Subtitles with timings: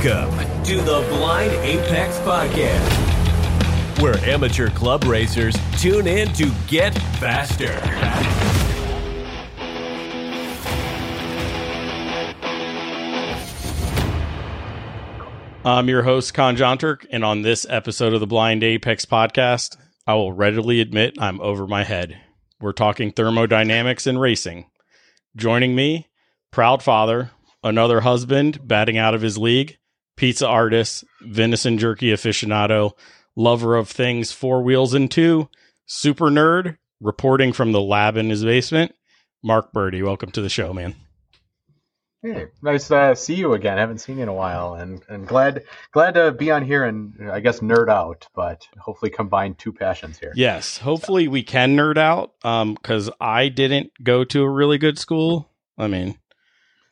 [0.00, 7.74] Welcome to the Blind Apex Podcast, where amateur club racers tune in to get faster.
[15.64, 19.76] I'm your host, Con Jonturk, and on this episode of the Blind Apex podcast,
[20.06, 22.20] I will readily admit I'm over my head.
[22.60, 24.70] We're talking thermodynamics and racing.
[25.34, 26.08] Joining me,
[26.52, 27.32] proud father,
[27.64, 29.76] another husband batting out of his league,
[30.18, 32.92] pizza artist, venison jerky aficionado,
[33.36, 35.48] lover of things four wheels and two,
[35.86, 38.92] super nerd, reporting from the lab in his basement,
[39.42, 40.02] Marc Birdie.
[40.02, 40.96] Welcome to the show, man.
[42.20, 43.78] Hey, nice to see you again.
[43.78, 45.62] haven't seen you in a while, and and glad
[45.92, 50.18] glad to be on here and I guess nerd out, but hopefully combine two passions
[50.18, 50.32] here.
[50.34, 51.30] Yes, hopefully so.
[51.30, 52.32] we can nerd out.
[52.42, 55.48] Um, because I didn't go to a really good school.
[55.78, 56.18] I mean,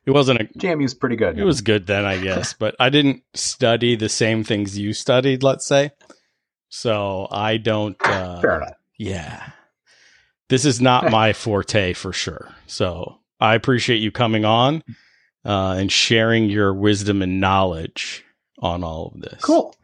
[0.07, 1.39] it wasn't a JMU's pretty good.
[1.39, 5.43] It was good then, I guess, but I didn't study the same things you studied.
[5.43, 5.91] Let's say,
[6.69, 7.97] so I don't.
[8.01, 8.75] Uh, Fair enough.
[8.99, 9.51] Yeah,
[10.49, 12.55] this is not my forte for sure.
[12.67, 14.83] So I appreciate you coming on
[15.45, 18.25] uh, and sharing your wisdom and knowledge
[18.61, 19.43] on all of this.
[19.43, 19.75] Cool.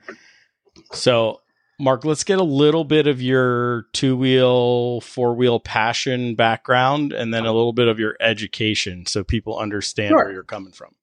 [0.93, 1.42] So,
[1.83, 7.35] Marc, let's get a little bit of your two wheel, four wheel passion background and
[7.35, 10.19] then a little bit of your education so people understand sure.
[10.19, 10.95] where you're coming from.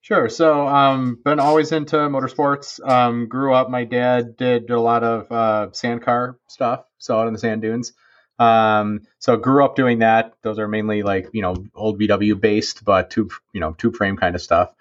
[0.00, 0.28] Sure.
[0.28, 2.84] So, um, been always into motorsports.
[2.84, 7.28] Um, grew up, my dad did a lot of uh, sand car stuff, so out
[7.28, 7.92] in the sand dunes.
[8.40, 10.32] Um, so grew up doing that.
[10.42, 14.16] Those are mainly like you know old VW based, but tube you know tube frame
[14.16, 14.72] kind of stuff.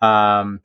[0.00, 0.60] Um,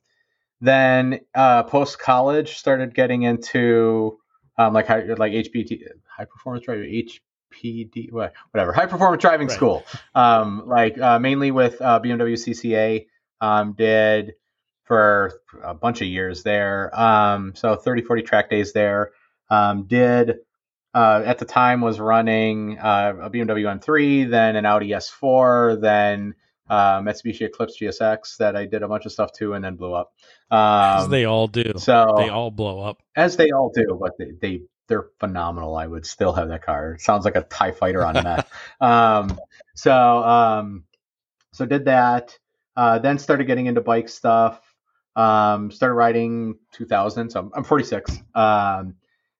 [0.61, 4.17] then uh, post college started getting into
[4.57, 7.07] um, like high, like HPT high performance driving
[7.53, 9.55] HPD whatever high performance driving right.
[9.55, 9.83] school.
[10.15, 13.07] Um, like uh, mainly with uh, BMW CCA.
[13.41, 14.33] Um, did
[14.83, 15.31] for
[15.63, 16.91] a bunch of years there.
[16.99, 19.11] Um, so 30, 40 track days there.
[19.49, 20.39] Um, did
[20.93, 26.35] uh, at the time was running uh, a BMW M3, then an Audi S4, then
[26.71, 29.93] uh, Mitsubishi Eclipse GSX that I did a bunch of stuff to, and then blew
[29.93, 30.13] up.
[30.49, 31.73] Um, as they all do.
[31.77, 33.03] So they all blow up.
[33.15, 35.75] As they all do, but they, they they're phenomenal.
[35.75, 36.93] I would still have that car.
[36.93, 38.49] It sounds like a Tie Fighter on meth.
[38.81, 39.37] um,
[39.75, 40.85] so um,
[41.51, 42.37] so did that.
[42.77, 44.61] Uh, then started getting into bike stuff.
[45.17, 47.31] Um, started riding 2000.
[47.31, 48.17] So I'm, I'm 46.
[48.33, 48.95] Um,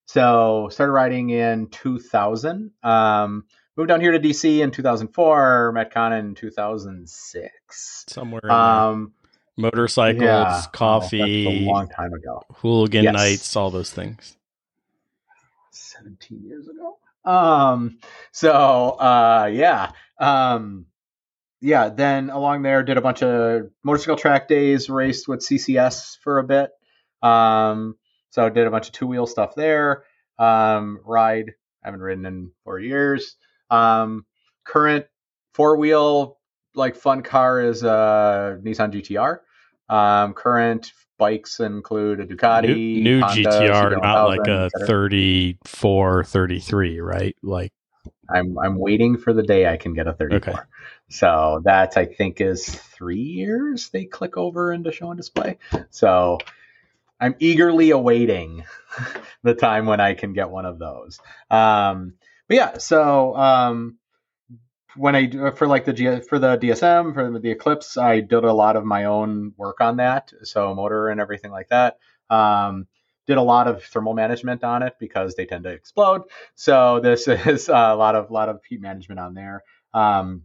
[0.05, 2.71] so started riding in 2000.
[3.77, 5.71] Moved down here to DC in 2004.
[5.71, 8.05] Met Con in 2006.
[8.07, 8.51] Somewhere.
[8.51, 9.13] Um,
[9.57, 11.47] motorcycles, yeah, coffee.
[11.47, 12.43] Oh, a long time ago.
[12.55, 13.13] Hooligan yes.
[13.13, 14.37] nights, all those things.
[15.71, 16.97] 17 years ago.
[17.23, 17.99] Um.
[18.31, 19.91] So, uh, yeah.
[20.19, 20.87] Um.
[21.61, 21.89] Yeah.
[21.89, 24.89] Then along there, did a bunch of motorcycle track days.
[24.89, 26.71] Raced with CCS for a bit.
[27.21, 27.95] Um
[28.31, 30.05] so did a bunch of two wheel stuff there.
[30.39, 31.51] Um, ride,
[31.83, 33.35] I haven't ridden in four years.
[33.71, 34.25] Um,
[34.63, 35.05] current
[35.53, 36.37] four wheel
[36.75, 39.39] like fun car is a Nissan GTR.
[39.89, 46.99] Um, current bikes include a Ducati, new, new Honda, GTR, not like a 34, 33,
[46.99, 47.35] right?
[47.43, 47.73] Like
[48.33, 50.53] I'm I'm waiting for the day I can get a 34.
[50.53, 50.61] Okay.
[51.09, 55.57] So that I think is three years they click over into show and display.
[55.89, 56.37] So
[57.19, 58.63] I'm eagerly awaiting
[59.43, 61.19] the time when I can get one of those.
[61.49, 62.13] Um,
[62.51, 63.97] but yeah, so um,
[64.97, 68.51] when I for like the G, for the DSM for the Eclipse, I did a
[68.51, 71.97] lot of my own work on that, so motor and everything like that.
[72.29, 72.87] Um,
[73.25, 76.23] did a lot of thermal management on it because they tend to explode.
[76.55, 79.63] So this is a lot of lot of heat management on there,
[79.93, 80.41] um,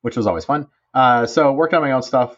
[0.00, 0.66] which was always fun.
[0.92, 2.36] Uh, so worked on my own stuff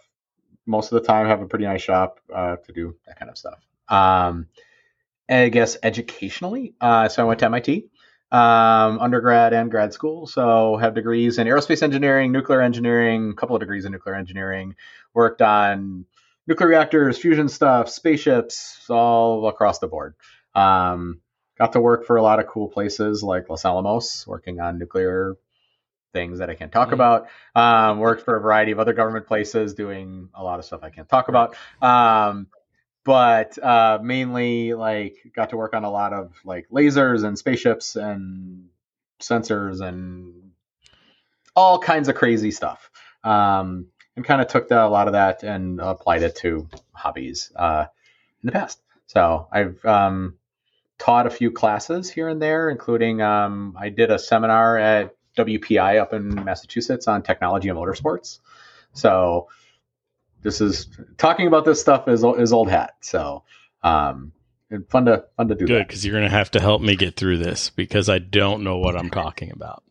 [0.66, 3.38] most of the time have a pretty nice shop uh, to do that kind of
[3.38, 3.64] stuff.
[3.88, 4.48] Um,
[5.30, 7.88] I guess educationally, uh, so I went to MIT,
[8.32, 10.26] um, undergrad and grad school.
[10.26, 14.74] So have degrees in aerospace engineering, nuclear engineering, a couple of degrees in nuclear engineering.
[15.14, 16.06] Worked on
[16.46, 20.14] nuclear reactors, fusion stuff, spaceships, all across the board.
[20.54, 21.20] Um,
[21.58, 25.36] got to work for a lot of cool places like Los Alamos, working on nuclear
[26.12, 26.94] things that I can't talk mm-hmm.
[26.94, 27.28] about.
[27.54, 30.90] Um, worked for a variety of other government places doing a lot of stuff I
[30.90, 31.56] can't talk about.
[31.82, 32.48] Um,
[33.06, 37.94] but uh, mainly like got to work on a lot of like lasers and spaceships
[37.94, 38.68] and
[39.20, 40.50] sensors and
[41.54, 42.90] all kinds of crazy stuff.
[43.22, 43.86] Um,
[44.16, 47.86] and kind of took the, a lot of that and applied it to hobbies uh,
[48.42, 48.80] in the past.
[49.06, 50.34] So I've um,
[50.98, 56.00] taught a few classes here and there, including um, I did a seminar at WPI
[56.00, 58.40] up in Massachusetts on technology and motorsports.
[58.94, 59.48] So
[60.46, 60.86] this is
[61.18, 62.94] talking about this stuff is is old hat.
[63.00, 63.42] So
[63.82, 64.32] um,
[64.88, 65.66] fun to fun to do.
[65.66, 68.62] Good because you're going to have to help me get through this because I don't
[68.62, 69.82] know what I'm talking about.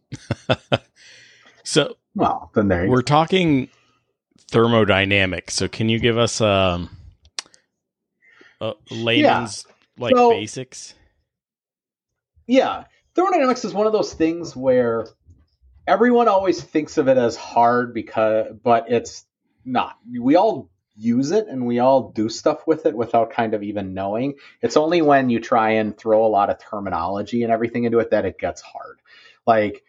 [1.66, 3.02] so well, then there we're go.
[3.02, 3.69] talking
[4.50, 5.56] thermodynamics.
[5.56, 6.90] So can you give us um,
[8.62, 10.04] a layman's yeah.
[10.04, 10.96] like so, basics?
[12.48, 15.06] Yeah, thermodynamics is one of those things where
[15.86, 19.25] everyone always thinks of it as hard because, but it's
[19.66, 19.98] not.
[20.20, 23.94] We all use it and we all do stuff with it without kind of even
[23.94, 24.36] knowing.
[24.62, 28.12] It's only when you try and throw a lot of terminology and everything into it
[28.12, 29.00] that it gets hard.
[29.46, 29.84] Like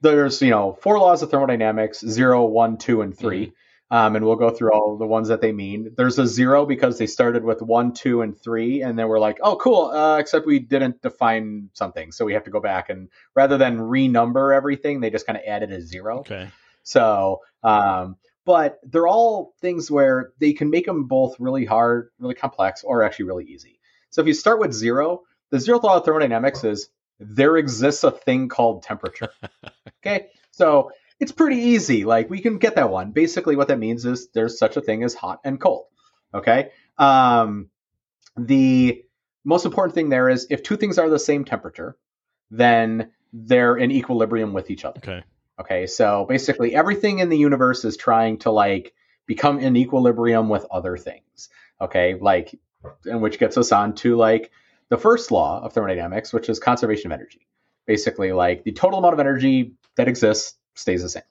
[0.00, 3.52] there's, you know, four laws of thermodynamics, zero, one, two, and 3 mm-hmm.
[3.90, 5.92] Um, and we'll go through all the ones that they mean.
[5.96, 9.38] There's a zero because they started with one, two, and three, and then we're like,
[9.42, 9.86] oh, cool.
[9.86, 13.78] Uh, except we didn't define something, so we have to go back and rather than
[13.78, 16.18] renumber everything, they just kind of added a zero.
[16.18, 16.48] Okay.
[16.82, 18.16] So, um,
[18.48, 23.02] but they're all things where they can make them both really hard, really complex, or
[23.02, 23.78] actually really easy.
[24.08, 26.88] So if you start with zero, the zeroth law of thermodynamics is
[27.20, 29.28] there exists a thing called temperature.
[30.00, 30.90] okay, so
[31.20, 32.06] it's pretty easy.
[32.06, 33.10] Like we can get that one.
[33.10, 35.84] Basically, what that means is there's such a thing as hot and cold.
[36.32, 36.70] Okay.
[36.96, 37.68] Um,
[38.38, 39.04] the
[39.44, 41.98] most important thing there is if two things are the same temperature,
[42.50, 45.00] then they're in equilibrium with each other.
[45.04, 45.22] Okay.
[45.60, 48.94] Okay, so basically everything in the universe is trying to like
[49.26, 51.48] become in equilibrium with other things.
[51.80, 52.58] Okay, like
[53.04, 54.50] and which gets us on to like
[54.88, 57.46] the first law of thermodynamics, which is conservation of energy.
[57.86, 61.22] Basically, like the total amount of energy that exists stays the same.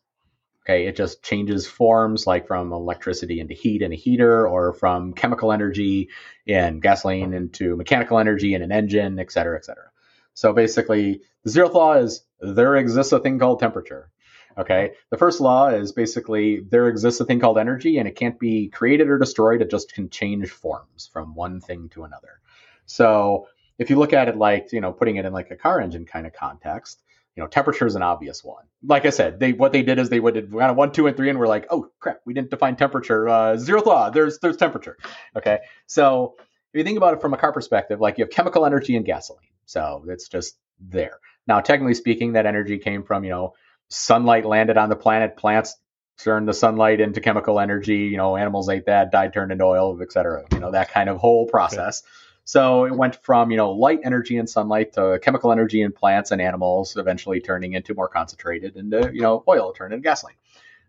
[0.66, 5.14] Okay, it just changes forms, like from electricity into heat in a heater, or from
[5.14, 6.10] chemical energy
[6.46, 9.90] in gasoline into mechanical energy in an engine, et cetera, et cetera.
[10.34, 14.12] So basically, the zeroth law is there exists a thing called temperature.
[14.58, 14.94] Okay.
[15.12, 18.70] The first law is basically there exists a thing called energy and it can't be
[18.70, 19.62] created or destroyed.
[19.62, 22.40] It just can change forms from one thing to another.
[22.86, 25.80] So if you look at it like, you know, putting it in like a car
[25.80, 27.04] engine kind of context,
[27.38, 28.66] you know, temperature is an obvious one.
[28.84, 31.16] Like I said, they what they did is they would kind of one, two, and
[31.16, 33.30] three, and we're like, oh crap, we didn't define temperature.
[33.30, 34.98] Uh, zeroth law, there's there's temperature.
[35.36, 38.66] Okay, so if you think about it from a car perspective, like you have chemical
[38.66, 41.20] energy and gasoline, so it's just there.
[41.46, 43.54] Now, technically speaking, that energy came from you know
[43.90, 45.76] sunlight landed on the planet, plants
[46.18, 49.98] turned the sunlight into chemical energy, you know, animals ate that, died, turned into oil,
[50.02, 52.02] et cetera, you know, that kind of whole process.
[52.02, 52.12] Okay.
[52.44, 56.32] So it went from, you know, light energy and sunlight to chemical energy in plants
[56.32, 60.38] and animals, eventually turning into more concentrated into, you know, oil, turned into gasoline.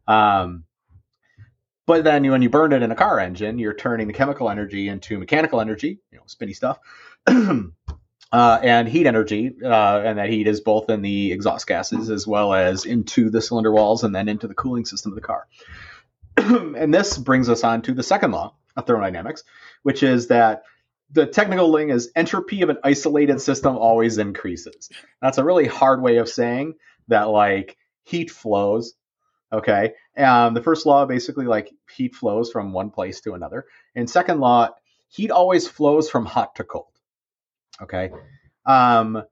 [0.07, 0.65] Um,
[1.87, 4.89] but then when you burn it in a car engine, you're turning the chemical energy
[4.89, 6.79] into mechanical energy, you know, spinny stuff.
[8.31, 12.27] uh, and heat energy, uh, and that heat is both in the exhaust gases as
[12.27, 15.47] well as into the cylinder walls and then into the cooling system of the car.
[16.37, 19.45] and this brings us on to the second law of thermodynamics,
[19.83, 20.63] which is that
[21.11, 24.91] the technical thing is entropy of an isolated system always increases.
[25.23, 26.75] That's a really hard way of saying
[27.09, 28.95] that, like heat flows.
[29.51, 33.65] Okay, um, the first law basically like heat flows from one place to another,
[33.95, 34.69] and second law,
[35.09, 36.98] heat always flows from hot to cold.
[37.83, 38.11] Okay.
[38.67, 39.23] Um,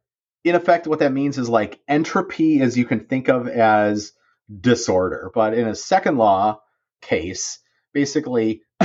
[0.44, 4.12] in effect, what that means is like entropy, as you can think of as
[4.60, 5.30] disorder.
[5.34, 6.60] But in a second law
[7.02, 7.58] case,
[7.92, 8.62] basically,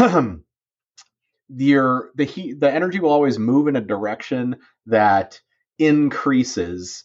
[1.49, 5.39] your the heat the energy will always move in a direction that
[5.77, 7.03] increases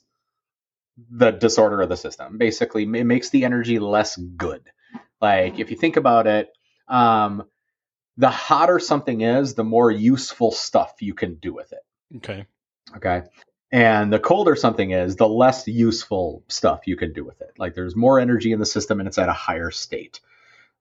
[1.10, 2.38] the disorder of the system.
[2.38, 4.62] Basically, it makes the energy less good.
[5.20, 6.48] Like if you think about it,
[6.88, 7.44] um,
[8.16, 11.80] the hotter something is, the more useful stuff you can do with it.
[12.14, 12.46] Okay.
[12.96, 13.22] Okay.
[13.72, 17.52] And the colder something is, the less useful stuff you can do with it.
[17.58, 20.20] Like there's more energy in the system and it's at a higher state.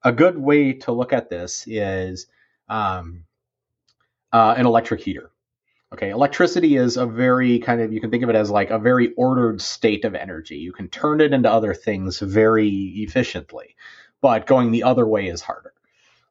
[0.04, 2.28] A good way to look at this is
[2.70, 3.24] um,
[4.32, 5.32] uh, an electric heater.
[5.94, 8.78] Okay, electricity is a very kind of, you can think of it as like a
[8.78, 10.58] very ordered state of energy.
[10.58, 13.76] You can turn it into other things very efficiently,
[14.22, 15.74] but going the other way is harder.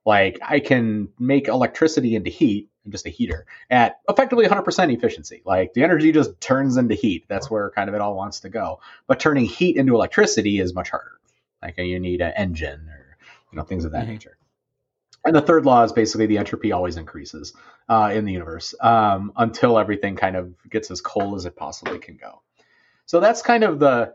[0.05, 5.43] Like I can make electricity into heat, just a heater, at effectively 100% efficiency.
[5.45, 7.25] Like the energy just turns into heat.
[7.29, 8.81] That's where kind of it all wants to go.
[9.07, 11.13] But turning heat into electricity is much harder.
[11.63, 13.17] Like you need an engine or
[13.51, 14.13] you know things of that mm-hmm.
[14.13, 14.37] nature.
[15.25, 17.55] And the third law is basically the entropy always increases
[17.89, 21.99] uh, in the universe um, until everything kind of gets as cold as it possibly
[21.99, 22.43] can go.
[23.07, 24.15] So that's kind of the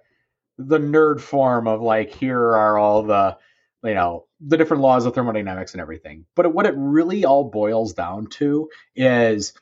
[0.60, 3.38] the nerd form of like here are all the
[3.84, 6.26] you know the different laws of thermodynamics and everything.
[6.36, 9.54] But what it really all boils down to is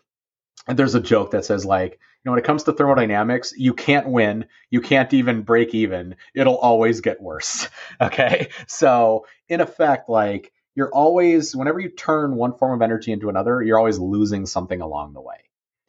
[0.67, 4.07] there's a joke that says like you know when it comes to thermodynamics you can't
[4.07, 7.69] win you can't even break even it'll always get worse
[8.01, 13.29] okay so in effect like you're always whenever you turn one form of energy into
[13.29, 15.38] another, you're always losing something along the way.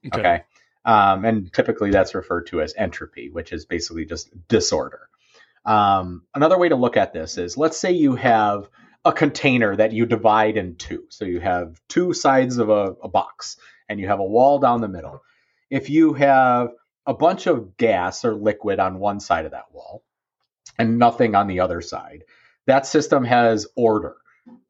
[0.07, 0.19] Okay.
[0.19, 0.43] okay?
[0.87, 5.11] Um, and typically that's referred to as entropy, which is basically just disorder.
[5.69, 8.71] Um, another way to look at this is let's say you have
[9.05, 11.05] a container that you divide in two.
[11.11, 14.81] So you have two sides of a, a box and you have a wall down
[14.81, 15.21] the middle.
[15.69, 16.71] If you have
[17.05, 20.03] a bunch of gas or liquid on one side of that wall
[20.79, 22.25] and nothing on the other side,
[22.67, 24.17] that system has order.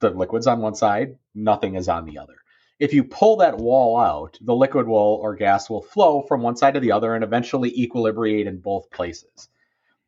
[0.01, 2.35] The liquid's on one side, nothing is on the other.
[2.81, 6.57] If you pull that wall out, the liquid will or gas will flow from one
[6.57, 9.49] side to the other and eventually equilibrate in both places.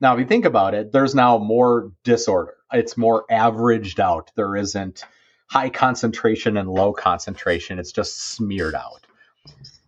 [0.00, 2.56] Now, if you think about it, there's now more disorder.
[2.72, 4.30] It's more averaged out.
[4.34, 5.04] There isn't
[5.50, 7.78] high concentration and low concentration.
[7.78, 9.06] It's just smeared out.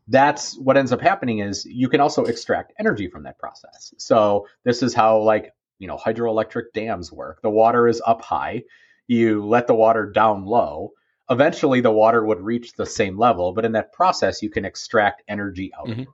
[0.09, 3.95] That's what ends up happening is you can also extract energy from that process.
[3.97, 7.41] So this is how like, you know, hydroelectric dams work.
[7.41, 8.65] The water is up high.
[9.07, 10.93] You let the water down low.
[11.31, 15.23] Eventually the water would reach the same level, but in that process you can extract
[15.29, 15.93] energy out mm-hmm.
[15.93, 16.09] of it.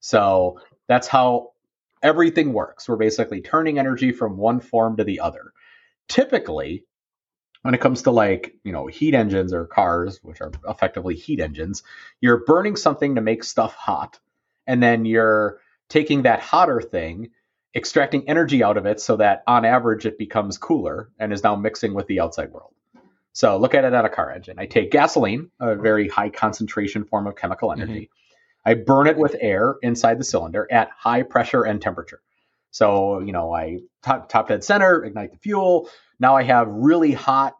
[0.00, 1.52] So that's how
[2.02, 2.88] everything works.
[2.88, 5.52] We're basically turning energy from one form to the other.
[6.08, 6.84] Typically,
[7.62, 11.40] when it comes to like, you know, heat engines or cars, which are effectively heat
[11.40, 11.82] engines,
[12.20, 14.18] you're burning something to make stuff hot.
[14.66, 17.30] And then you're taking that hotter thing,
[17.74, 21.56] extracting energy out of it so that on average it becomes cooler and is now
[21.56, 22.74] mixing with the outside world.
[23.32, 24.58] So look at it at a car engine.
[24.58, 27.92] I take gasoline, a very high concentration form of chemical energy.
[27.92, 28.21] Mm-hmm.
[28.64, 32.20] I burn it with air inside the cylinder at high pressure and temperature.
[32.70, 35.90] So, you know, I top, top dead center, ignite the fuel.
[36.18, 37.54] Now I have really hot,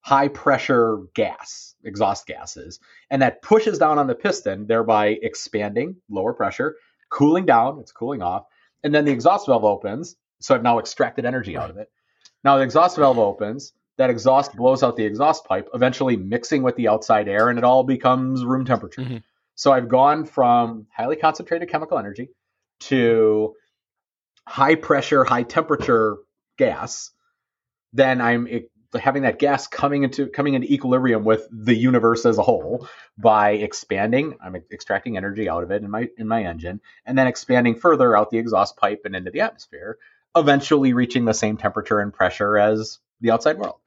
[0.00, 2.78] high pressure gas, exhaust gases,
[3.10, 6.76] and that pushes down on the piston, thereby expanding, lower pressure,
[7.08, 8.44] cooling down, it's cooling off.
[8.84, 10.16] And then the exhaust valve opens.
[10.40, 11.88] So I've now extracted energy out of it.
[12.44, 16.76] Now the exhaust valve opens, that exhaust blows out the exhaust pipe, eventually mixing with
[16.76, 19.02] the outside air, and it all becomes room temperature.
[19.02, 19.16] Mm-hmm.
[19.62, 22.30] So I've gone from highly concentrated chemical energy
[22.80, 23.54] to
[24.44, 26.16] high pressure, high temperature
[26.58, 27.12] gas.
[27.92, 28.48] Then I'm
[28.92, 33.52] having that gas coming into coming into equilibrium with the universe as a whole by
[33.52, 34.34] expanding.
[34.42, 38.16] I'm extracting energy out of it in my in my engine, and then expanding further
[38.16, 39.96] out the exhaust pipe and into the atmosphere,
[40.34, 43.78] eventually reaching the same temperature and pressure as the outside world.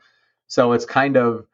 [0.47, 1.47] So it's kind of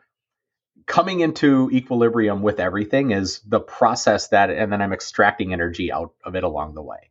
[0.86, 6.14] coming into equilibrium with everything is the process that, and then I'm extracting energy out
[6.24, 7.10] of it along the way.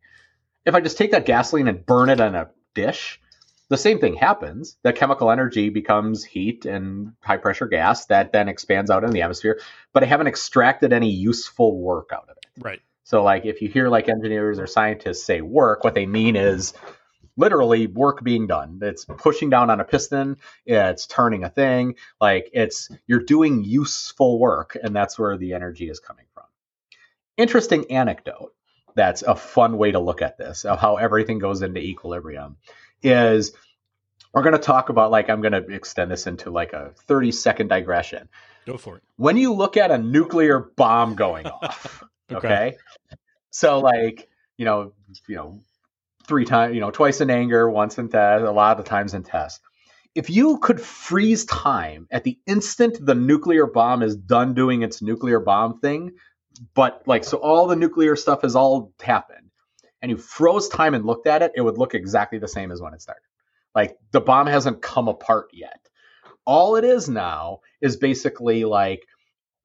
[0.65, 3.21] If I just take that gasoline and burn it on a dish,
[3.69, 4.77] the same thing happens.
[4.83, 9.23] The chemical energy becomes heat and high pressure gas that then expands out in the
[9.23, 9.61] atmosphere,
[9.93, 12.63] but I haven't extracted any useful work out of it.
[12.63, 12.81] Right.
[13.05, 16.75] So, like, if you hear like engineers or scientists say work, what they mean is
[17.41, 18.79] literally work being done.
[18.83, 24.39] It's pushing down on a piston, it's turning a thing, like it's you're doing useful
[24.39, 26.45] work and that's where the energy is coming from.
[27.37, 28.55] Interesting anecdote.
[28.95, 32.57] That's a fun way to look at this of how everything goes into equilibrium
[33.03, 33.53] is
[34.35, 37.33] we're going to talk about like I'm going to extend this into like a 30
[37.33, 38.29] second digression.
[38.67, 39.03] Go for it.
[39.17, 42.47] When you look at a nuclear bomb going off, okay.
[42.47, 42.77] okay?
[43.51, 44.93] So like, you know,
[45.27, 45.61] you know,
[46.31, 49.25] three times, you know, twice in anger, once in test, a lot of times in
[49.25, 49.61] test.
[50.15, 55.03] If you could freeze time at the instant the nuclear bomb is done doing its
[55.03, 56.13] nuclear bomb thing,
[56.73, 59.51] but like, so all the nuclear stuff has all happened,
[60.01, 62.81] and you froze time and looked at it, it would look exactly the same as
[62.81, 63.27] when it started.
[63.75, 65.81] Like, the bomb hasn't come apart yet.
[66.47, 69.05] All it is now is basically like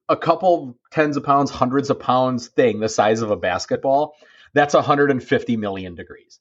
[0.10, 4.16] a couple tens of pounds, hundreds of pounds thing the size of a basketball.
[4.54, 6.40] That's 150 million degrees.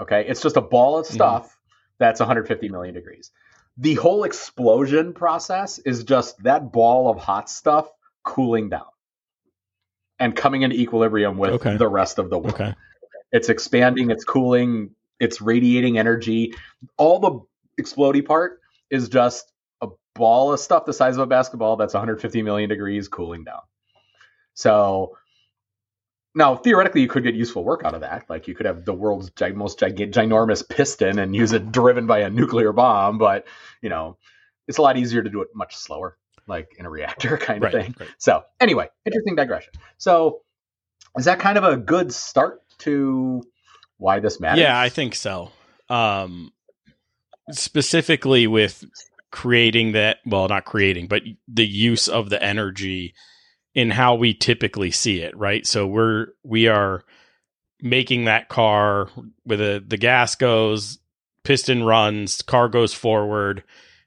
[0.00, 1.14] Okay, it's just a ball of mm-hmm.
[1.14, 1.94] stuff mm-hmm.
[1.98, 3.30] that's 150 million degrees.
[3.76, 7.88] The whole explosion process is just that ball of hot stuff
[8.24, 8.86] cooling down
[10.18, 11.76] and coming into equilibrium with okay.
[11.76, 12.54] the rest of the world.
[12.54, 12.74] Okay.
[13.30, 14.90] It's expanding, it's cooling,
[15.20, 16.54] it's radiating energy.
[16.96, 21.76] All the explody part is just a ball of stuff the size of a basketball
[21.76, 23.60] that's 150 million degrees cooling down.
[24.54, 25.16] So
[26.34, 28.24] now, theoretically, you could get useful work out of that.
[28.28, 32.06] Like you could have the world's gi- most gig- ginormous piston and use it driven
[32.06, 33.46] by a nuclear bomb, but
[33.82, 34.16] you know,
[34.66, 36.16] it's a lot easier to do it much slower,
[36.46, 37.94] like in a reactor kind of right, thing.
[37.98, 38.08] Right.
[38.18, 39.72] So, anyway, interesting digression.
[39.96, 40.42] So,
[41.16, 43.42] is that kind of a good start to
[43.96, 44.60] why this matters?
[44.60, 45.50] Yeah, I think so.
[45.88, 46.52] Um,
[47.50, 48.84] specifically with
[49.30, 53.14] creating that, well, not creating, but the use of the energy
[53.78, 55.64] in how we typically see it, right?
[55.64, 57.04] So we're we are
[57.80, 59.08] making that car
[59.46, 60.98] with a the gas goes,
[61.44, 63.62] piston runs, car goes forward.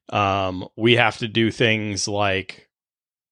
[0.09, 2.67] Um, we have to do things like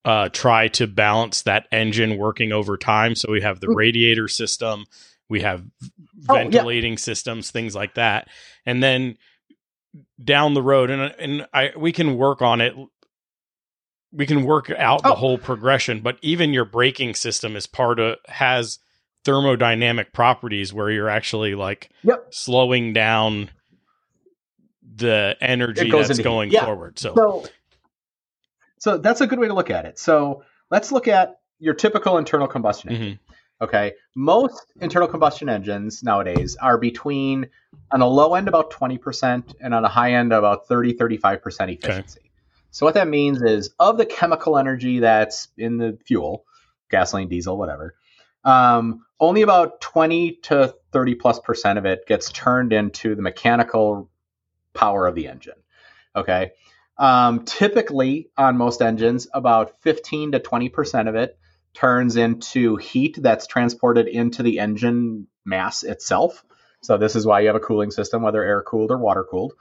[0.05, 3.15] uh, try to balance that engine working over time.
[3.15, 4.85] So we have the radiator system,
[5.27, 5.65] we have
[6.29, 8.29] Oh, ventilating systems, things like that,
[8.65, 9.17] and then
[10.23, 12.73] down the road, and and I we can work on it.
[14.11, 15.15] We can work out the Oh.
[15.15, 18.79] whole progression, but even your braking system is part of has
[19.25, 22.27] thermodynamic properties where you're actually like Yep.
[22.31, 23.49] slowing down
[24.95, 26.65] the energy that's going Yeah.
[26.65, 26.97] forward.
[26.97, 27.45] So, So,
[28.79, 29.99] so that's a good way to look at it.
[29.99, 33.19] So let's look at your typical internal combustion engine.
[33.29, 33.33] Mhm.
[33.61, 37.49] Okay, most internal combustion engines nowadays are between
[37.91, 42.28] on the low end about 20% and on the high end about 30 35% efficiency.
[42.71, 46.45] So what that means is of the chemical energy that's in the fuel,
[46.89, 47.95] gasoline, diesel, whatever,
[48.43, 54.09] um, only about 20 to 30 plus percent of it gets turned into the mechanical
[54.73, 55.61] power of the engine.
[56.15, 56.51] Okay.
[56.97, 61.37] Um, typically, on most engines, about 15 to 20% of it
[61.73, 66.43] turns into heat that's transported into the engine mass itself.
[66.81, 69.53] So, this is why you have a cooling system, whether air cooled or water cooled.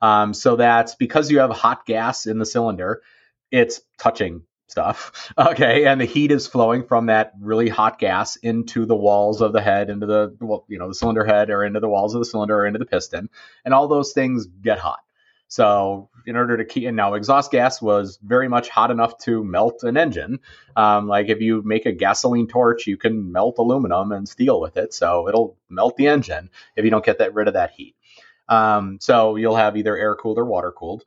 [0.00, 3.02] Um, so, that's because you have hot gas in the cylinder,
[3.50, 5.32] it's touching stuff.
[5.38, 5.86] Okay.
[5.86, 9.60] And the heat is flowing from that really hot gas into the walls of the
[9.60, 12.24] head, into the, well, you know, the cylinder head or into the walls of the
[12.24, 13.28] cylinder or into the piston.
[13.64, 15.00] And all those things get hot.
[15.48, 19.44] So, in order to keep, and now exhaust gas was very much hot enough to
[19.44, 20.40] melt an engine.
[20.74, 24.76] Um, like if you make a gasoline torch, you can melt aluminum and steel with
[24.76, 27.94] it, so it'll melt the engine if you don't get that rid of that heat.
[28.48, 31.04] Um, so you'll have either air cooled or water cooled.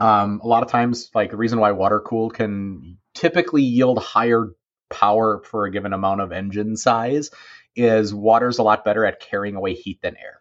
[0.00, 4.48] Um, a lot of times, like the reason why water cooled can typically yield higher
[4.90, 7.30] power for a given amount of engine size
[7.74, 10.40] is water's a lot better at carrying away heat than air.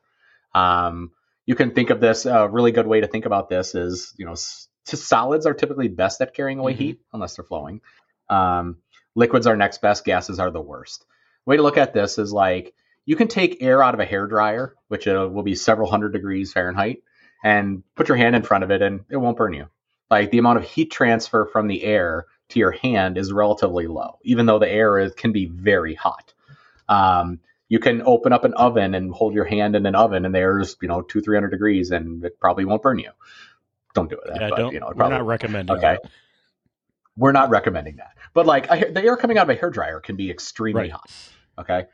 [0.53, 1.11] Um,
[1.45, 4.25] you can think of this a really good way to think about this is you
[4.25, 4.35] know
[4.85, 6.77] solids are typically best at carrying away Mhm.
[6.77, 7.81] heat unless they're flowing
[8.29, 8.77] um,
[9.15, 11.05] liquids are next best gases are the worst
[11.45, 12.73] way to look at this is like
[13.05, 16.13] you can take air out of a hair dryer which uh, will be several hundred
[16.13, 17.01] degrees fahrenheit
[17.43, 19.67] and put your hand in front of it and it won't burn you
[20.09, 24.19] like the amount of heat transfer from the air to your hand is relatively low
[24.23, 26.33] even though the air is, can be very hot
[26.87, 30.33] um, you can open up an oven and hold your hand in an oven and
[30.35, 33.09] there's you know two three hundred degrees and it probably won't burn you
[33.93, 34.73] don't do it yeah, but, don't.
[34.73, 35.75] you know, it we're not recommending.
[35.75, 35.97] Okay.
[36.01, 36.11] that.
[37.17, 40.15] we're not recommending that but like the air coming out of a hair dryer can
[40.15, 40.91] be extremely Right.
[40.91, 41.11] hot
[41.57, 41.85] okay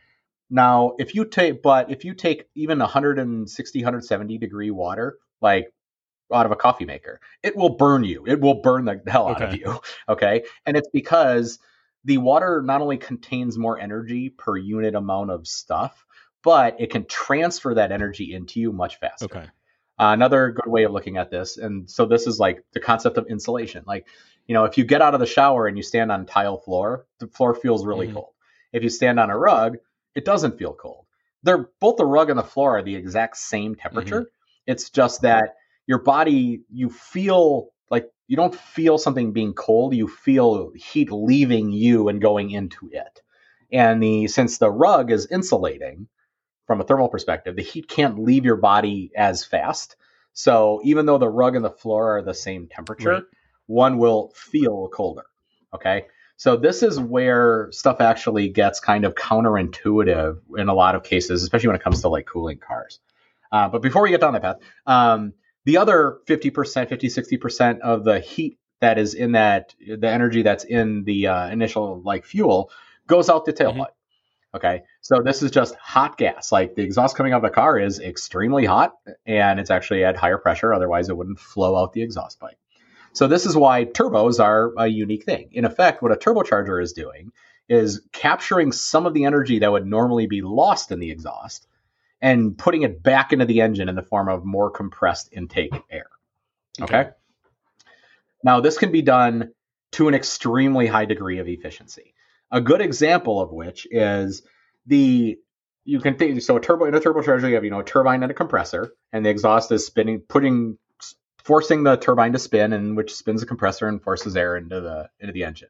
[0.51, 5.73] now if you take but if you take even 160 170 degree water like
[6.33, 9.41] out of a coffee maker it will burn you it will burn the hell out
[9.43, 11.59] of you okay and it's because
[12.05, 16.05] the water not only contains more energy per unit amount of stuff
[16.43, 19.45] but it can transfer that energy into you much faster Okay.
[19.99, 23.17] uh, another good way of looking at this, and so this is like the concept
[23.17, 23.83] of insulation.
[23.85, 24.07] Like,
[24.47, 27.05] you know, if you get out of the shower and you stand on tile floor,
[27.19, 28.13] the floor feels really Mhm.
[28.13, 28.33] cold.
[28.73, 29.77] If you stand on a rug,
[30.15, 31.05] it doesn't feel cold.
[31.43, 33.81] They're both the rug and the floor are the exact same mm-hmm.
[33.81, 34.31] temperature.
[34.67, 35.55] It's just that
[35.87, 39.95] your body, you feel like you don't feel something being cold.
[39.95, 43.21] You feel heat leaving you and going into it.
[43.71, 46.07] And the since the rug is insulating,
[46.67, 49.95] from a thermal perspective, the heat can't leave your body as fast.
[50.33, 53.23] So even though the rug and the floor are the same temperature, Right.
[53.65, 55.25] one will feel colder.
[55.73, 56.05] Okay.
[56.41, 61.43] So this is where stuff actually gets kind of counterintuitive in a lot of cases,
[61.43, 62.99] especially when it comes to like cooling cars.
[63.51, 65.33] Uh, but before we get down that path, um,
[65.65, 70.63] the other 50%, 50, 60% of the heat that is in that, the energy that's
[70.63, 72.71] in the uh, initial like fuel
[73.05, 73.93] goes out the tailpipe.
[74.55, 74.81] Okay.
[75.01, 76.51] So this is just hot gas.
[76.51, 78.95] Like the exhaust coming out of the car is extremely hot
[79.27, 80.73] and it's actually at higher pressure.
[80.73, 82.57] Otherwise, it wouldn't flow out the exhaust pipe.
[83.13, 85.49] So this is why turbos are a unique thing.
[85.51, 87.31] In effect, what a turbocharger is doing
[87.67, 91.67] is capturing some of the energy that would normally be lost in the exhaust
[92.21, 96.07] and putting it back into the engine in the form of more compressed intake air.
[96.81, 97.09] Okay.
[98.43, 99.51] Now, this can be done
[99.93, 102.13] to an extremely high degree of efficiency.
[102.51, 104.43] A good example of which is
[104.85, 105.37] the
[105.83, 108.23] you can think so a turbo in a turbocharger you have you know a turbine
[108.23, 110.77] and a compressor and the exhaust is spinning putting
[111.43, 115.09] forcing the turbine to spin and which spins the compressor and forces air into the
[115.19, 115.69] into the engine.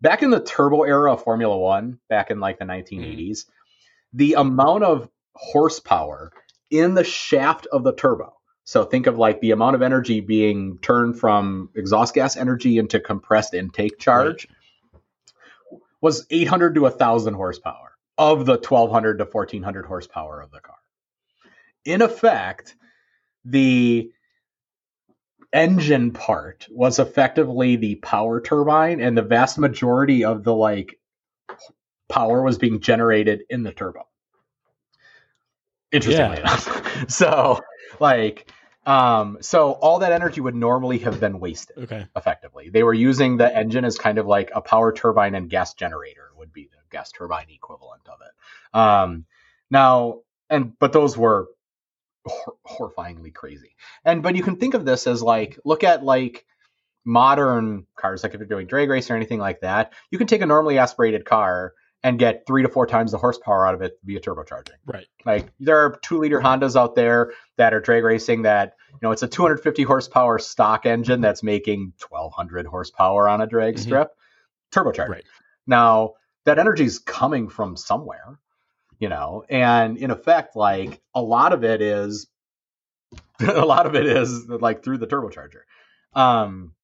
[0.00, 3.00] Back in the turbo era of Formula 1 back in like the mm-hmm.
[3.00, 3.46] 1980s
[4.12, 6.32] the amount of horsepower
[6.70, 8.34] in the shaft of the turbo
[8.64, 13.00] so think of like the amount of energy being turned from exhaust gas energy into
[13.00, 14.48] compressed intake charge
[16.00, 20.76] was 800 to 1000 horsepower of the 1200 to 1400 horsepower of the car.
[21.84, 22.76] In effect,
[23.44, 24.10] the
[25.52, 30.98] engine part was effectively the power turbine, and the vast majority of the like
[32.08, 34.06] power was being generated in the turbo.
[35.90, 36.40] Interestingly yeah.
[36.40, 37.60] enough, so
[38.00, 38.50] like
[38.88, 41.76] um, so all that energy would normally have been wasted.
[41.76, 42.06] Okay.
[42.16, 45.74] Effectively, they were using the engine as kind of like a power turbine and gas
[45.74, 48.78] generator would be the gas turbine equivalent of it.
[48.78, 49.26] Um,
[49.70, 51.48] now, and but those were
[52.26, 53.76] hor- horrifyingly crazy.
[54.04, 56.44] And but you can think of this as like look at like
[57.04, 59.94] modern cars, like if you're doing drag race or anything like that.
[60.10, 61.72] You can take a normally aspirated car
[62.04, 64.76] and get three to four times the horsepower out of it via turbocharging.
[64.86, 65.06] Right.
[65.24, 69.10] Like there are two liter Hondas out there that are drag racing that, you know,
[69.10, 73.82] it's a 250 horsepower stock engine that's making 1200 horsepower on a drag mm-hmm.
[73.82, 74.10] strip,
[74.72, 75.08] turbocharged.
[75.08, 75.24] Right.
[75.66, 78.38] Now that energy is coming from somewhere,
[78.98, 82.26] you know, and in effect, like a lot of it is,
[83.40, 85.62] a lot of it is like through the turbocharger.
[86.14, 86.74] Um,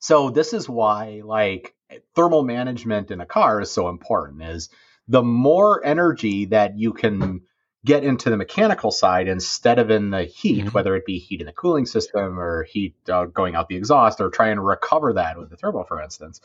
[0.00, 1.74] so this is why like
[2.14, 4.68] thermal management in a car is so important is
[5.06, 7.42] the more energy that you can
[7.84, 10.68] get into the mechanical side instead of in the heat, mm-hmm.
[10.70, 14.20] whether it be heat in the cooling system or heat uh, going out the exhaust
[14.20, 16.40] or trying to recover that with the turbo, for instance,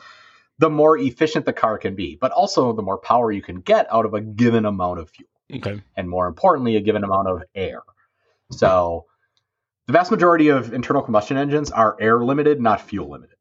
[0.58, 3.86] the more efficient the car can be, but also the more power you can get
[3.92, 5.28] out of a given amount of fuel.
[5.52, 5.82] Okay.
[5.96, 7.82] And more importantly, a given amount of air.
[8.50, 9.06] So
[9.86, 13.34] the vast majority of internal combustion engines are air limited, not fuel limited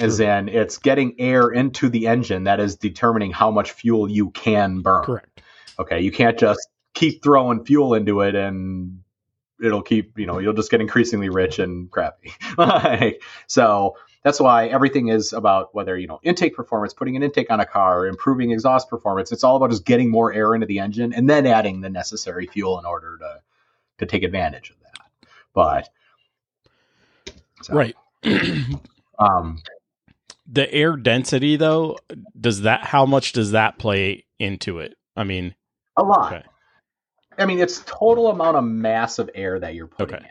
[0.00, 4.30] as in it's getting air into the engine that is determining how much fuel you
[4.30, 5.04] can burn.
[5.04, 5.42] Correct.
[5.78, 9.00] Okay, you can't just keep throwing fuel into it and
[9.62, 12.32] it'll keep, you know, you'll just get increasingly rich and crappy.
[12.58, 17.50] like, so that's why everything is about whether, you know, intake performance, putting an intake
[17.50, 19.32] on a car, improving exhaust performance.
[19.32, 22.46] It's all about just getting more air into the engine and then adding the necessary
[22.46, 23.40] fuel in order to
[23.98, 25.28] to take advantage of that.
[25.54, 25.88] But
[27.62, 27.96] so, right.
[29.18, 29.58] um
[30.50, 31.98] the air density though
[32.38, 35.54] does that how much does that play into it i mean
[35.96, 36.44] a lot okay.
[37.38, 40.26] i mean it's total amount of mass of air that you're putting okay.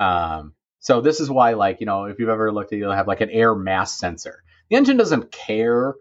[0.00, 2.92] in um, so this is why like you know if you've ever looked at you'll
[2.92, 5.94] have like an air mass sensor the engine doesn't care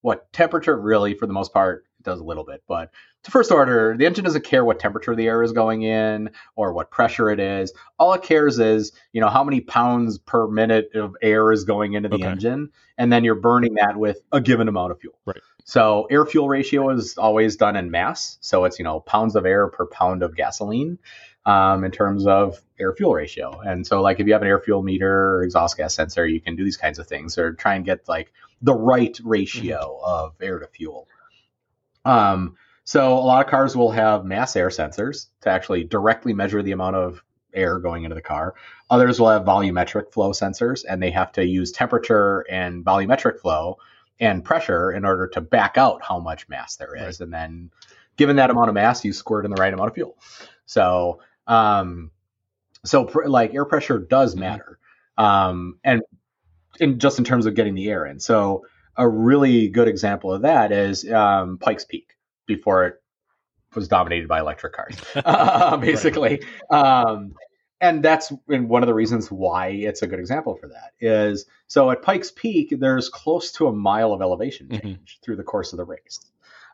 [0.00, 2.90] what temperature really for the most part it does a little bit but
[3.24, 6.72] to first order, the engine doesn't care what temperature the air is going in or
[6.72, 7.72] what pressure it is.
[7.98, 11.94] All it cares is, you know, how many pounds per minute of air is going
[11.94, 12.26] into the okay.
[12.26, 15.18] engine, and then you're burning that with a given amount of fuel.
[15.26, 15.40] Right.
[15.64, 18.38] So air fuel ratio is always done in mass.
[18.40, 20.98] So it's, you know, pounds of air per pound of gasoline.
[21.48, 23.58] Um, in terms of air fuel ratio.
[23.60, 26.42] And so, like, if you have an air fuel meter or exhaust gas sensor, you
[26.42, 30.04] can do these kinds of things or try and get like the right ratio mm-hmm.
[30.04, 31.08] of air to fuel.
[32.04, 36.62] Um, so a lot of cars will have mass air sensors to actually directly measure
[36.62, 37.22] the amount of
[37.54, 38.54] air going into the car.
[38.90, 43.78] Others will have volumetric flow sensors and they have to use temperature and volumetric flow
[44.20, 47.20] and pressure in order to back out how much mass there is.
[47.20, 47.24] Right.
[47.24, 47.70] And then
[48.16, 50.16] given that amount of mass, you squirt in the right amount of fuel.
[50.66, 52.10] So, um,
[52.84, 54.40] so pr- like air pressure does mm-hmm.
[54.40, 54.78] matter.
[55.16, 56.02] Um, and
[56.78, 58.20] in just in terms of getting the air in.
[58.20, 58.64] So
[58.96, 63.02] a really good example of that is um, Pikes Peak before it
[63.74, 66.42] was dominated by electric cars, uh, basically.
[66.70, 67.04] Right.
[67.04, 67.34] Um,
[67.80, 71.90] and that's one of the reasons why it's a good example for that is so
[71.92, 74.86] at Pikes Peak, there's close to a mile of elevation mm-hmm.
[74.86, 75.24] change mm-hmm.
[75.24, 76.18] through the course of the race.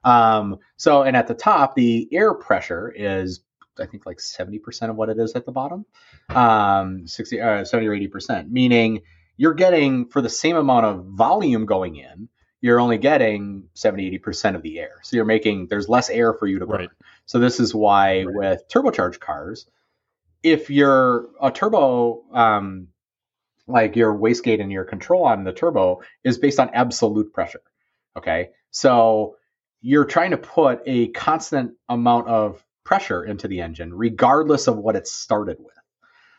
[0.02, 3.40] Um, so, and at the top, the air pressure is,
[3.78, 5.84] I think, like 70% of what it is at the bottom,
[6.30, 9.02] um, 60, uh, 70 or 80%, meaning
[9.36, 12.28] you're getting for the same amount of volume going in,
[12.60, 15.00] you're only getting 70 80% of the air.
[15.02, 16.80] So you're making there's less air for you to burn.
[16.80, 16.90] Right.
[17.26, 18.34] so this is why right.
[18.34, 19.66] with turbocharged cars
[20.42, 22.88] if you're a turbo um,
[23.66, 27.62] like your wastegate and your control on the turbo is based on absolute pressure
[28.16, 28.50] okay?
[28.70, 29.36] So
[29.80, 34.96] you're trying to put a constant amount of pressure into the engine regardless of what
[34.96, 35.74] it started with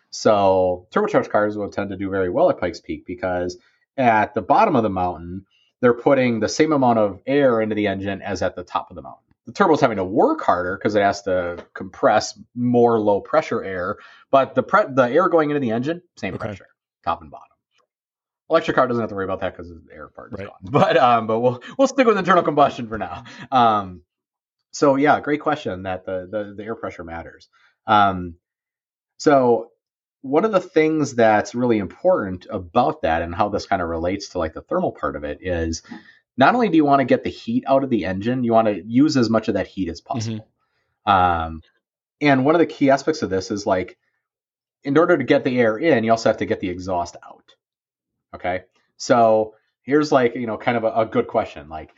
[0.10, 3.58] so turbocharged cars will tend to do very well at pikes peak because
[3.97, 5.45] at the bottom of the mountain
[5.81, 8.95] they're putting the same amount of air into the engine as at the top of
[8.95, 9.21] the mountain.
[9.45, 13.97] The turbo's having to work harder because it has to compress more low pressure air,
[14.31, 16.47] but the pre- the air going into the engine, same okay.
[16.47, 16.69] pressure,
[17.03, 17.49] top and bottom.
[18.49, 20.47] Electric car doesn't have to worry about that because the air part is right.
[20.47, 20.58] gone.
[20.71, 23.25] But um, but we'll we'll stick with internal combustion for now.
[23.51, 24.01] Um,
[24.75, 27.47] so yeah, great question that the the, the air pressure matters.
[27.88, 28.35] Um,
[29.15, 29.69] so
[30.21, 34.29] one of the things that's really important about that and how this kind of relates
[34.29, 35.81] to like the thermal part of it is
[36.35, 38.67] not only do you want to get the heat out of the engine, you want
[38.67, 40.45] to use as much of that heat as possible.
[41.07, 41.09] Mm-hmm.
[41.09, 41.61] Um,
[42.19, 43.97] and one of the key aspects of this is like
[44.83, 47.55] in order to get the air in, you also have to get the exhaust out.
[48.35, 48.63] Okay.
[48.97, 51.69] So here's like, you know, kind of a, a good question.
[51.69, 51.95] Like,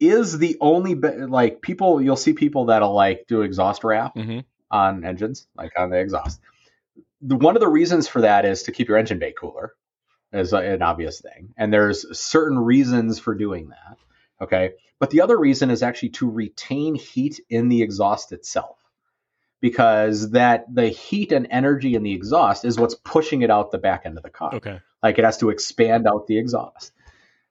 [0.00, 4.40] is the only, like, people, you'll see people that'll like do exhaust wrap mm-hmm.
[4.70, 6.40] on engines, like on the exhaust.
[7.22, 9.72] The, one of the reasons for that is to keep your engine bay cooler,
[10.32, 11.54] is an obvious thing.
[11.56, 13.96] And there's certain reasons for doing that.
[14.40, 14.72] Okay.
[14.98, 18.76] But the other reason is actually to retain heat in the exhaust itself
[19.60, 23.78] because that the heat and energy in the exhaust is what's pushing it out the
[23.78, 24.54] back end of the car.
[24.56, 24.80] Okay.
[25.02, 26.92] Like it has to expand out the exhaust.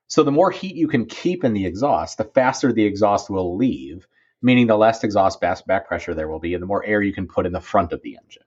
[0.08, 3.56] So the more heat you can keep in the exhaust, the faster the exhaust will
[3.56, 4.06] leave,
[4.40, 7.26] meaning the less exhaust back pressure there will be, and the more air you can
[7.26, 8.44] put in the front of the engine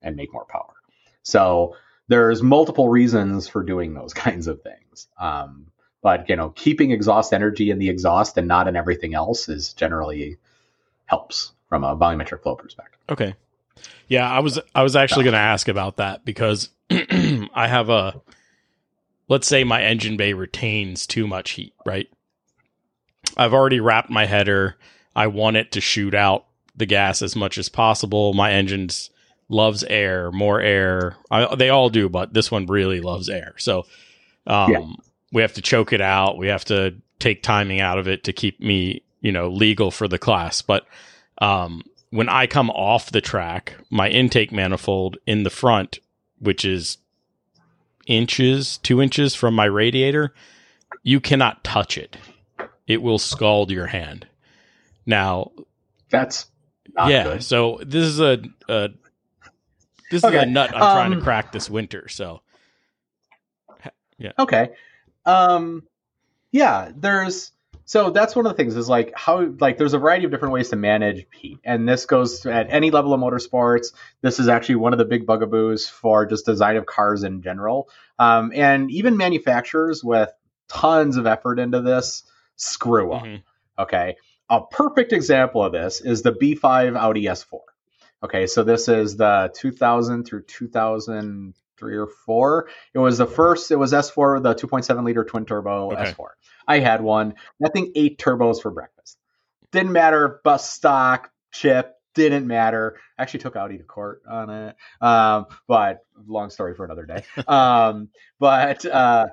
[0.00, 0.74] and make more power.
[1.22, 1.76] So
[2.08, 5.08] there's multiple reasons for doing those kinds of things.
[5.18, 5.66] Um,
[6.02, 9.72] but you know, keeping exhaust energy in the exhaust and not in everything else is
[9.72, 10.36] generally
[11.06, 13.00] helps from a volumetric flow perspective.
[13.08, 13.34] Okay.
[14.06, 18.20] Yeah, I was I was actually going to ask about that because I have a
[19.28, 22.08] let's say my engine bay retains too much heat, right?
[23.36, 24.76] I've already wrapped my header.
[25.16, 28.34] I want it to shoot out the gas as much as possible.
[28.34, 29.10] My engine's
[29.48, 31.16] loves air, more air.
[31.30, 33.54] I, they all do, but this one really loves air.
[33.58, 33.86] So
[34.46, 34.86] um, yeah
[35.34, 36.38] we have to choke it out.
[36.38, 40.06] We have to take timing out of it to keep me, you know, legal for
[40.06, 40.62] the class.
[40.62, 40.86] But
[41.38, 45.98] um, when I come off the track, my intake manifold in the front,
[46.38, 46.98] which is
[48.06, 50.34] inches, two inches from my radiator,
[51.02, 52.16] you cannot touch it.
[52.86, 54.26] It will scald your hand.
[55.06, 55.52] Now,
[56.10, 56.46] that's
[57.06, 57.24] yeah.
[57.24, 57.44] Good.
[57.44, 58.88] So this is a, a
[60.10, 60.36] this okay.
[60.36, 62.08] is a nut I'm um, trying to um, crack this winter.
[62.08, 62.40] So
[64.18, 64.32] yeah.
[64.38, 64.70] Okay.
[65.26, 65.82] Um,
[66.52, 67.52] yeah, there's
[67.84, 70.54] so that's one of the things is like how like there's a variety of different
[70.54, 73.92] ways to manage heat, and this goes at any level of motorsports.
[74.22, 77.88] This is actually one of the big bugaboos for just design of cars in general,
[78.18, 80.30] um, and even manufacturers with
[80.68, 82.24] tons of effort into this
[82.56, 83.24] screw up.
[83.24, 83.82] Mm-hmm.
[83.82, 84.16] Okay,
[84.48, 87.60] a perfect example of this is the B5 Audi S4.
[88.22, 92.68] Okay, so this is the 2000 through 2000 three or four.
[92.94, 93.70] It was the first.
[93.70, 96.12] It was S4, the 2.7 liter twin turbo okay.
[96.12, 96.28] S4.
[96.66, 97.34] I had one.
[97.60, 99.18] That thing ate turbos for breakfast.
[99.72, 100.40] Didn't matter.
[100.44, 102.98] Bus stock, chip, didn't matter.
[103.18, 104.76] Actually took Audi to court on it.
[105.00, 107.24] Um, but long story for another day.
[107.48, 109.26] um, but uh,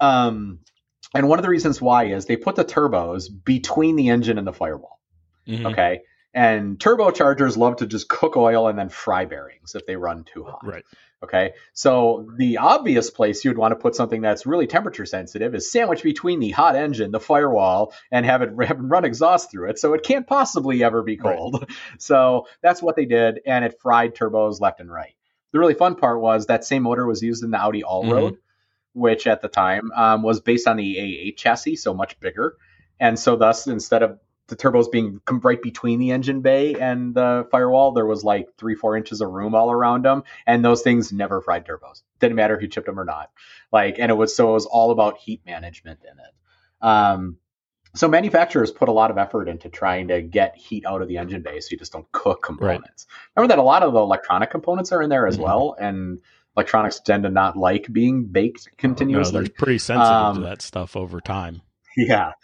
[0.00, 0.60] um,
[1.14, 4.46] and one of the reasons why is they put the turbos between the engine and
[4.46, 5.00] the firewall.
[5.46, 5.66] Mm-hmm.
[5.66, 6.00] Okay.
[6.32, 10.44] And turbochargers love to just cook oil and then fry bearings if they run too
[10.44, 10.60] hot.
[10.64, 10.84] Right.
[11.22, 11.52] Okay.
[11.74, 16.02] So the obvious place you'd want to put something that's really temperature sensitive is sandwiched
[16.02, 19.78] between the hot engine, the firewall, and have it, have it run exhaust through it.
[19.78, 21.60] So it can't possibly ever be cold.
[21.60, 21.70] Right.
[21.98, 23.40] So that's what they did.
[23.44, 25.14] And it fried turbos left and right.
[25.52, 29.00] The really fun part was that same motor was used in the Audi Allroad, mm-hmm.
[29.00, 32.56] which at the time um, was based on the A8 chassis, so much bigger.
[32.98, 34.18] And so, thus, instead of
[34.50, 38.74] the turbos being right between the engine bay and the firewall, there was like three,
[38.74, 42.02] four inches of room all around them, and those things never fried turbos.
[42.18, 43.30] Didn't matter if you chipped them or not.
[43.72, 46.34] Like, and it was so it was all about heat management in it.
[46.86, 47.38] Um,
[47.94, 51.18] so manufacturers put a lot of effort into trying to get heat out of the
[51.18, 53.06] engine bay, so you just don't cook components.
[53.08, 53.40] Right.
[53.40, 55.44] Remember that a lot of the electronic components are in there as mm-hmm.
[55.44, 56.20] well, and
[56.56, 59.32] electronics tend to not like being baked continuously.
[59.32, 61.62] No, they're pretty sensitive um, to that stuff over time.
[61.96, 62.34] Yeah.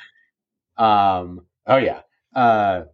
[0.76, 2.02] Um, Oh yeah.
[2.34, 2.84] Uh,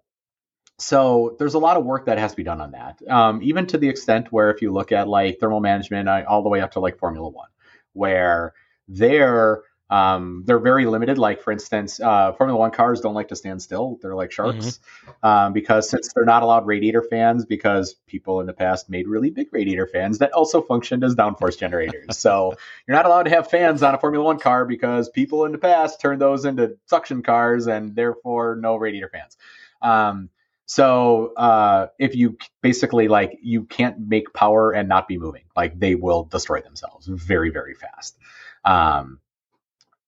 [0.78, 3.00] so there's a lot of work that has to be done on that.
[3.08, 6.48] Um, even to the extent where if you look at like thermal management, all the
[6.48, 7.48] way up to like Formula One,
[7.92, 8.54] where
[8.88, 11.18] there um, they're very limited.
[11.18, 14.80] Like for instance, uh, Formula One cars don't like to stand still; they're like sharks
[15.04, 15.26] mm-hmm.
[15.26, 19.28] um, because since they're not allowed radiator fans, because people in the past made really
[19.28, 22.16] big radiator fans that also functioned as downforce generators.
[22.16, 22.54] so
[22.88, 25.58] you're not allowed to have fans on a Formula One car because people in the
[25.58, 29.36] past turned those into suction cars, and therefore no radiator fans.
[29.82, 30.30] Um,
[30.64, 35.78] so uh, if you basically like you can't make power and not be moving, like
[35.78, 38.16] they will destroy themselves very very fast.
[38.64, 39.18] Um,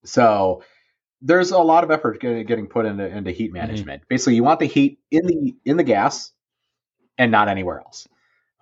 [0.05, 0.63] so
[1.21, 3.57] there's a lot of effort getting put into, into heat mm-hmm.
[3.57, 4.01] management.
[4.01, 4.09] Mm-hmm.
[4.09, 6.31] Basically, you want the heat in the in the gas
[7.17, 8.07] and not anywhere else.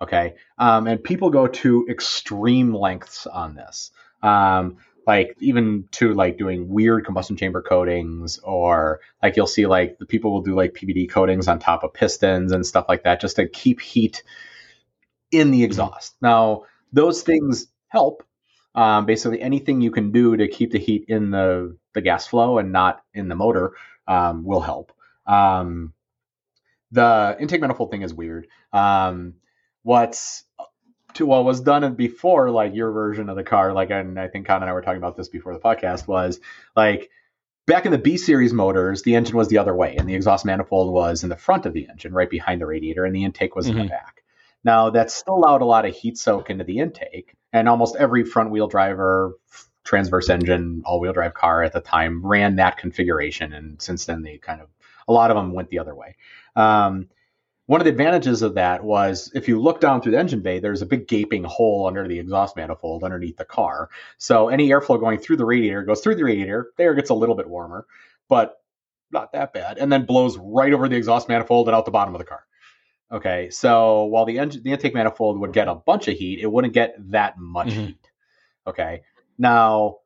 [0.00, 3.90] Okay, um, and people go to extreme lengths on this,
[4.22, 9.98] um, like even to like doing weird combustion chamber coatings, or like you'll see like
[9.98, 13.20] the people will do like PVD coatings on top of pistons and stuff like that,
[13.20, 14.22] just to keep heat
[15.30, 15.66] in the mm-hmm.
[15.66, 16.14] exhaust.
[16.14, 16.26] Mm-hmm.
[16.26, 18.24] Now those things help
[18.74, 22.58] um, basically, anything you can do to keep the heat in the, the gas flow
[22.58, 23.74] and not in the motor
[24.08, 24.92] um, will help.
[25.26, 25.92] Um,
[26.90, 28.46] the intake manifold thing is weird.
[28.72, 29.34] Um,
[29.82, 30.44] what's
[31.14, 34.46] to what was done before, like your version of the car, like and I think
[34.46, 36.40] Con and I were talking about this before the podcast, was
[36.74, 37.10] like
[37.66, 40.44] back in the B series motors, the engine was the other way, and the exhaust
[40.44, 43.54] manifold was in the front of the engine, right behind the radiator, and the intake
[43.54, 43.78] was mm-hmm.
[43.78, 44.04] in the mm-hmm.
[44.04, 44.23] back.
[44.64, 48.24] Now that still allowed a lot of heat soak into the intake, and almost every
[48.24, 49.34] front wheel driver,
[49.84, 54.22] transverse engine, all wheel drive car at the time ran that configuration, and since then
[54.22, 54.68] they kind of
[55.06, 56.16] a lot of them went the other way.
[56.56, 57.08] Um,
[57.66, 60.58] one of the advantages of that was if you look down through the engine bay,
[60.58, 63.88] there's a big gaping hole under the exhaust manifold underneath the car.
[64.18, 66.72] So any airflow going through the radiator goes through the radiator.
[66.76, 67.86] The air gets a little bit warmer,
[68.28, 68.60] but
[69.10, 72.14] not that bad, and then blows right over the exhaust manifold and out the bottom
[72.14, 72.44] of the car.
[73.14, 76.50] Okay, so while the engine, the intake manifold would get a bunch of heat, it
[76.50, 77.86] wouldn't get that much mm-hmm.
[77.86, 78.10] heat.
[78.66, 79.02] Okay,
[79.38, 79.98] now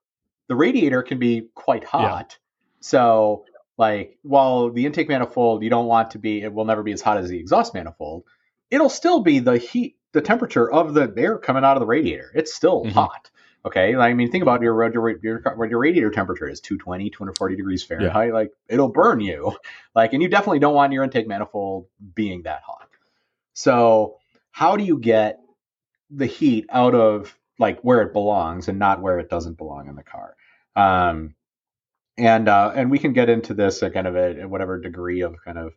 [0.49, 2.37] the radiator can be quite hot, yeah.
[2.81, 3.45] so
[3.79, 7.01] like while the intake manifold you don't want to be it will never be as
[7.01, 8.25] hot as the exhaust manifold
[8.71, 12.31] it'll still be the heat the temperature of the air coming out of the radiator
[12.35, 12.91] it's still mm-hmm.
[12.91, 13.31] hot
[13.65, 17.83] okay i mean think about your, your your, your radiator temperature is 220 240 degrees
[17.83, 18.35] fahrenheit yeah.
[18.35, 19.57] like it'll burn you
[19.95, 22.88] like and you definitely don't want your intake manifold being that hot
[23.59, 24.17] so
[24.53, 25.41] how do you get
[26.11, 29.97] the heat out of like where it belongs and not where it doesn't belong in
[29.97, 30.37] the car
[30.77, 31.35] um,
[32.19, 35.37] and uh, and we can get into this at kind of a, whatever degree of
[35.45, 35.73] kind of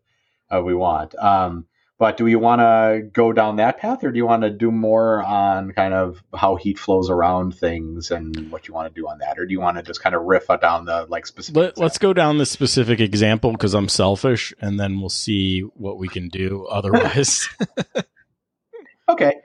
[0.54, 1.16] uh, we want.
[1.16, 1.68] Um,
[2.02, 4.72] but do you want to go down that path, or do you want to do
[4.72, 9.08] more on kind of how heat flows around things and what you want to do
[9.08, 11.78] on that, or do you want to just kind of riff down the like specific?
[11.78, 16.00] Let, us go down the specific example because I'm selfish, and then we'll see what
[16.00, 17.48] we can do otherwise.
[19.08, 19.36] okay.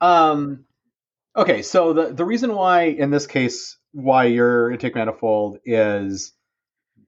[0.00, 0.64] Um,
[1.36, 1.62] okay.
[1.62, 6.32] So the the reason why in this case why your intake manifold is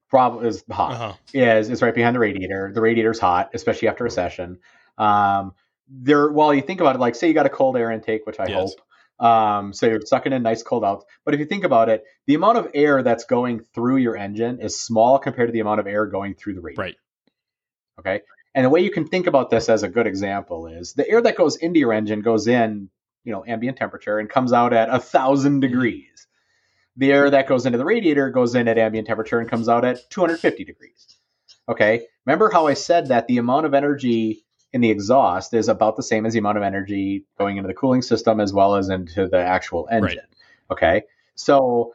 [0.09, 0.91] problem is hot.
[0.93, 1.13] Uh-huh.
[1.33, 2.71] Is is right behind the radiator.
[2.73, 4.59] The radiator's hot, especially after a session.
[4.97, 5.53] Um,
[5.87, 8.39] there, while you think about it, like say you got a cold air intake, which
[8.39, 8.55] I yes.
[8.55, 9.25] hope.
[9.25, 11.05] Um, so you're sucking in nice cold out.
[11.23, 14.59] But if you think about it, the amount of air that's going through your engine
[14.59, 16.81] is small compared to the amount of air going through the radiator.
[16.81, 16.95] Right.
[17.99, 18.21] Okay.
[18.55, 21.21] And the way you can think about this as a good example is the air
[21.21, 22.89] that goes into your engine goes in,
[23.23, 26.27] you know, ambient temperature and comes out at a thousand degrees
[26.97, 29.85] the air that goes into the radiator goes in at ambient temperature and comes out
[29.85, 31.17] at 250 degrees.
[31.67, 32.05] Okay.
[32.25, 36.03] Remember how I said that the amount of energy in the exhaust is about the
[36.03, 39.27] same as the amount of energy going into the cooling system as well as into
[39.27, 40.17] the actual engine.
[40.17, 40.71] Right.
[40.71, 41.03] Okay.
[41.35, 41.93] So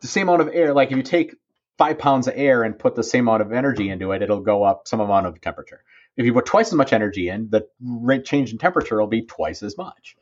[0.00, 1.36] the same amount of air, like if you take
[1.78, 4.64] five pounds of air and put the same amount of energy into it, it'll go
[4.64, 5.82] up some amount of temperature.
[6.16, 9.22] If you put twice as much energy in, the rate change in temperature will be
[9.22, 10.16] twice as much.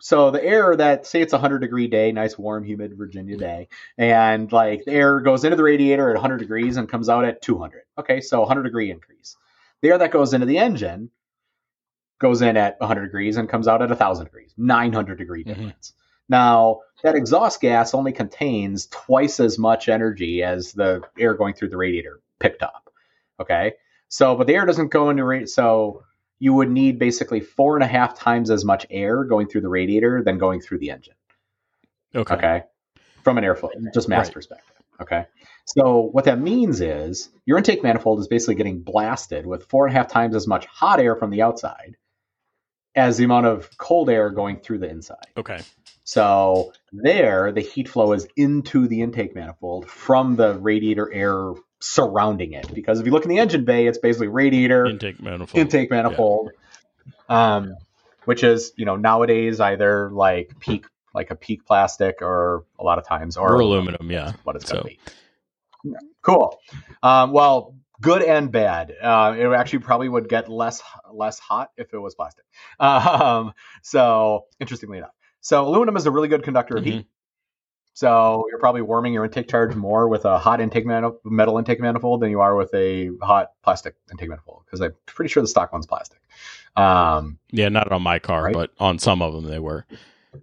[0.00, 3.68] So the air that say it's a 100 degree day, nice warm humid Virginia day,
[3.96, 7.40] and like the air goes into the radiator at 100 degrees and comes out at
[7.40, 7.82] 200.
[7.98, 9.36] Okay, so 100 degree increase.
[9.82, 11.10] The air that goes into the engine
[12.20, 15.90] goes in at 100 degrees and comes out at 1000 degrees, 900 degree difference.
[15.90, 15.98] Mm-hmm.
[16.28, 21.70] Now, that exhaust gas only contains twice as much energy as the air going through
[21.70, 22.90] the radiator picked up.
[23.40, 23.74] Okay.
[24.08, 25.48] So, but the air doesn't go into rate.
[25.48, 26.04] So
[26.38, 29.68] you would need basically four and a half times as much air going through the
[29.68, 31.14] radiator than going through the engine.
[32.14, 32.34] Okay.
[32.34, 32.62] Okay.
[33.24, 34.34] From an airflow, just mass right.
[34.34, 34.81] perspective.
[35.00, 35.26] Okay.
[35.64, 39.94] So what that means is your intake manifold is basically getting blasted with four and
[39.94, 41.96] a half times as much hot air from the outside
[42.94, 45.26] as the amount of cold air going through the inside.
[45.36, 45.60] Okay.
[46.04, 52.52] So there, the heat flow is into the intake manifold from the radiator air surrounding
[52.52, 52.72] it.
[52.74, 56.50] Because if you look in the engine bay, it's basically radiator, intake manifold, intake manifold,
[57.28, 57.56] yeah.
[57.56, 57.76] um,
[58.24, 62.98] which is you know nowadays either like PEEK, like a PEEK plastic, or a lot
[62.98, 64.10] of times or, or aluminum.
[64.10, 64.98] Yeah, what it's going to be.
[66.22, 66.58] Cool.
[67.02, 68.94] Um, well, good and bad.
[69.00, 72.44] Uh, it actually probably would get less less hot if it was plastic.
[72.80, 76.98] Um, so interestingly enough, so aluminum is a really good conductor of mm-hmm.
[76.98, 77.06] heat.
[77.94, 82.20] So you're probably warming your intake charge more with a hot intake metal intake manifold
[82.20, 85.72] than you are with a hot plastic intake manifold because I'm pretty sure the stock
[85.72, 86.18] one's plastic.
[86.74, 88.54] Um, yeah, not on my car, right?
[88.54, 89.84] but on some of them they were.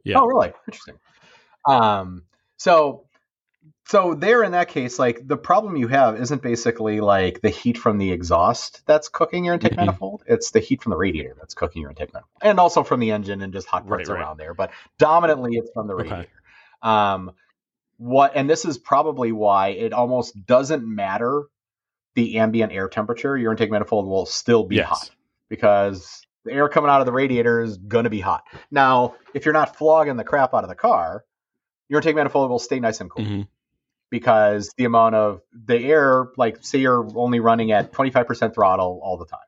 [0.03, 0.19] Yeah.
[0.19, 0.53] Oh, really?
[0.67, 0.99] Interesting.
[1.65, 2.23] Um,
[2.57, 3.05] so
[3.89, 7.75] so there in that case, like the problem you have isn't basically like the heat
[7.75, 9.87] from the exhaust that's cooking your intake mm-hmm.
[9.87, 10.23] manifold.
[10.27, 13.09] It's the heat from the radiator that's cooking your intake manifold, and also from the
[13.09, 14.21] engine and just hot parts right, right.
[14.21, 14.53] around there.
[14.53, 14.69] But
[14.99, 16.21] dominantly, it's from the radiator.
[16.21, 16.29] Okay.
[16.83, 17.31] Um,
[17.97, 21.45] what and this is probably why it almost doesn't matter
[22.13, 23.35] the ambient air temperature.
[23.35, 24.87] Your intake manifold will still be yes.
[24.87, 25.09] hot
[25.49, 28.43] because the air coming out of the radiator is going to be hot.
[28.71, 31.23] Now, if you're not flogging the crap out of the car,
[31.87, 33.25] your intake manifold will stay nice and cool.
[33.25, 33.41] Mm-hmm.
[34.09, 39.17] Because the amount of the air, like say you're only running at 25% throttle all
[39.17, 39.39] the time.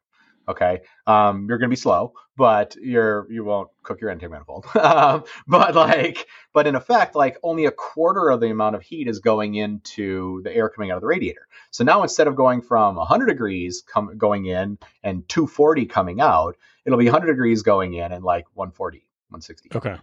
[0.47, 4.66] Okay, um, you're going to be slow, but you're you won't cook your intake manifold.
[4.76, 9.08] um, but like, but in effect, like only a quarter of the amount of heat
[9.08, 11.47] is going into the air coming out of the radiator.
[11.70, 16.58] So now instead of going from 100 degrees com- going in and 240 coming out,
[16.86, 18.98] it'll be 100 degrees going in and like 140,
[19.30, 19.70] 160.
[19.76, 19.96] Okay.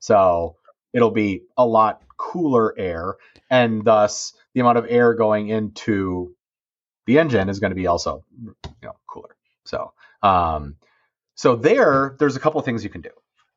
[0.00, 0.56] So
[0.92, 3.16] it'll be a lot cooler air,
[3.50, 6.34] and thus the amount of air going into
[7.06, 9.36] the engine is going to be also you know cooler.
[9.64, 10.76] So um,
[11.34, 13.10] so there, there's a couple of things you can do.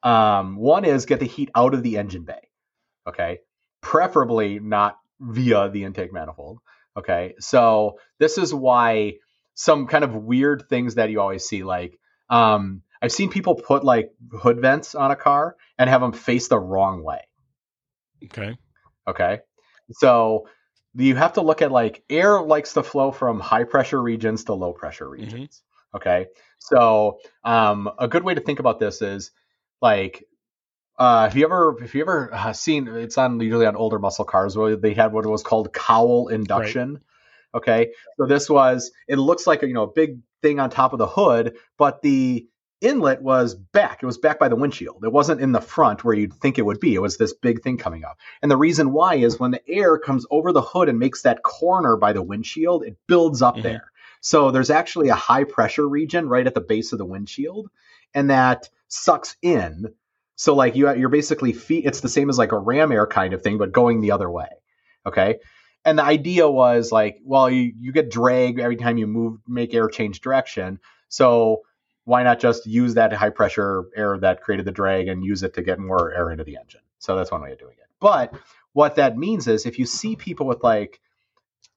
[0.09, 2.49] Um, one is get the heat out of the engine bay.
[3.07, 3.39] Okay,
[3.82, 6.59] preferably not via the intake manifold.
[6.97, 9.15] Okay, so this is why
[9.53, 11.99] some kind of weird things that you always see, like
[12.30, 16.47] um, I've seen people put like hood vents on a car and have them face
[16.47, 17.21] the wrong way.
[18.23, 18.57] Okay.
[19.07, 19.39] Okay.
[19.91, 20.47] So
[20.95, 24.53] you have to look at like air likes to flow from high pressure regions to
[24.53, 25.61] low pressure regions.
[25.93, 25.97] Mm-hmm.
[25.97, 26.28] Okay.
[26.59, 29.32] So um, a good way to think about this is
[29.82, 30.23] like
[30.97, 34.26] uh, have you ever have you ever uh, seen it's on usually on older muscle
[34.26, 36.93] cars where they had what was called cowl induction.
[36.93, 37.01] Right.
[37.55, 37.91] Okay.
[38.17, 40.99] So this was it looks like a you know a big thing on top of
[40.99, 42.47] the hood, but the
[42.81, 44.03] inlet was back.
[44.03, 45.03] It was back by the windshield.
[45.03, 46.93] It wasn't in the front where you'd think it would be.
[46.93, 48.17] It was this big thing coming up.
[48.41, 51.41] And the reason why is when the air comes over the hood and makes that
[51.41, 53.63] corner by the windshield, it builds up mm-hmm.
[53.63, 53.91] there.
[54.21, 57.69] So there's actually a high pressure region right at the base of the windshield,
[58.13, 59.93] and that sucks in.
[60.35, 61.85] So like you you're basically feet.
[61.85, 64.29] It's the same as like a ram air kind of thing, but going the other
[64.29, 64.49] way.
[65.05, 65.37] Okay.
[65.86, 69.73] And the idea was like, well, you, you get drag every time you move, make
[69.73, 70.79] air change direction.
[71.09, 71.61] So
[72.05, 75.53] why not just use that high pressure air that created the drag and use it
[75.53, 76.81] to get more air into the engine?
[76.97, 77.88] So that's one way of doing it.
[77.99, 78.33] But
[78.73, 80.99] what that means is if you see people with like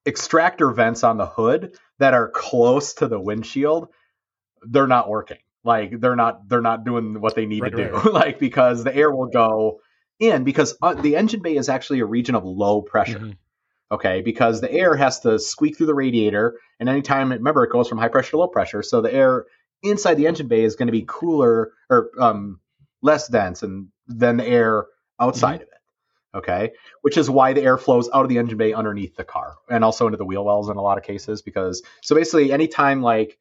[0.06, 3.88] extractor vents on the hood that are close to the windshield,
[4.62, 5.38] they're not working.
[5.64, 7.92] Like they're not they're not doing what they need right, to do.
[7.92, 8.04] Right.
[8.12, 9.80] like because the air will go
[10.18, 13.18] in because uh, the engine bay is actually a region of low pressure.
[13.18, 13.30] Mm-hmm.
[13.90, 17.88] Okay, because the air has to squeak through the radiator, and anytime remember it goes
[17.88, 19.46] from high pressure to low pressure, so the air
[19.82, 22.60] inside the engine bay is going to be cooler or um,
[23.02, 24.86] less dense and than the air
[25.20, 25.62] outside mm-hmm.
[25.62, 25.74] of it.
[26.34, 29.54] Okay, which is why the air flows out of the engine bay underneath the car
[29.70, 31.40] and also into the wheel wells in a lot of cases.
[31.40, 33.38] Because so basically, anytime like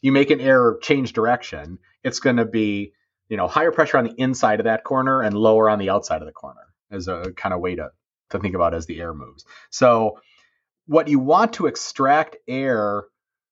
[0.00, 2.92] you make an air change direction, it's going to be
[3.28, 6.22] you know higher pressure on the inside of that corner and lower on the outside
[6.22, 7.90] of the corner as a kind of way to
[8.30, 9.44] to think about as the air moves.
[9.70, 10.20] So
[10.86, 13.04] what you want to extract air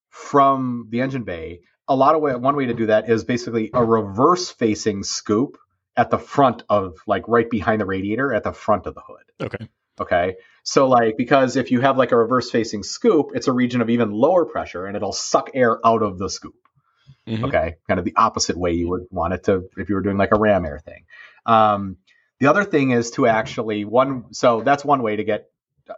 [0.08, 3.70] from the engine bay a lot of way one way to do that is basically
[3.74, 5.58] a reverse facing scoop
[5.96, 9.24] at the front of like right behind the radiator at the front of the hood.
[9.40, 9.68] Okay.
[10.00, 10.36] Okay.
[10.62, 13.90] So like because if you have like a reverse facing scoop, it's a region of
[13.90, 16.54] even lower pressure and it'll suck air out of the scoop.
[17.26, 17.44] Mm-hmm.
[17.44, 17.76] Okay.
[17.86, 20.32] Kind of the opposite way you would want it to if you were doing like
[20.32, 21.04] a ram air thing.
[21.46, 21.98] Um,
[22.40, 25.46] the other thing is to actually one so that's one way to get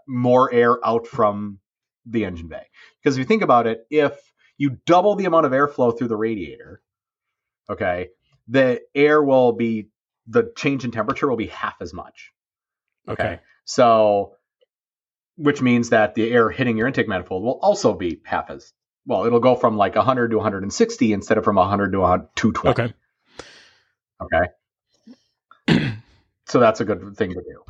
[0.07, 1.59] more air out from
[2.07, 2.67] the engine bay.
[3.03, 4.13] Because if you think about it, if
[4.59, 6.81] you double the amount of airflow through the radiator,
[7.69, 8.09] okay,
[8.49, 9.89] the air will be
[10.27, 12.33] the change in temperature will be half as much.
[13.09, 13.23] Okay.
[13.23, 13.41] okay.
[13.65, 14.37] So
[15.37, 18.73] which means that the air hitting your intake manifold will also be half as
[19.07, 21.99] well, it'll go from like 100 to 160 instead of from 100 to
[22.35, 22.71] 220.
[22.71, 22.95] Okay.
[24.21, 24.51] Okay.
[26.47, 27.63] So that's a good thing to do.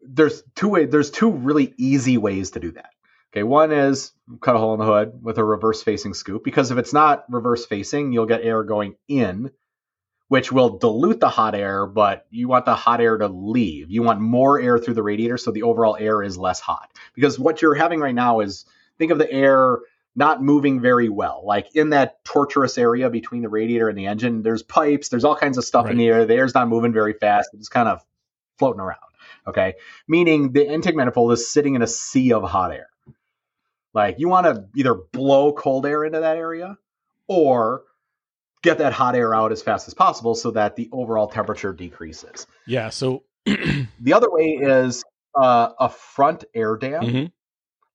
[0.00, 2.90] There's two way there's two really easy ways to do that.
[3.32, 6.70] Okay, one is cut a hole in the hood with a reverse facing scoop because
[6.70, 9.50] if it's not reverse facing, you'll get air going in,
[10.28, 13.90] which will dilute the hot air, but you want the hot air to leave.
[13.90, 16.90] You want more air through the radiator so the overall air is less hot.
[17.14, 18.66] Because what you're having right now is
[18.98, 19.78] think of the air
[20.14, 21.42] not moving very well.
[21.44, 25.36] Like in that torturous area between the radiator and the engine, there's pipes, there's all
[25.36, 25.92] kinds of stuff right.
[25.92, 26.26] in the air.
[26.26, 27.50] The air's not moving very fast.
[27.54, 28.04] It's kind of
[28.62, 28.98] floating around.
[29.48, 29.74] Okay.
[30.06, 32.86] Meaning the intake manifold is sitting in a sea of hot air.
[33.92, 36.78] Like you want to either blow cold air into that area
[37.26, 37.82] or
[38.62, 42.46] get that hot air out as fast as possible so that the overall temperature decreases.
[42.68, 42.90] Yeah.
[42.90, 45.02] So the other way is
[45.34, 47.02] uh, a front air dam.
[47.02, 47.26] Mm-hmm.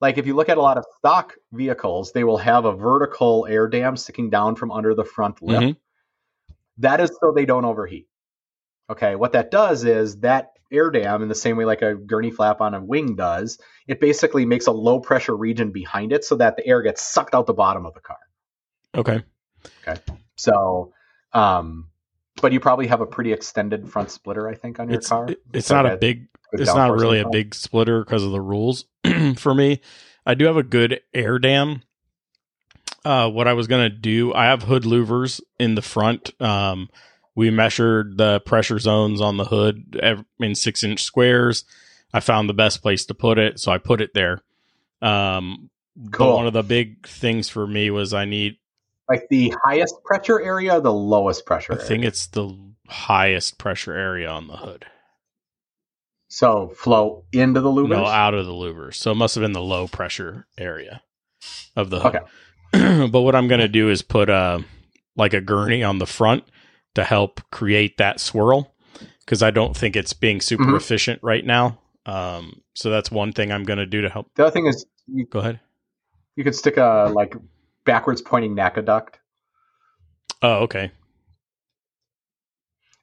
[0.01, 3.47] Like if you look at a lot of stock vehicles, they will have a vertical
[3.49, 5.61] air dam sticking down from under the front lip.
[5.61, 6.51] Mm-hmm.
[6.79, 8.07] That is so they don't overheat.
[8.89, 12.31] Okay, what that does is that air dam, in the same way like a gurney
[12.31, 16.35] flap on a wing does, it basically makes a low pressure region behind it so
[16.35, 18.17] that the air gets sucked out the bottom of the car.
[18.95, 19.23] Okay.
[19.87, 20.01] Okay.
[20.35, 20.93] So,
[21.33, 21.89] um,
[22.41, 25.29] but you probably have a pretty extended front splitter, I think, on your it's, car.
[25.29, 26.27] It, it's so not a big.
[26.53, 28.85] It's not really a big splitter because of the rules
[29.35, 29.81] for me.
[30.25, 31.81] I do have a good air dam
[33.03, 36.39] Uh, what I was gonna do, I have hood louvers in the front.
[36.41, 36.89] Um,
[37.37, 39.95] we measured the pressure zones on the hood
[40.39, 41.65] in six inch squares.
[42.11, 44.41] I found the best place to put it, so I put it there.
[45.03, 45.69] Um,
[46.11, 46.35] cool.
[46.35, 48.57] one of the big things for me was I need
[49.07, 51.73] like the highest pressure area, the lowest pressure.
[51.73, 51.87] I area?
[51.87, 52.57] think it's the
[52.87, 54.87] highest pressure area on the hood.
[56.29, 57.89] So flow into the louvers?
[57.89, 58.95] No, out of the louvers.
[58.95, 61.03] So it must have been the low pressure area
[61.75, 62.15] of the hood.
[62.73, 63.07] Okay.
[63.11, 64.65] but what I'm going to do is put a
[65.15, 66.43] like a gurney on the front
[66.97, 68.73] to help create that swirl
[69.19, 70.77] because I don't think it's being super mm-hmm.
[70.77, 71.77] efficient right now.
[72.07, 74.31] Um, so that's one thing I'm going to do to help.
[74.33, 75.59] The other thing is, you, go ahead.
[76.35, 77.35] You could stick a like
[77.85, 79.19] backwards pointing NACA duct.
[80.41, 80.91] Oh, okay.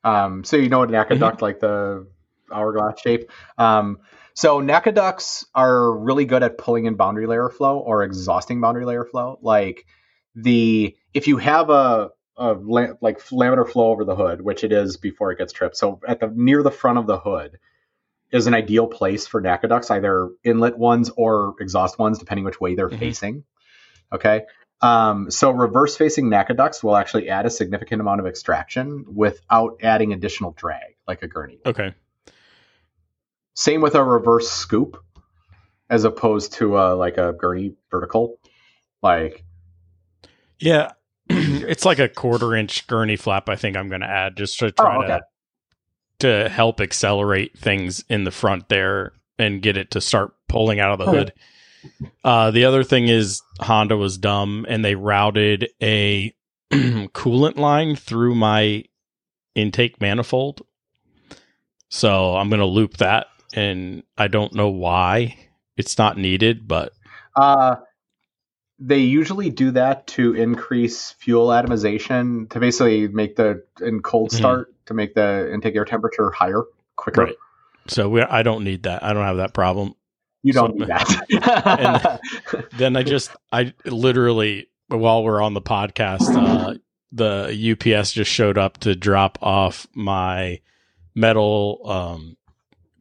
[0.02, 1.20] Um, so you know what NACA mm-hmm.
[1.20, 2.08] duct, like the
[2.52, 3.30] hourglass shape.
[3.58, 4.00] Um,
[4.34, 8.86] so NACA ducts are really good at pulling in boundary layer flow or exhausting boundary
[8.86, 9.38] layer flow.
[9.40, 9.86] Like
[10.34, 14.96] the if you have a, a like laminar flow over the hood, which it is
[14.96, 15.76] before it gets tripped.
[15.76, 17.58] So at the near the front of the hood
[18.32, 22.60] is an ideal place for NACA ducts, either inlet ones or exhaust ones, depending which
[22.60, 22.98] way they're mm-hmm.
[22.98, 23.44] facing.
[24.12, 24.42] Okay.
[24.80, 29.80] Um, so reverse facing NACA ducts will actually add a significant amount of extraction without
[29.82, 31.60] adding additional drag, like a gurney.
[31.64, 31.94] Okay.
[33.54, 35.02] Same with a reverse scoop,
[35.88, 38.40] as opposed to a, like a gurney vertical.
[39.00, 39.44] Like,
[40.58, 40.92] yeah,
[41.28, 43.48] it's like a quarter inch gurney flap.
[43.48, 45.08] I think I'm going to add just to try oh, okay.
[45.08, 45.20] to
[46.20, 50.92] to help accelerate things in the front there and get it to start pulling out
[50.92, 51.32] of the hood.
[52.24, 56.34] Uh, the other thing is Honda was dumb and they routed a
[56.72, 58.84] coolant line through my
[59.54, 60.62] intake manifold.
[61.90, 65.36] So I'm going to loop that and I don't know why
[65.76, 66.92] it's not needed, but
[67.36, 67.76] uh,
[68.86, 74.38] they usually do that to increase fuel atomization to basically make the in cold mm-hmm.
[74.38, 74.84] start mm-hmm.
[74.86, 76.64] to make the intake air temperature higher
[76.96, 77.24] quicker.
[77.24, 77.36] Right.
[77.86, 79.02] So we, I don't need that.
[79.02, 79.94] I don't have that problem.
[80.42, 82.20] You don't so, need that.
[82.76, 86.74] then I just I literally while we're on the podcast, uh,
[87.12, 90.60] the UPS just showed up to drop off my
[91.14, 92.36] metal um,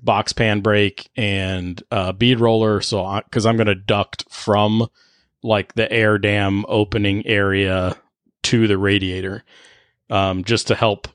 [0.01, 2.79] box pan brake and uh, bead roller.
[2.79, 4.87] So, because I'm going to duct from
[5.43, 7.95] like the air dam opening area
[8.43, 9.43] to the radiator,
[10.09, 11.07] um, just to help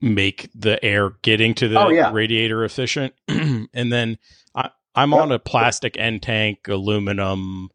[0.00, 2.10] make the air getting to the oh, yeah.
[2.12, 3.14] radiator efficient.
[3.28, 4.18] and then
[4.54, 5.20] I, I'm yep.
[5.20, 7.70] on a plastic end tank, aluminum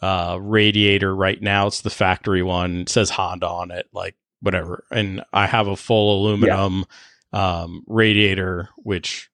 [0.00, 1.66] uh, radiator right now.
[1.66, 2.82] It's the factory one.
[2.82, 4.84] It says Honda on it, like whatever.
[4.90, 6.84] And I have a full aluminum
[7.32, 7.62] yeah.
[7.62, 9.30] um, radiator, which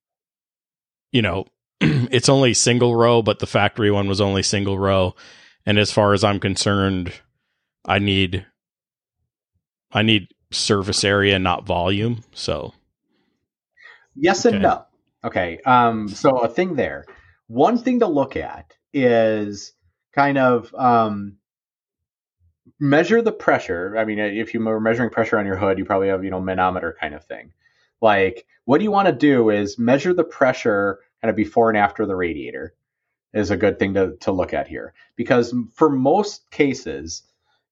[1.13, 1.47] you know,
[1.81, 5.15] it's only single row, but the factory one was only single row.
[5.65, 7.13] And as far as I'm concerned,
[7.85, 8.47] I need
[9.93, 12.25] I need surface area, not volume.
[12.33, 12.73] So
[14.15, 14.57] Yes okay.
[14.57, 14.85] and no.
[15.25, 15.59] Okay.
[15.65, 17.05] Um, so a thing there.
[17.47, 19.73] One thing to look at is
[20.15, 21.37] kind of um,
[22.79, 23.97] measure the pressure.
[23.97, 26.41] I mean, if you were measuring pressure on your hood, you probably have, you know,
[26.41, 27.53] manometer kind of thing.
[28.01, 32.05] Like, what you want to do is measure the pressure kind of before and after
[32.05, 32.75] the radiator
[33.33, 34.95] is a good thing to, to look at here.
[35.17, 37.23] Because for most cases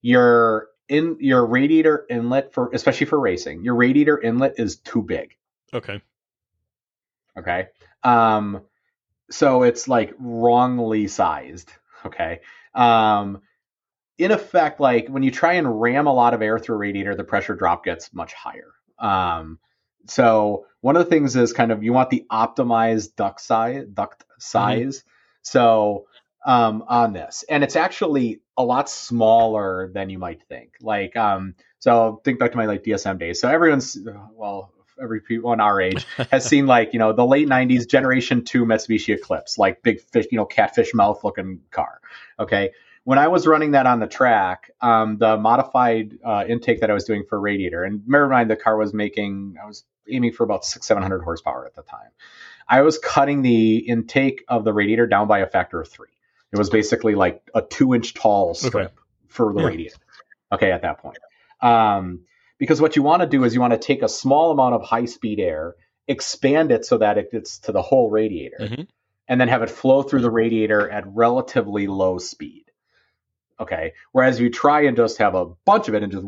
[0.01, 5.35] your in your radiator inlet for especially for racing your radiator inlet is too big.
[5.73, 6.01] Okay.
[7.37, 7.67] Okay?
[8.03, 8.61] Um
[9.29, 11.71] so it's like wrongly sized.
[12.05, 12.41] Okay?
[12.73, 13.41] Um
[14.17, 17.15] in effect like when you try and ram a lot of air through a radiator
[17.15, 18.73] the pressure drop gets much higher.
[18.99, 19.59] Um
[20.07, 24.25] so one of the things is kind of you want the optimized duct size, duct
[24.39, 24.99] size.
[24.99, 25.10] Mm-hmm.
[25.41, 26.05] So
[26.45, 30.73] um, on this, and it's actually a lot smaller than you might think.
[30.81, 33.39] Like, um, so think back to my like DSM days.
[33.39, 33.97] So everyone's
[34.33, 34.71] well,
[35.01, 38.65] every people in our age has seen like you know the late '90s Generation Two
[38.65, 42.01] Mitsubishi Eclipse, like big fish, you know, catfish mouth looking car.
[42.39, 42.71] Okay,
[43.03, 46.93] when I was running that on the track, um, the modified uh, intake that I
[46.93, 50.33] was doing for radiator, and bear in mind the car was making, I was aiming
[50.33, 52.09] for about six, 700 horsepower at the time.
[52.71, 56.07] I was cutting the intake of the radiator down by a factor of three.
[56.53, 58.93] It was basically like a two inch tall strip okay.
[59.27, 59.67] for the yeah.
[59.67, 59.97] radiator.
[60.53, 61.17] Okay, at that point.
[61.61, 62.21] Um,
[62.57, 64.83] because what you want to do is you want to take a small amount of
[64.83, 65.75] high speed air,
[66.07, 68.81] expand it so that it gets to the whole radiator, mm-hmm.
[69.27, 72.65] and then have it flow through the radiator at relatively low speed.
[73.59, 73.93] Okay.
[74.13, 76.25] Whereas you try and just have a bunch of it and just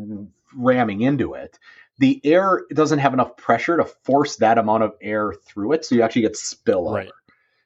[0.55, 1.57] ramming into it,
[1.99, 5.95] the air doesn't have enough pressure to force that amount of air through it, so
[5.95, 6.93] you actually get spillover.
[6.95, 7.09] Right.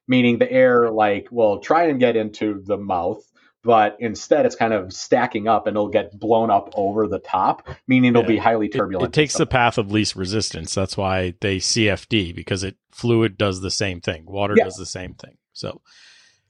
[0.08, 3.22] Meaning the air like will try and get into the mouth,
[3.64, 7.68] but instead it's kind of stacking up and it'll get blown up over the top,
[7.88, 8.28] meaning it'll Yeah.
[8.28, 9.10] be highly turbulent.
[9.10, 10.74] it takes the path of least resistance.
[10.74, 14.26] That's why they CFD because it fluid does the same thing.
[14.28, 14.64] Water Yeah.
[14.66, 15.38] does the same thing.
[15.54, 15.82] So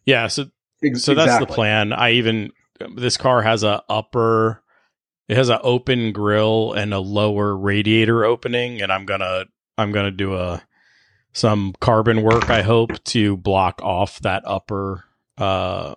[0.05, 0.45] yeah, so
[0.93, 1.93] so that's the plan.
[1.93, 2.51] I even
[2.95, 4.61] this car has a upper
[5.27, 9.45] it has an open grill and a lower radiator opening and I'm going to
[9.77, 10.61] I'm to do a
[11.33, 15.03] some carbon work I hope to block off that upper
[15.37, 15.95] uh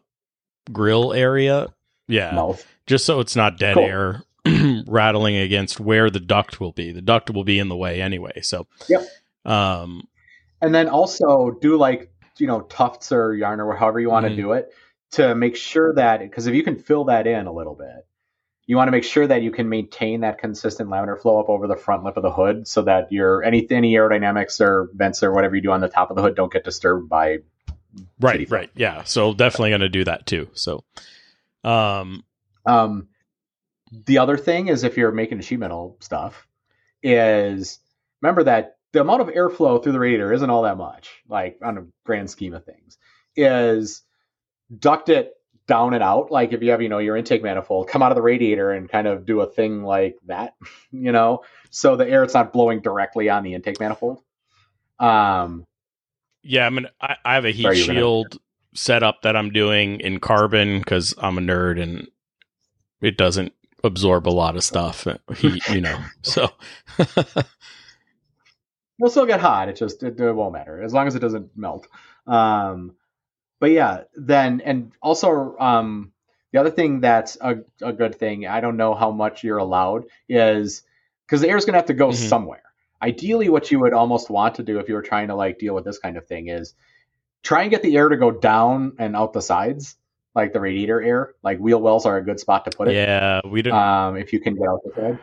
[0.72, 1.68] grill area.
[2.08, 2.34] Yeah.
[2.34, 2.66] Mouth.
[2.86, 3.84] Just so it's not dead Cool.
[3.84, 4.22] air
[4.86, 6.92] rattling against where the duct will be.
[6.92, 8.40] The duct will be in the way anyway.
[8.42, 9.02] So Yep.
[9.44, 10.06] um
[10.60, 14.32] And then also do like, you know, tufts or yarn or however you want to
[14.32, 14.36] Mhm.
[14.36, 14.72] do it
[15.12, 18.06] to make sure that, because if you can fill that in a little bit,
[18.70, 21.66] you want to make sure that you can maintain that consistent laminar flow up over
[21.66, 25.32] the front lip of the hood so that your any, any aerodynamics or vents or
[25.32, 27.38] whatever you do on the top of the hood don't get disturbed by
[28.20, 28.70] right, right.
[28.76, 29.02] Yeah.
[29.02, 30.50] So definitely going to do that too.
[30.52, 30.84] So
[31.64, 32.22] um
[32.64, 33.08] Um,
[33.90, 36.46] the other thing is if you're making sheet metal stuff,
[37.02, 37.80] is
[38.22, 41.76] remember that the amount of airflow through the radiator isn't all that much, like on
[41.76, 42.98] a grand scheme of things.
[43.34, 44.02] Is
[44.78, 45.32] duct it
[45.70, 48.16] down and out, like if you have, you know, your intake manifold, come out of
[48.16, 50.54] the radiator and kind of do a thing like that,
[50.92, 54.20] you know, so the air it's not blowing directly on the intake manifold.
[54.98, 55.64] Um,
[56.42, 58.38] Yeah, I mean, I, I have a heat were gonna- shield
[58.74, 62.08] setup that I'm doing in carbon because I'm a nerd and
[63.00, 63.52] it doesn't
[63.82, 65.06] absorb a lot of stuff.
[65.06, 65.98] uh, Heat, you know.
[66.22, 66.50] So
[68.98, 69.68] we'll still get hot.
[69.68, 71.86] It just it, it won't matter as long as it doesn't melt.
[72.26, 72.94] Um,
[73.60, 76.10] but yeah, then and also um,
[76.52, 78.46] the other thing that's a, a good thing.
[78.46, 80.82] I don't know how much you're allowed is
[81.26, 82.14] because the air is going to have to go Mhm.
[82.28, 82.62] somewhere.
[83.02, 85.74] Ideally, what you would almost want to do if you were trying to like deal
[85.74, 86.74] with this kind of thing is
[87.42, 89.96] try and get the air to go down and out the sides,
[90.34, 91.34] like the radiator air.
[91.42, 92.94] Like wheel wells are a good spot to put it.
[92.94, 93.72] yeah, we don't.
[93.72, 95.18] Um, if you can get out the side.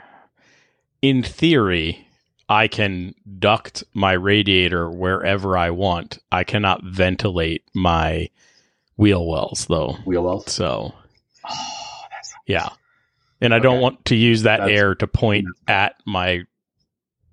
[1.01, 2.06] in theory,
[2.49, 6.19] I can duct my radiator wherever I want.
[6.31, 8.29] I cannot ventilate my
[8.95, 9.93] wheel wells though.
[10.05, 10.51] wheel wells.
[10.51, 10.93] So
[11.49, 12.01] Oh,
[12.45, 12.69] yeah,
[13.41, 16.43] and I don't want to use that That's- air to point at my.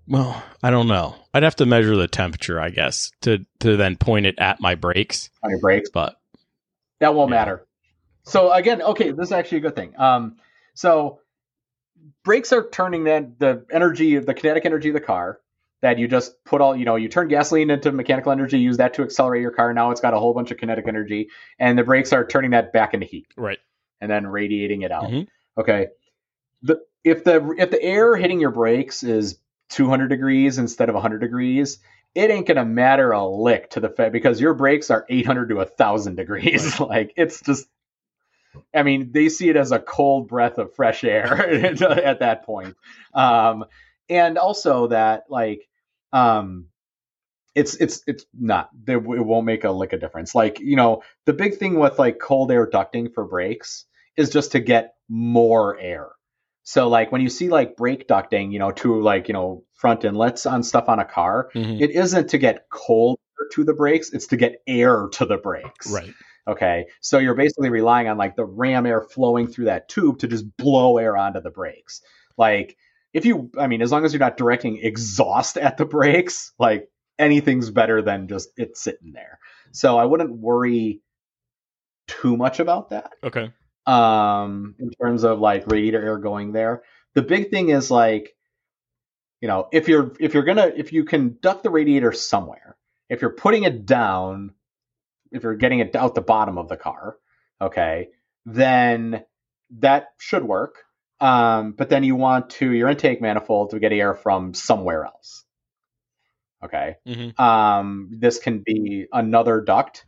[0.07, 1.15] Well, I don't know.
[1.33, 4.75] I'd have to measure the temperature, I guess, to to then point it at my
[4.75, 5.31] brakes.
[5.43, 5.91] on your brakes.
[5.91, 6.17] But
[7.01, 7.37] That won't Yeah.
[7.39, 7.67] matter.
[8.25, 9.99] So again, okay, this is actually a good thing.
[9.99, 10.37] Um,
[10.75, 11.21] so
[12.25, 15.41] brakes are turning that the energy, the kinetic energy of the car
[15.83, 18.95] that you just put all, you know, you turn gasoline into mechanical energy, use that
[18.95, 19.73] to accelerate your car.
[19.75, 21.29] Now it's got a whole bunch of kinetic energy,
[21.59, 23.59] and the brakes are turning that back into heat right,
[24.01, 25.11] and then radiating it out.
[25.11, 25.27] Mhm.
[25.59, 25.89] Okay.
[26.63, 29.39] The if the if the air hitting your brakes is
[29.71, 31.79] 200 degrees instead of 100 degrees,
[32.15, 35.57] it ain't gonna matter a lick to the Fed because your brakes are 800 to
[35.57, 36.81] 1,000 degrees.
[36.81, 37.67] like it's just,
[38.75, 41.27] I mean, they see it as a cold breath of fresh air
[41.75, 42.77] at that point.
[43.15, 43.65] Um,
[44.09, 45.69] and also that like,
[46.13, 46.67] um,
[47.55, 50.35] it's it's it's not it won't make a lick of difference.
[50.35, 53.87] Like you know, the big thing with like cold air ducting for brakes
[54.17, 56.09] is just to get more air.
[56.65, 60.05] So like when you see like brake ducting, you know, to like, you know, front
[60.05, 61.81] inlets on stuff on a car, Mhm.
[61.81, 65.37] it isn't to get cold air to the brakes, it's to get air to the
[65.37, 65.93] brakes.
[65.93, 66.15] right,
[66.47, 66.87] Okay.
[67.01, 70.57] So you're basically relying on like the ram air flowing through that tube to just
[70.57, 72.03] blow air onto the brakes.
[72.37, 72.77] Like
[73.13, 76.89] if you I mean, as long as you're not directing exhaust at the brakes, like
[77.19, 79.39] anything's better than just it sitting there.
[79.73, 81.01] So I wouldn't worry
[82.07, 83.51] too much about that okay,
[83.87, 86.83] um in terms of like radiator air going there
[87.15, 88.35] the big thing is like
[89.41, 92.77] you know if you're if you're gonna if you can duct the radiator somewhere
[93.09, 94.53] if you're putting it down
[95.35, 97.17] if you're getting it out the bottom of the car
[97.61, 98.09] okay
[98.47, 99.25] then
[99.79, 100.77] that should work
[101.21, 105.45] um but then you want to your intake manifold to get air from somewhere else
[106.65, 107.39] okay Mhm.
[107.39, 110.05] um this can be another duct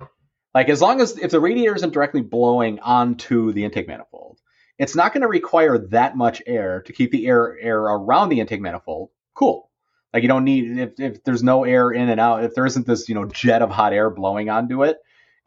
[0.54, 4.40] like as long as if the radiator isn't directly blowing onto the intake manifold,
[4.78, 8.40] it's not going to require that much air to keep the air air around the
[8.40, 9.70] intake manifold cool.
[10.14, 12.86] Like you don't need if if there's no air in and out, if there isn't
[12.86, 14.96] this you know jet of hot air blowing onto it,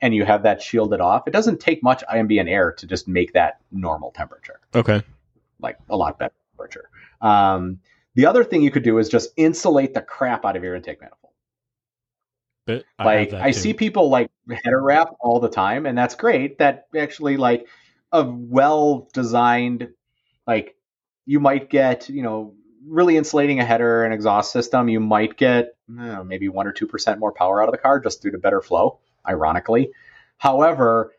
[0.02, 3.34] and you have that shielded off, it doesn't take much ambient air to just make
[3.34, 4.60] that normal temperature.
[4.76, 5.02] Okay,
[5.60, 6.89] like a lot better temperature.
[7.22, 7.80] Um,
[8.16, 11.02] the other thing you could do is just insulate the crap out of your intake
[11.02, 11.34] manifold.
[12.66, 14.30] But I like I, see people like
[14.64, 16.60] header wrap all the time and that's great.
[16.60, 17.68] That actually like
[18.12, 19.89] a well designed
[20.45, 20.76] like
[21.26, 22.54] you might get you know
[22.86, 26.88] really insulating a header and exhaust system you might get know, maybe one or two
[26.88, 29.91] percent more power out of the car just due to better flow ironically
[30.38, 31.13] however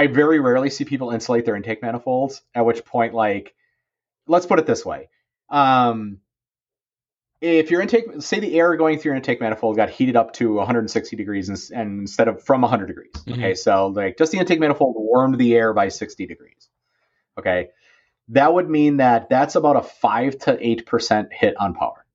[0.00, 2.42] I very rarely see people insulate their intake manifolds.
[2.54, 3.54] At which point, like,
[4.26, 5.08] let's put it this way:
[5.48, 6.18] um,
[7.40, 10.54] if your intake, say the air going through your intake manifold got heated up to
[10.54, 13.12] 160 degrees and, and instead of from 100 degrees.
[13.14, 13.32] Mm-hmm.
[13.32, 16.68] Okay, so like just the intake manifold warmed the air by 60 degrees.
[17.38, 17.68] Okay,
[18.28, 22.06] that would mean that that's about a five to eight percent hit on power.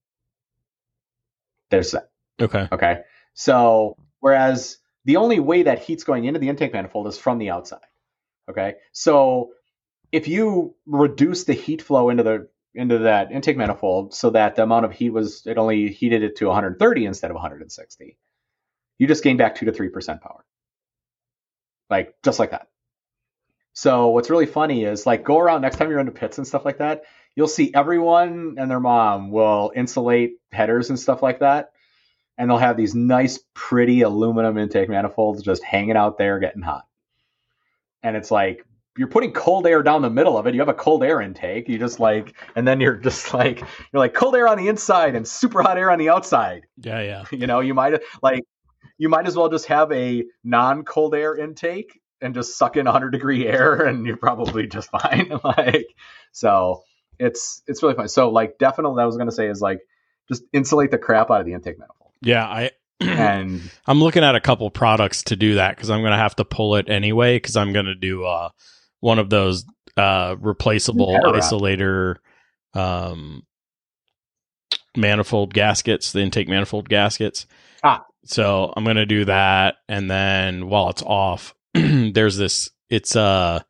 [1.71, 2.09] There's that.
[2.39, 2.67] Okay.
[2.71, 3.01] Okay.
[3.33, 7.51] So whereas the only way that heat's going into the intake manifold is from the
[7.51, 7.79] outside.
[8.49, 8.75] Okay.
[8.91, 9.51] So
[10.11, 14.63] if you reduce the heat flow into the into that intake manifold so that the
[14.63, 18.17] amount of heat was it only heated it to 130 instead of 160
[18.97, 20.43] you just gain back 2 to 3% power
[21.89, 22.67] like just like that
[23.71, 26.65] so what's really funny is like go around next time you're into pits and stuff
[26.65, 27.03] like that
[27.33, 31.71] you'll see everyone and their mom will insulate headers and stuff like that
[32.37, 36.83] and they'll have these nice pretty aluminum intake manifolds just hanging out there getting hot
[38.05, 38.63] and it's like
[38.97, 40.53] you're putting cold air down the middle of it.
[40.53, 41.67] You have a cold air intake.
[41.67, 45.15] You just like, and then you're just like, you're like cold air on the inside
[45.15, 46.65] and super hot air on the outside.
[46.77, 47.25] Yeah, yeah.
[47.31, 48.43] You know, you might like,
[48.97, 52.85] you might as well just have a non cold air intake and just suck in
[52.85, 55.31] 100 degree air, and you're probably just fine.
[55.43, 55.87] like,
[56.31, 56.83] so
[57.19, 58.07] it's it's really fun.
[58.07, 59.79] So like, definitely, I was gonna say is like,
[60.29, 62.04] just insulate the crap out of the intake manifold.
[62.21, 66.17] Yeah, I and I'm looking at a couple products to do that because I'm gonna
[66.17, 68.49] have to pull it anyway because I'm gonna do uh
[68.99, 69.65] one of those
[69.97, 72.15] uh, replaceable isolator
[72.73, 73.43] um,
[74.95, 77.45] manifold gaskets, the intake manifold gaskets.
[77.83, 78.03] Ah.
[78.25, 79.75] So I'm going to do that.
[79.87, 83.65] And then while it's off, there's this, it's a,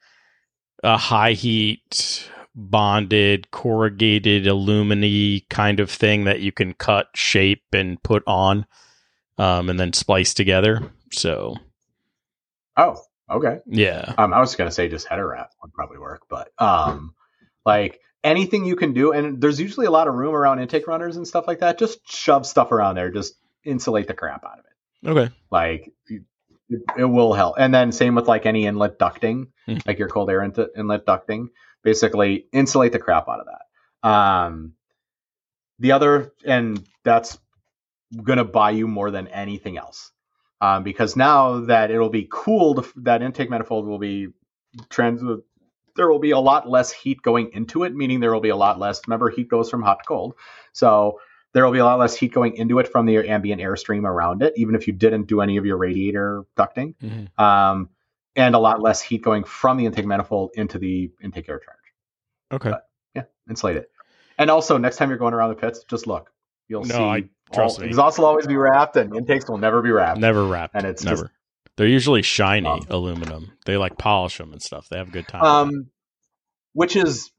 [0.83, 8.01] a high heat bonded corrugated aluminy kind of thing that you can cut, shape, and
[8.01, 8.65] put on,
[9.37, 10.91] um, and then splice together.
[11.11, 11.57] So,
[12.77, 12.97] oh,
[13.29, 13.59] Okay.
[13.65, 14.13] Yeah.
[14.17, 17.15] Um, I was gonna say just header wrap would probably work, but um,
[17.65, 21.17] like anything you can do, and there's usually a lot of room around intake runners
[21.17, 21.79] and stuff like that.
[21.79, 23.09] Just shove stuff around there.
[23.09, 25.09] Just insulate the crap out of it.
[25.09, 25.33] Okay.
[25.49, 26.21] Like it,
[26.97, 27.55] it will help.
[27.57, 29.77] And then same with like any inlet ducting, hmm.
[29.87, 31.47] like your cold air inlet ducting.
[31.85, 34.09] Basically, insulate the crap out of that.
[34.09, 34.73] Um,
[35.79, 37.37] the other, and that's
[38.21, 40.11] gonna buy you more than anything else
[40.61, 44.29] um, because now that it'll be cooled, that intake manifold will be
[44.89, 45.21] trans.
[45.95, 48.55] There will be a lot less heat going into it, meaning there will be a
[48.55, 49.01] lot less.
[49.07, 50.35] Remember, heat goes from hot to cold,
[50.73, 51.19] so
[51.53, 54.41] there will be a lot less heat going into it from the ambient airstream around
[54.43, 57.41] it, even if you didn't do any of your radiator ducting, mm-hmm.
[57.41, 57.89] um,
[58.35, 61.74] and a lot less heat going from the intake manifold into the intake air charge.
[62.51, 62.71] Okay.
[62.71, 63.89] But, yeah, insulate it.
[64.37, 66.31] And also, next time you're going around the pits, just look.
[66.67, 67.23] You'll no, see I
[67.53, 67.87] Trust me.
[67.87, 70.19] Exhaust will always be wrapped, and intakes will never be wrapped.
[70.19, 70.75] Never wrapped.
[70.75, 71.23] And it's never.
[71.23, 71.33] Just,
[71.77, 73.51] They're usually shiny um, aluminum.
[73.65, 74.89] They like polish them and stuff.
[74.89, 75.43] They have a good time.
[75.43, 75.87] Um,
[76.73, 77.31] which is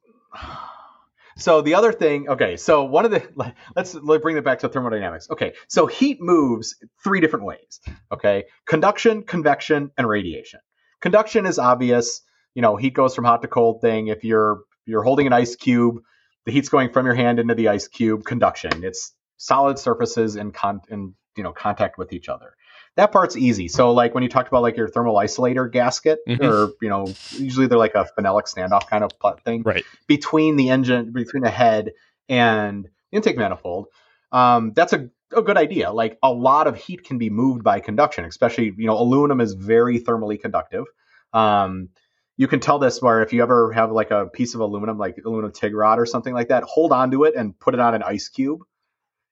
[1.37, 2.29] so the other thing.
[2.29, 3.23] Okay, so one of the
[3.77, 5.29] let's, let's bring it back to thermodynamics.
[5.31, 7.81] Okay, so heat moves three different ways.
[8.13, 10.61] Okay, conduction, convection, and radiation.
[11.01, 12.23] Conduction is obvious.
[12.55, 14.07] You know, heat goes from hot to cold thing.
[14.09, 16.01] If you're you're holding an ice cube,
[16.45, 18.25] the heat's going from your hand into the ice cube.
[18.25, 18.85] Conduction.
[18.85, 22.55] It's solid surfaces in con in you know contact with each other.
[22.97, 23.69] That part's easy.
[23.69, 26.43] So like when you talked about like your thermal isolator gasket, mm-hmm.
[26.43, 29.13] or you know usually they're like a phenolic standoff kind of
[29.45, 29.85] thing, right?
[30.07, 31.93] Between the engine, between the head
[32.29, 33.87] and intake manifold.
[34.33, 35.93] Um, that's a, a good idea.
[35.93, 39.53] Like a lot of heat can be moved by conduction, especially you know aluminum is
[39.53, 40.85] very thermally conductive.
[41.33, 41.91] Um,
[42.37, 45.19] you can tell this where if you ever have like a piece of aluminum, like
[45.25, 47.95] aluminum TIG rod or something like that, hold on to it and put it on
[47.95, 48.61] an ice cube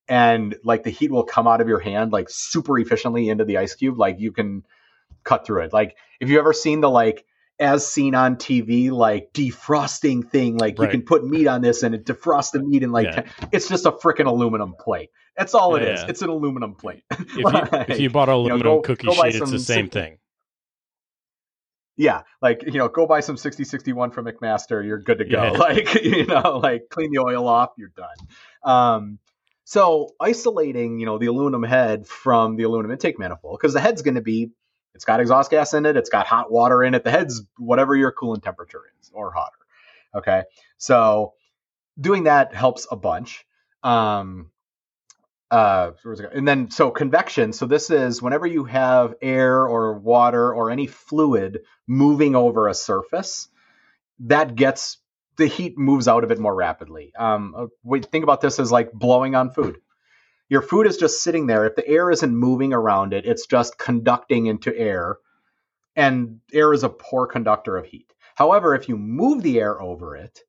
[0.09, 3.59] and like the heat will come out of your hand like super efficiently into the
[3.59, 4.64] ice cube like you can
[5.22, 7.24] cut through it like if you ever seen the like
[7.59, 10.86] as seen on TV like defrosting thing like right.
[10.86, 13.22] you can put meat on this and it defrosts the meat in like yeah.
[13.52, 16.00] it's just a freaking aluminum plate that's all it yeah, is.
[16.00, 16.07] Yeah.
[16.09, 17.44] it's an aluminum plate if, you,
[17.88, 20.18] if you bought an aluminum you know, go, cookie go sheet it's the same thing
[21.97, 25.95] yeah like you know go buy some 6061 from mcmaster you're good to go like
[26.03, 28.16] you know like clean the oil off you're done
[28.64, 29.18] um
[29.64, 34.03] so isolating, you know, the aluminum head from the aluminum intake manifold, because the head's
[34.03, 34.51] going to be,
[34.95, 37.03] it's got exhaust gas in it, it's got hot water in it.
[37.03, 39.57] The head's whatever your coolant temperature is, or hotter.
[40.14, 40.42] Okay,
[40.76, 41.32] so
[41.99, 43.47] doing that helps a bunch.
[43.82, 44.51] Um,
[45.55, 45.92] uh,
[46.32, 47.52] and then so convection.
[47.52, 52.74] So this is whenever you have air or water or any fluid moving over a
[52.74, 53.48] surface,
[54.20, 54.98] that gets
[55.38, 57.12] the heat moves out of it more rapidly.
[57.18, 59.76] Um, uh, think about this as like blowing on food.
[60.50, 61.66] Your food is just sitting there.
[61.66, 65.18] If the air isn't moving around it, it's just conducting into air.
[65.96, 68.12] and air is a poor conductor of heat.
[68.34, 70.40] However, if you move the air over it,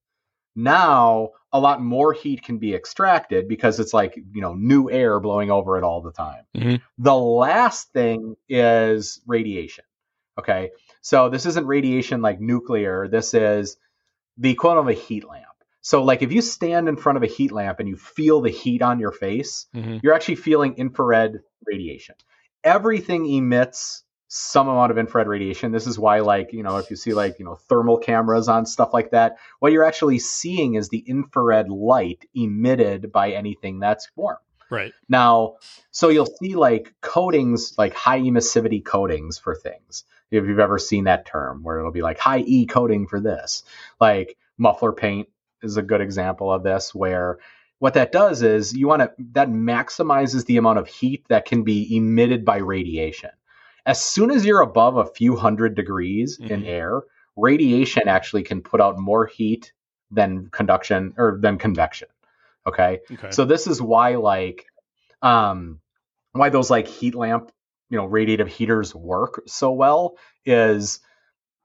[0.55, 5.21] now a lot more heat can be extracted because it's like, you know, new air
[5.21, 6.43] blowing over it all the time.
[6.55, 6.81] Mhm.
[6.97, 9.85] The last thing is radiation.
[10.37, 10.71] Okay.
[11.01, 13.07] So this isn't radiation like nuclear.
[13.07, 13.77] This is
[14.37, 15.45] the equivalent of a heat lamp.
[15.79, 18.49] So like if you stand in front of a heat lamp and you feel the
[18.49, 20.01] heat on your face, Mhm.
[20.03, 22.15] you're actually feeling infrared radiation.
[22.65, 25.71] Everything emits some amount of infrared radiation.
[25.71, 28.65] This is why, like, you know, if you see like, you know, thermal cameras on
[28.65, 34.09] stuff like that, what you're actually seeing is the infrared light emitted by anything that's
[34.15, 34.37] warm.
[34.69, 34.93] Right.
[35.07, 35.55] Now,
[35.91, 40.03] so you'll see like coatings, like high emissivity coatings for things.
[40.31, 43.63] If you've ever seen that term, where it'll be like high E coating for this,
[44.01, 45.29] like muffler paint
[45.61, 47.37] is a good example of this, where
[47.79, 51.63] what that does is you want to that maximizes the amount of heat that can
[51.63, 53.29] be emitted by radiation.
[53.85, 56.67] As soon as you're above a few hundred degrees in Mhm.
[56.67, 57.01] air,
[57.35, 59.73] radiation actually can put out more heat
[60.11, 62.07] than conduction or than convection.
[62.67, 63.01] Okay.
[63.11, 63.31] Okay.
[63.31, 64.65] So this is why like
[65.21, 65.79] um
[66.31, 67.51] why those like heat lamp,
[67.89, 70.99] you know, radiative heaters work so well is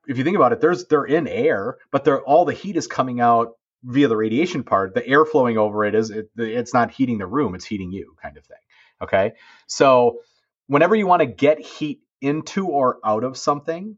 [0.06, 2.86] if you think about it, there's they're in air, but they're all the heat is
[2.86, 3.52] coming out
[3.84, 4.94] via the radiation part.
[4.94, 8.14] The air flowing over it is it, it's not heating the room, it's heating you
[8.22, 8.58] kind of thing.
[9.00, 9.32] Okay?
[9.66, 10.20] So
[10.66, 13.96] whenever you want to get heat into or out of something,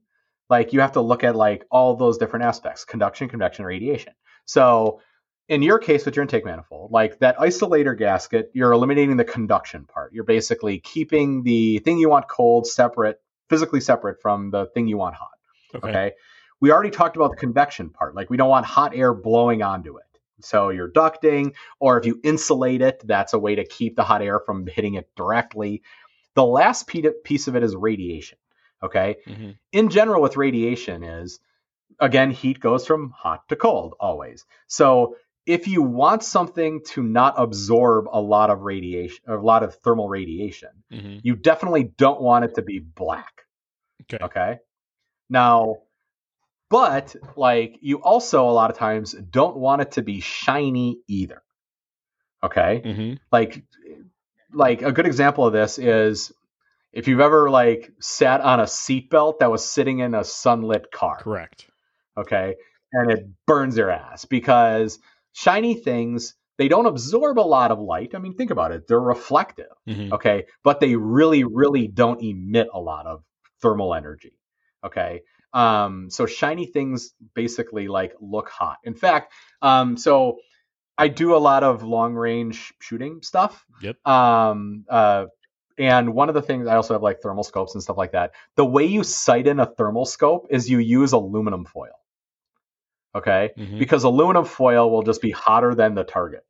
[0.48, 4.12] like you have to look at like all those different aspects, conduction, convection, radiation.
[4.44, 5.00] So
[5.48, 9.84] in your case with your intake manifold, like that isolator gasket, you're eliminating the conduction
[9.84, 10.12] part.
[10.12, 14.96] You're basically keeping the thing you want cold separate, physically separate from the thing you
[14.96, 15.28] want hot.
[15.74, 15.88] okay.
[15.88, 16.12] Okay.
[16.60, 18.14] We already talked about the convection part.
[18.14, 20.04] Like we don't want hot air blowing onto it.
[20.44, 24.22] So you're ducting, or if you insulate it, that's a way to keep the hot
[24.22, 25.82] air from hitting it directly.
[26.34, 28.38] The last piece of it is radiation.
[28.82, 29.56] Okay Mhm.
[29.70, 31.38] in general with radiation is
[32.00, 35.16] again heat goes from hot to cold always so
[35.46, 40.08] if you want something to not absorb a lot of radiation a lot of thermal
[40.08, 41.20] radiation Mhm.
[41.22, 43.42] you definitely don't want it to be black
[44.02, 44.24] Okay.
[44.24, 44.58] okay
[45.30, 45.76] now
[46.68, 51.42] but like you also a lot of times don't want it to be shiny either
[52.42, 53.18] okay Mhm.
[53.30, 53.62] like
[54.52, 56.32] like a good example of this is
[56.92, 61.18] if you've ever like sat on a seatbelt that was sitting in a sunlit car.
[61.20, 61.66] Correct.
[62.16, 62.56] okay?
[62.92, 64.98] And it burns your ass because
[65.32, 68.14] shiny things they don't absorb a lot of light.
[68.14, 68.86] I mean think about it.
[68.86, 69.72] They're reflective.
[69.88, 70.12] Mhm.
[70.12, 70.44] okay?
[70.62, 73.24] But they really really don't emit a lot of
[73.62, 74.34] thermal energy.
[74.84, 75.22] Okay?
[75.54, 78.76] Um so shiny things basically like look hot.
[78.84, 79.32] In fact
[79.62, 80.38] um so
[81.04, 83.96] i do a lot of long range shooting stuff Yep.
[84.06, 85.26] um uh
[85.78, 88.32] and one of the things i also have like thermal scopes and stuff like that
[88.56, 91.96] the way you sight in a thermal scope is you use aluminum foil
[93.14, 93.78] okay Mhm.
[93.78, 96.44] because aluminum foil will just be hotter than the target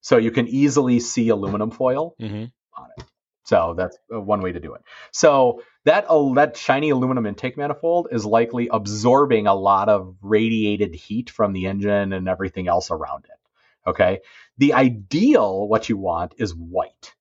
[0.00, 2.50] so you can easily see aluminum foil Mhm.
[2.76, 3.04] On it.
[3.44, 4.82] So that's uh, one way to do it.
[5.10, 10.94] So that uh, that shiny aluminum intake manifold is likely absorbing a lot of radiated
[10.94, 13.37] heat from the engine and everything else around it.
[13.86, 14.20] Okay.
[14.58, 17.14] The ideal, what you want is white.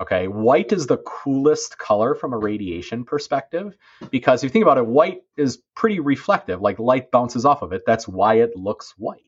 [0.00, 0.28] Okay.
[0.28, 3.76] White is the coolest color from a radiation perspective
[4.10, 7.72] because if you think about it, white is pretty reflective, like light bounces off of
[7.72, 7.82] it.
[7.86, 9.22] That's why it looks white.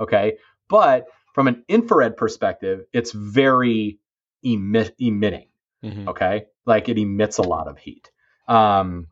[0.00, 0.38] Okay.
[0.68, 3.98] But from an infrared perspective, it's very
[4.42, 5.48] emit, emitting.
[5.82, 6.08] Mhm.
[6.08, 8.10] Okay, like it emits a lot of heat.
[8.48, 9.08] Um,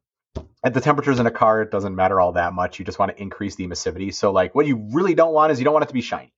[0.64, 2.78] at the temperatures in a car, it doesn't matter all that much.
[2.78, 4.14] You just want to increase the emissivity.
[4.14, 6.32] So, like, what you really don't want is you don't want it to be shiny.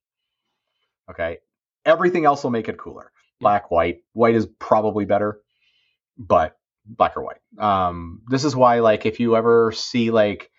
[1.11, 1.39] Okay,
[1.85, 3.11] everything else will make it cooler.
[3.41, 4.03] Black, white.
[4.13, 5.41] White is probably better,
[6.17, 7.41] but black or white.
[7.59, 10.51] Um, this is why, like, if you ever see like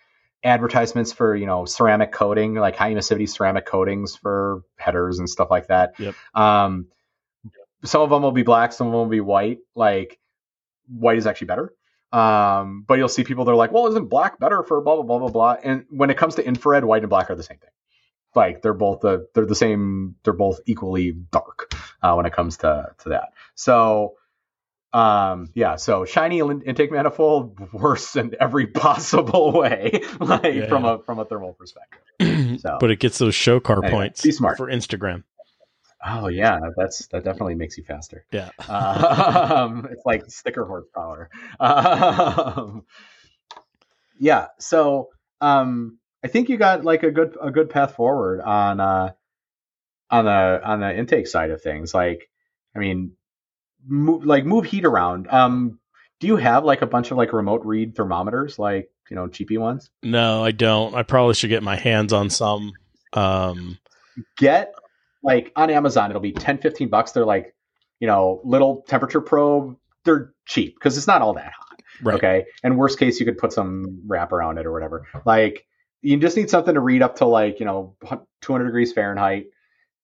[0.44, 5.50] advertisements for you know ceramic coating, like high emissivity ceramic coatings for headers and stuff
[5.50, 5.94] like that.
[5.98, 6.14] Yep.
[6.34, 6.86] Um,
[7.84, 9.58] some of them will be black, some of them will be white.
[9.74, 10.18] Like
[10.88, 11.72] white is actually better.
[12.12, 15.18] Um, but you'll see people they're like, well, isn't black better for blah blah blah
[15.18, 15.56] blah blah?
[15.62, 17.70] And when it comes to infrared, white and black are the same thing.
[18.36, 20.16] Like they're both the they're the same.
[20.22, 23.32] They're both equally dark uh, when it comes to to that.
[23.54, 24.14] So
[24.92, 30.68] um yeah so shiny in- intake manifold worse in every possible way like Yeah.
[30.68, 32.00] from a from a thermal perspective
[32.60, 34.56] So- but it gets those show car Anyway, points be smart.
[34.56, 35.24] for Instagram.
[36.06, 38.50] oh yeah that's that definitely makes you faster Yeah.
[38.68, 41.30] um, it's like sticker horsepower.
[41.58, 42.84] Um,
[44.18, 45.10] yeah, so
[45.40, 49.12] um, I think you got like a good a good path forward on uh,
[50.10, 51.94] on the on the intake side of things.
[51.94, 52.28] Like,
[52.74, 53.12] I mean,
[53.86, 55.28] move, like move heat around.
[55.28, 55.78] Um,
[56.20, 59.58] do you have like a bunch of like remote read thermometers, like you know cheapy
[59.58, 59.90] ones?
[60.02, 60.94] No, I don't.
[60.94, 62.72] I probably should get my hands on some.
[63.12, 63.78] Um,
[64.38, 64.74] get
[65.22, 67.12] like on Amazon, it'll be 10, 15 bucks.
[67.12, 67.54] They're like,
[68.00, 69.76] you know, little temperature probe.
[70.04, 71.82] They're cheap because it's not all that hot.
[72.02, 72.14] right.
[72.14, 72.46] Okay.
[72.62, 75.06] And worst case, you could put some wrap around it or whatever.
[75.24, 75.66] Like,
[76.06, 77.96] you just need something to read up to like, you know,
[78.42, 79.46] 200 degrees Fahrenheit.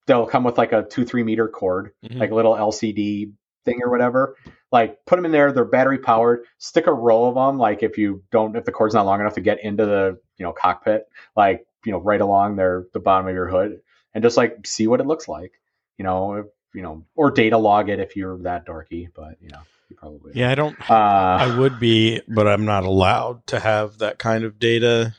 [0.07, 2.18] They'll come with like a two, three meter cord, Mhm.
[2.18, 3.32] like a little LCD
[3.64, 4.36] thing or whatever.
[4.72, 5.53] Like, put them in there.
[5.53, 6.44] They're battery powered.
[6.59, 7.59] Stick a row of them.
[7.59, 10.44] Like, if you don't, if the cord's not long enough to get into the, you
[10.44, 13.80] know, cockpit, like, you know, right along there, the bottom of your hood,
[14.14, 15.53] and just like see what it looks like,
[15.98, 19.50] you know, if, you know, or data log it if you're that dorky, but you
[19.50, 20.74] know, you probably, Yeah, I don't.
[20.90, 25.14] Uh, I would be, but I'm not allowed to have that kind of data.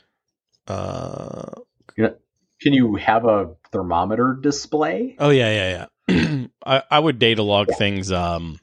[0.68, 1.62] Uh,
[1.96, 5.16] Can you have a thermometer display?
[5.20, 6.46] oh yeah, yeah, yeah.
[6.66, 8.12] I, I would data log things.
[8.12, 8.60] Um,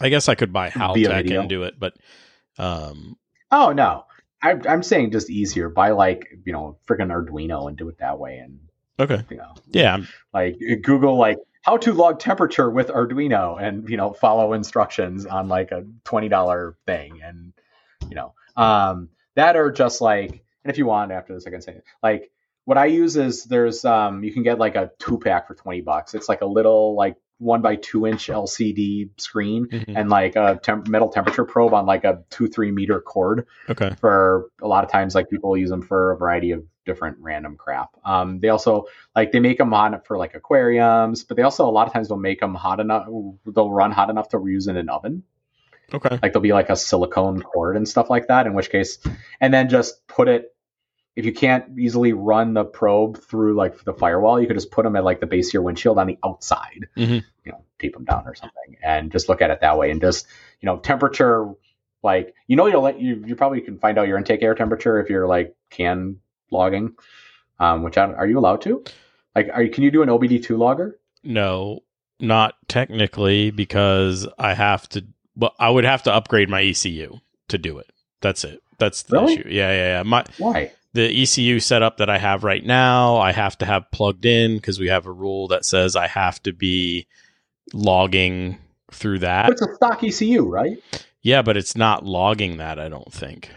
[0.00, 1.94] I guess I could buy Haltech and do it, but
[2.58, 3.16] um,
[3.50, 4.04] Oh no,
[4.42, 5.68] I, I'm saying just easier.
[5.68, 8.60] Buy like you know freaking Arduino and do it that way, and
[8.98, 9.98] okay, you know yeah,
[10.32, 15.48] like Google like how to log temperature with Arduino, and you know follow instructions on
[15.48, 17.52] like a twenty dollar thing, and
[18.08, 21.62] you know um, that are just like and if you want after this I can
[21.62, 21.84] say it.
[22.02, 22.30] like
[22.64, 25.80] what I use is there's um you can get like a two pack for twenty
[25.80, 26.12] bucks.
[26.12, 29.94] It's like a little like one by two inch LCD screen mhm.
[29.96, 33.94] and like a temp- metal temperature probe on like a two three meter cord okay,
[34.00, 37.56] for a lot of times like people use them for a variety of different random
[37.56, 41.68] crap um they also like they make them hot for like aquariums but they also
[41.68, 43.06] a lot of times they'll make them hot enough
[43.54, 45.22] they'll run hot enough to use in an oven
[45.92, 48.98] okay, like there'll be like a silicone cord and stuff like that in which case
[49.40, 50.54] and then just put it
[51.16, 54.84] if you can't easily run the probe through like the firewall you could just put
[54.84, 57.24] them at like the base of your windshield on the outside Mhm.
[57.44, 60.00] you know tape them down or something and just look at it that way and
[60.00, 60.26] just
[60.60, 61.52] you know temperature
[62.02, 65.00] like you know you'll let you you probably can find out your intake air temperature
[65.00, 66.16] if you're like can
[66.50, 66.94] logging
[67.60, 68.84] um which I, are you allowed to
[69.34, 71.80] like are you can you do an obd2 logger no,
[72.20, 75.04] not technically because I have to.
[75.38, 77.86] Well, I would have to upgrade my ECU to do it.
[78.20, 78.60] That's it.
[78.78, 79.34] That's the Really?
[79.34, 79.48] issue.
[79.48, 80.02] Yeah, yeah, yeah.
[80.02, 84.24] My why the ECU setup that I have right now, I have to have plugged
[84.26, 87.06] in because we have a rule that says I have to be
[87.72, 88.58] logging
[88.92, 89.50] through that.
[89.50, 90.78] it's a stock ecu right
[91.22, 92.78] Yeah, but it's not logging that.
[92.78, 93.50] I don't think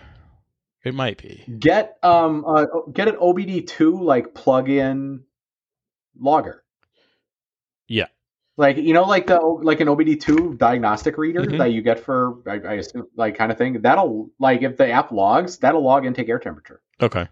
[0.84, 1.44] it might be.
[1.60, 5.24] get um uh, get an obd2 like plug-in
[6.20, 6.71] logger Yeah.
[8.62, 11.58] Like you know like the like an obd2 diagnostic reader Mhm.
[11.58, 14.88] that you get for I, I assume like kind of thing that'll like if the
[14.92, 17.28] app logs that'll log intake air temperature Okay,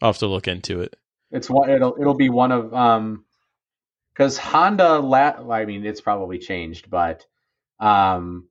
[0.00, 0.96] I'll have to look into it.
[1.30, 3.24] it's one it'll it'll be one of um
[4.14, 7.26] because honda la- I mean it's probably changed but
[7.78, 8.48] um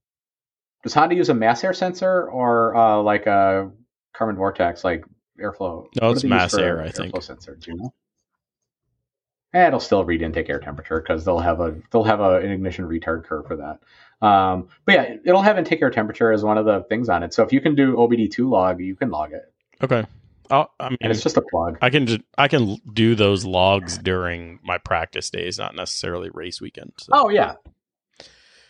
[0.84, 3.72] does honda use a mass air sensor or uh like a
[4.16, 5.04] Kármán vortex like
[5.42, 7.20] airflow No, it's do they use mass air, I think.
[7.24, 7.94] sensor do you know
[9.54, 12.52] Eh, it'll still read intake air temperature because they'll have a they'll have a, an
[12.52, 13.80] ignition retard curve for that.
[14.26, 17.34] Um, but yeah, it'll have intake air temperature as one of the things on it.
[17.34, 19.52] So if you can do OBD2 log, you can log it,
[19.84, 20.06] Okay,
[20.52, 21.80] I'll, I mean, and it's just a plug.
[21.82, 26.62] I can just I can do those logs during my practice days, not necessarily race
[26.62, 26.94] weekend.
[26.98, 27.12] So.
[27.14, 27.56] Oh yeah,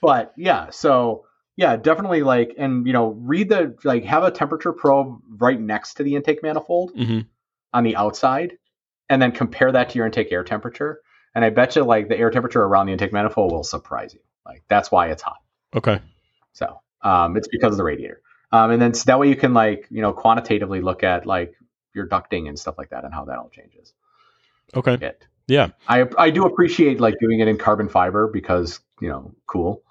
[0.02, 1.26] but yeah, so
[1.58, 5.96] yeah, definitely like, and you know, read the like have a temperature probe right next
[5.96, 7.20] to the intake manifold hmm
[7.74, 8.58] on the outside,
[9.12, 11.01] and then compare that to your intake air temperature.
[11.36, 14.22] And I bet you like the air temperature around the intake manifold will surprise you.
[14.45, 15.38] Like that's why it's hot.
[15.76, 15.99] Okay.
[16.53, 18.22] So um, it's because of the radiator.
[18.53, 21.53] Um, and then so that way you can like you know quantitatively look at like
[21.93, 23.93] your ducting and stuff like that and how that all changes.
[24.74, 24.93] Okay.
[24.93, 25.26] It.
[25.47, 25.70] Yeah.
[25.89, 29.84] I I do appreciate like doing it in carbon fiber because you know cool,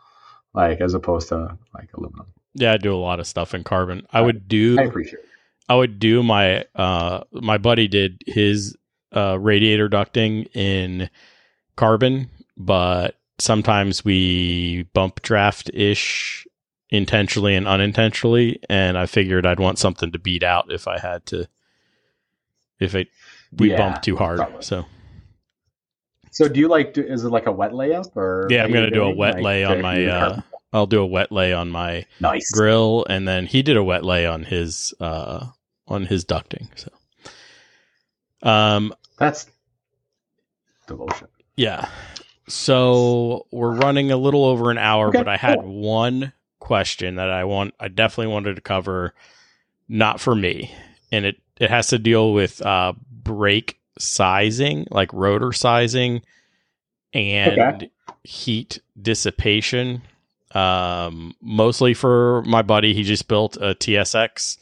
[0.54, 2.26] like as opposed to like aluminum.
[2.54, 4.06] Yeah, I do a lot of stuff in carbon.
[4.10, 5.20] I would do I appreciate.
[5.20, 5.26] it.
[5.68, 8.76] I would do my uh my buddy did his
[9.12, 11.10] uh radiator ducting in
[11.76, 16.46] carbon, but sometimes we bump draft ish
[16.90, 21.24] intentionally and unintentionally and I figured I'd want something to beat out if I had
[21.26, 21.46] to
[22.80, 23.08] if it
[23.56, 24.38] we Yeah, bump too hard.
[24.38, 24.62] probably.
[24.62, 24.86] So
[26.32, 26.94] So do you like?
[26.94, 28.48] Do, is it like a wet layup or?
[28.50, 30.40] yeah, I'm gonna do a wet Like, lay on my uh?
[30.72, 32.50] I'll do a wet lay on my nice.
[32.52, 35.46] grill and then he did a wet lay on his uh
[35.88, 36.68] on his ducting.
[36.76, 36.90] So
[38.48, 39.46] um That's
[40.88, 41.28] devotion.
[41.56, 41.88] Yeah.
[42.48, 45.72] So we're running a little over an hour, Okay, but I had cool.
[45.80, 49.14] one question that I want I definitely wanted to cover
[49.88, 50.74] not for me.
[51.12, 56.22] And it it has to deal with uh brake sizing, like rotor sizing
[57.12, 57.90] and Okay.
[58.24, 60.02] heat dissipation.
[60.52, 62.92] Um, mostly for my buddy.
[62.94, 64.56] He just built a TSX,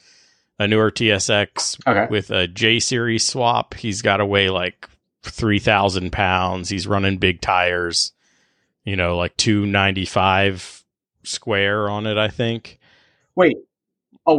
[0.58, 2.06] a newer TSX Okay.
[2.10, 3.74] with a J series swap.
[3.74, 4.88] He's got to weigh like
[5.22, 6.68] three thousand pounds.
[6.68, 8.12] He's running big tires.
[8.84, 10.82] You know, like two ninety five
[11.24, 12.16] square on it.
[12.18, 12.78] I think
[13.36, 13.56] Wait.
[14.26, 14.38] A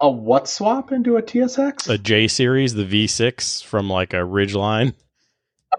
[0.00, 1.88] a what swap into a TSX?
[1.88, 4.94] a J series, the V six from like a Ridgeline.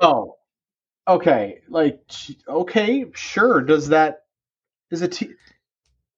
[0.01, 0.35] oh.
[1.07, 1.59] Okay.
[1.69, 1.99] Like
[2.47, 3.61] okay, sure.
[3.61, 4.23] Does that
[4.91, 5.29] is it T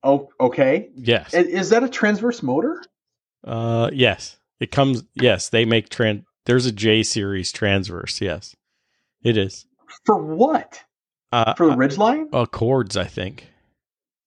[0.04, 0.90] Oh, okay.
[0.96, 1.34] Yes.
[1.34, 2.82] I- Is that a transverse motor?
[3.46, 5.04] Uh, yes, it comes.
[5.16, 6.24] Yes, they make trans.
[6.46, 8.22] There's a J series transverse.
[8.22, 8.56] Yes,
[9.24, 9.66] it is.
[10.06, 10.82] For what?
[11.32, 12.28] Uh, For the Ridgeline?
[12.34, 13.48] Accords, I think.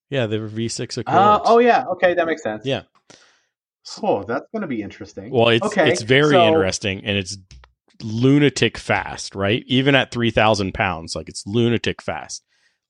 [0.09, 1.07] Yeah, they were V6 Accords.
[1.17, 2.65] Uh, oh yeah, okay, that makes sense.
[2.65, 2.83] Yeah.
[4.03, 5.31] Oh, that's going to be interesting.
[5.31, 7.37] Well, it's Okay, it's very so- interesting, and it's
[8.03, 9.63] lunatic fast, right?
[9.67, 12.43] Even at three thousand pounds, like it's lunatic fast.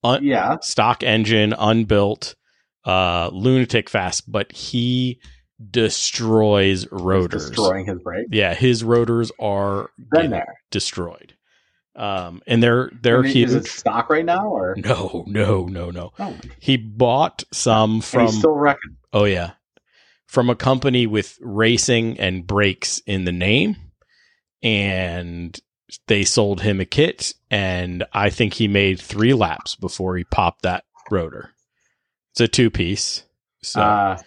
[0.04, 0.58] Un- yeah.
[0.62, 2.36] stock engine, unbuilt,
[2.86, 5.22] uh, lunatic fast, but he
[5.70, 7.48] destroys rotors.
[7.50, 8.28] Destroying his brake.
[8.32, 9.90] Yeah, his rotors are
[10.70, 11.34] destroyed.
[11.96, 13.50] Um, and they're they're I mean, huge.
[13.50, 14.76] Is it stock right now or?
[14.78, 16.14] no, no, no, no.
[16.18, 18.76] Oh, He bought some from he's still
[19.12, 19.52] oh yeah,
[20.28, 23.76] from a company with racing and brakes in the name,
[24.64, 25.60] and
[26.08, 30.62] they sold him a kit, and I think he made three laps before he popped
[30.62, 31.52] that rotor.
[32.32, 33.24] It's a two piece.
[33.62, 34.18] So Uh,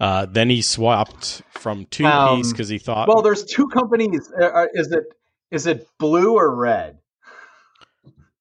[0.00, 4.30] uh, then he swapped from two Um, piece because he thought well, there's two companies.
[4.40, 5.04] Uh, uh, is it
[5.50, 6.98] is it blue or red?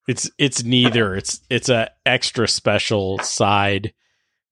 [0.08, 1.16] It's it's neither.
[1.16, 3.93] It's it's a extra special side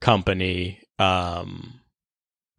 [0.02, 0.82] company.
[1.00, 1.80] Um,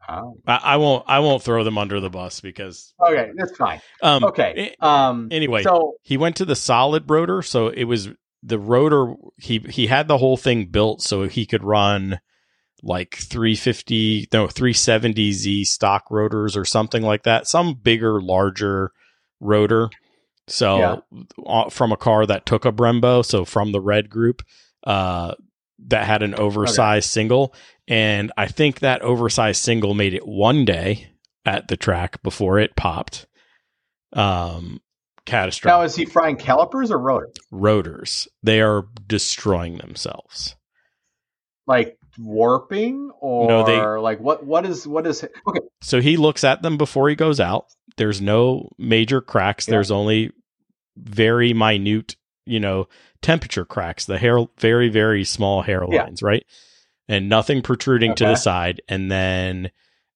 [0.08, 0.36] Oh.
[0.46, 3.80] I, I won't I won't throw them under the bus because Okay, that's fine.
[4.02, 4.76] um Okay.
[4.78, 5.26] Um.
[5.32, 8.10] anyway, So he went to the solid rotor, so it was
[8.44, 9.14] the rotor.
[9.36, 12.20] He he had the whole thing built so he could run
[12.82, 17.46] like 350 no 370z stock rotors or something like that.
[17.46, 18.92] Some bigger larger
[19.40, 19.88] rotor.
[20.48, 20.96] So Yeah.
[21.46, 24.42] uh, from a car that took a brembo so from the red group
[24.84, 25.34] uh
[25.88, 27.54] that had an oversized single.
[27.88, 31.08] And i think that oversized single made it one day
[31.44, 33.26] at the track before it popped.
[34.12, 34.80] Um
[35.24, 37.34] catastrophic now is he frying calipers or rotors?
[37.50, 38.28] Rotors.
[38.44, 40.54] They are destroying themselves.
[41.66, 44.44] Like warping or No, they- like what?
[44.44, 45.24] What is what is?
[45.46, 45.60] Okay.
[45.82, 47.66] So he looks at them before he goes out.
[47.96, 49.66] There's no major cracks.
[49.66, 49.72] Yeah.
[49.72, 50.32] There's only
[50.96, 52.88] very minute, you know,
[53.22, 56.44] temperature cracks, the hair, very, very small hairlines, right?
[57.08, 58.82] And nothing protruding to the side.
[58.88, 59.70] And then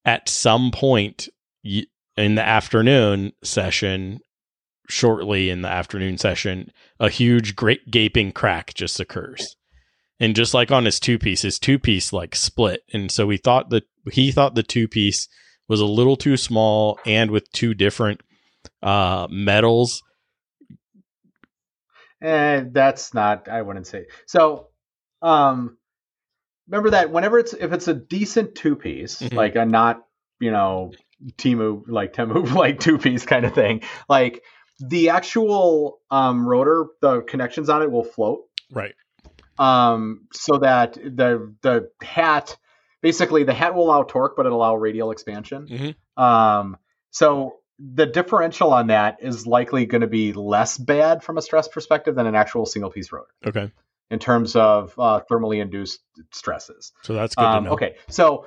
[0.05, 1.29] at some point
[1.63, 4.19] in the afternoon session,
[4.89, 9.55] shortly in the afternoon session, a huge, great gaping crack just occurs.
[10.21, 12.83] And just like on his two piece, his two piece like split.
[12.93, 15.27] And so we thought that he thought the two piece
[15.67, 18.21] was a little too small and with two different
[18.83, 20.03] uh metals.
[22.21, 23.47] And Eh, that's not.
[23.49, 24.67] I wouldn't say so.
[25.21, 25.77] Um.
[26.69, 29.33] Remember that whenever it's if it's a decent two piece, Mhm.
[29.33, 30.03] like a not
[30.39, 30.91] you know
[31.37, 34.43] Timu like Temu like two piece kind of thing, like
[34.79, 38.41] the actual um rotor, the connections on it will float.
[38.71, 38.93] Right.
[39.59, 42.57] Um, so that the the hat
[43.01, 45.67] basically the hat will allow torque, but it'll allow radial expansion.
[45.67, 46.21] Mhm.
[46.21, 46.77] Um,
[47.09, 51.67] so the differential on that is likely going to be less bad from a stress
[51.67, 53.71] perspective than an actual single piece rotor Okay.
[54.11, 55.99] in terms of uh, thermally induced
[56.31, 56.93] stresses.
[57.01, 57.73] So that's good Um, to know.
[57.73, 58.45] okay, so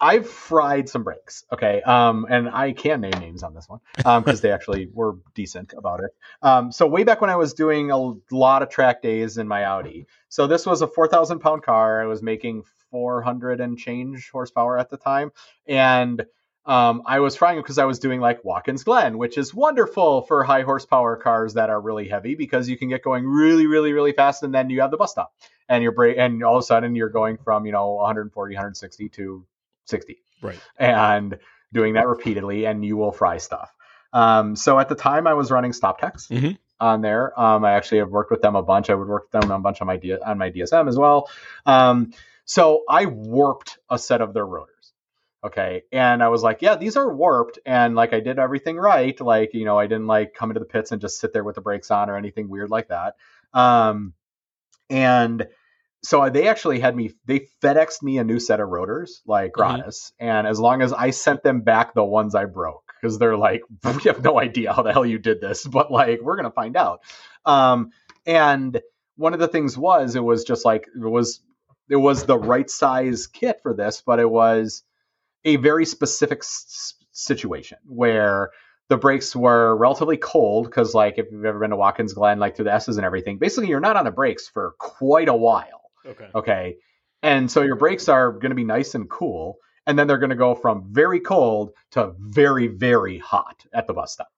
[0.00, 1.44] I've fried some brakes.
[1.52, 3.80] Okay, um, and I can name names on this one
[4.20, 6.10] because they actually were decent about it.
[6.42, 9.64] Um, so way back when I was doing a lot of track days in my
[9.64, 12.02] Audi, so this was a four thousand pound car.
[12.02, 15.32] I was making four hundred and change horsepower at the time,
[15.66, 16.24] and
[16.68, 20.44] um, I was frying because I was doing like Watkins Glen, which is wonderful for
[20.44, 24.12] high horsepower cars that are really heavy because you can get going really, really, really
[24.12, 25.32] fast, and then you have the bus stop,
[25.68, 29.08] and you're brake, and all of a sudden you're going from you know 140, 160
[29.08, 29.46] to
[29.88, 30.58] 60 Right.
[30.78, 31.38] and
[31.72, 33.72] doing that repeatedly and you will fry stuff.
[34.12, 36.58] Um, so at the time i was running StopTechs Mhm.
[36.80, 37.38] on there.
[37.38, 38.88] Um, i actually have worked with them a bunch.
[38.90, 41.28] I would work with them a bunch on my, D- on my dsm as well.
[41.66, 42.12] Um,
[42.44, 44.74] so i warped a set of their rotors
[45.44, 45.82] okay?
[45.92, 47.58] And i was like yeah these are warped.
[47.66, 49.18] And like i did everything right.
[49.20, 51.54] Like you know i didn't like come into the pits and just sit there with
[51.56, 53.16] the brakes on or anything weird like that.
[53.52, 54.14] Um,
[54.90, 55.46] and
[56.02, 60.12] so they actually had me they FedExed me a new set of rotors like gratis.
[60.20, 63.62] And as long as I sent them back the ones I broke because they're like
[63.84, 66.76] we have no idea how the hell you did this but like we're gonna find
[66.76, 67.00] out.
[67.44, 67.90] Um
[68.26, 68.80] and
[69.16, 71.40] one of the things was it was just like it was
[71.88, 74.82] it was the right size kit for this, but it was
[75.44, 78.50] a very specific s- situation where
[78.88, 82.56] the brakes were relatively cold because like if you've ever been to Watkins Glen, like
[82.56, 85.87] through the S's and everything, basically you're not on the brakes for quite a while.
[86.08, 86.28] Okay.
[86.34, 86.76] Okay.
[87.22, 89.58] And so your brakes are going to be nice and cool.
[89.86, 93.94] And then they're going to go from very cold to very, very hot at the
[93.94, 94.28] bus stop.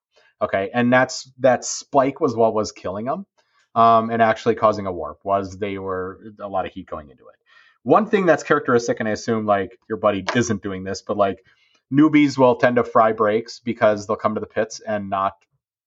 [0.40, 0.70] Okay.
[0.72, 3.26] And that's that spike was what was killing them
[3.74, 7.24] um, and actually causing a warp was they were a lot of heat going into
[7.28, 7.36] it.
[7.82, 11.44] One thing that's characteristic, and I assume like your buddy isn't doing this, but like
[11.92, 15.34] newbies will tend to fry brakes because they'll come to the pits and not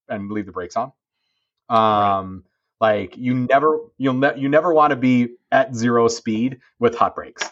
[0.08, 0.92] and leave the brakes on.
[1.68, 2.53] Um, right.
[2.84, 7.14] Like you never you'll ne- you never want to be at zero speed with hot
[7.14, 7.48] brakes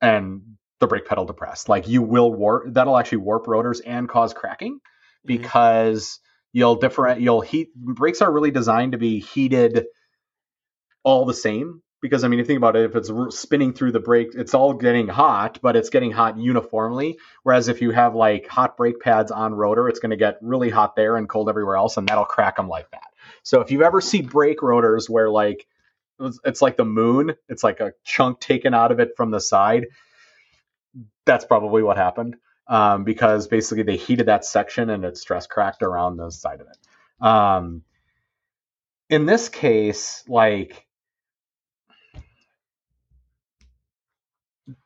[0.00, 0.40] and
[0.78, 1.68] the brake pedal depressed.
[1.68, 5.26] Like you will warp that'll actually warp rotors and cause cracking mm-hmm.
[5.26, 6.18] because
[6.54, 9.84] you'll different you'll heat brakes are really designed to be heated
[11.04, 13.92] all the same because I mean, if you think about it, if it's spinning through
[13.92, 17.18] the brake, it's all getting hot, but it's getting hot uniformly.
[17.42, 20.70] Whereas if you have like hot brake pads on rotor, it's going to get really
[20.70, 23.09] hot there and cold everywhere else, and that'll crack them like that.
[23.42, 25.66] So if you ever see brake rotors where like
[26.44, 29.86] it's like the moon, it's like a chunk taken out of it from the side,
[31.24, 32.36] that's probably what happened.
[32.68, 36.68] Um, because basically they heated that section and it stress cracked around the side of
[36.68, 37.26] it.
[37.26, 37.82] Um,
[39.08, 40.86] in this case, like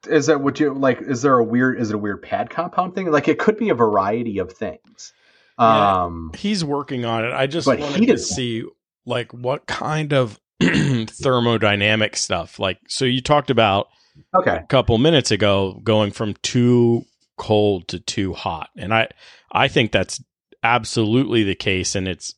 [0.09, 2.94] is that what you like is there a weird is it a weird pad compound
[2.94, 5.12] thing like it could be a variety of things
[5.59, 7.32] yeah, um he's working on it.
[7.32, 8.64] I just wanted to see
[9.06, 13.89] like what kind of thermodynamic stuff like so you talked about
[14.35, 14.56] okay.
[14.56, 17.05] a couple minutes ago going from too
[17.36, 19.09] cold to too hot and i
[19.51, 20.22] i think that's
[20.62, 22.36] absolutely the case and it's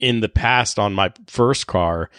[0.00, 2.10] in the past on my first car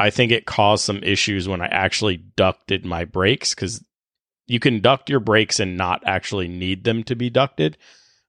[0.00, 3.84] I think it caused some issues when I actually ducted my brakes because
[4.46, 7.76] you can duct your brakes and not actually need them to be ducted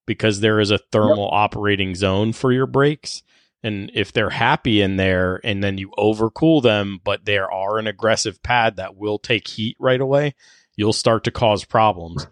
[0.06, 1.34] because there is a thermal yep.
[1.34, 3.23] operating zone for your brakes.
[3.64, 7.88] And if they're happy in there and then you overcool them, but there are an
[7.88, 10.34] aggressive pad that will take heat right away,
[10.76, 12.28] you'll start to cause problems.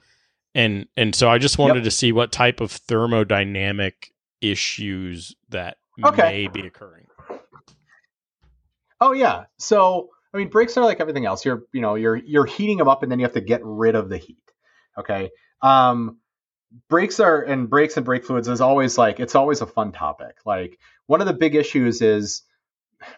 [0.56, 1.84] And and so I just wanted yep.
[1.84, 6.22] to see what type of thermodynamic issues that okay.
[6.22, 7.06] may be occurring.
[9.00, 9.46] Oh yeah.
[9.58, 11.46] So I mean, brakes are like everything else.
[11.46, 13.96] You're you know you're you're heating them up and then you have to get rid
[13.96, 14.38] of the heat.
[14.98, 15.30] Okay.
[15.62, 16.18] Um,
[16.90, 20.38] brakes are and brakes and brake fluids is always like it's always a fun topic.
[20.46, 22.44] Like one of the big issues is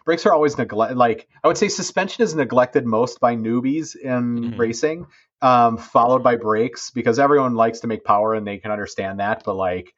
[0.04, 0.96] brakes are always neglected.
[0.96, 4.60] Like I would say suspension is neglected most by newbies in mm-hmm.
[4.60, 5.06] racing,
[5.40, 9.42] um, followed by brakes because everyone likes to make power and they can understand that.
[9.44, 9.94] But like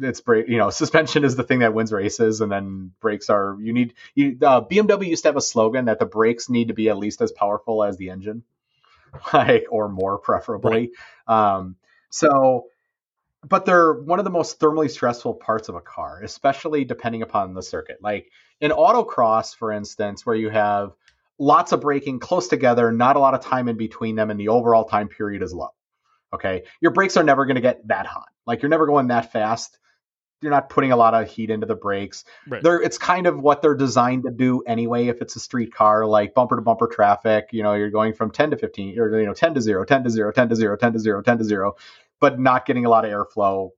[0.00, 3.56] it's brake you know suspension is the thing that wins races and then brakes are
[3.60, 6.74] you need you uh, bmw used to have a slogan that the brakes need to
[6.74, 8.42] be at least as powerful as the engine
[9.34, 10.92] like or more preferably
[11.28, 11.54] right.
[11.56, 11.76] um,
[12.12, 12.66] so
[13.48, 17.54] but they're one of the most thermally stressful parts of a car especially depending upon
[17.54, 17.98] the circuit.
[18.00, 18.30] Like
[18.60, 20.92] in autocross for instance where you have
[21.38, 24.48] lots of braking close together not a lot of time in between them and the
[24.48, 25.70] overall time period is low
[26.32, 26.64] okay?
[26.80, 28.28] Your brakes are never going to get that hot.
[28.46, 29.78] Like you're never going that fast
[30.42, 32.24] you're not putting a lot of heat into the brakes.
[32.46, 32.62] Right.
[32.62, 35.06] They're it's kind of what they're designed to do anyway.
[35.06, 38.30] If it's a street car, like bumper to bumper traffic, you know, you're going from
[38.30, 40.76] 10 to 15, or you know, 10 to 0, 10 to 0, 10 to 0,
[40.76, 41.76] 10 to 0, 10 to 0,
[42.20, 43.70] but not getting a lot of airflow.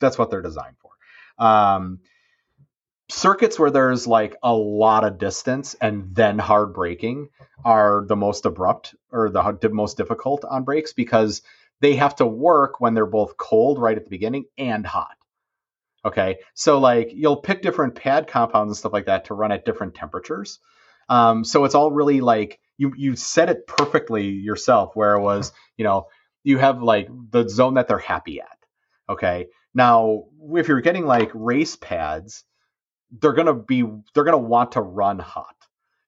[0.00, 1.44] That's what they're designed for.
[1.44, 2.00] Um,
[3.08, 7.28] circuits where there's like a lot of distance and then hard braking
[7.64, 11.42] are the most abrupt or the most difficult on brakes because
[11.80, 15.16] they have to work when they're both cold right at the beginning and hot
[16.04, 16.38] Okay.
[16.54, 19.94] So like you'll pick different pad compounds and stuff like that to run at different
[19.94, 20.58] temperatures.
[21.08, 25.52] Um, so it's all really like you you set it perfectly yourself where it was,
[25.76, 26.06] you know,
[26.42, 28.58] you have like the zone that they're happy at.
[29.08, 29.46] Okay.
[29.74, 30.24] Now,
[30.54, 32.44] if you're getting like race pads,
[33.20, 33.84] they're gonna be
[34.14, 35.54] they're gonna want to run hot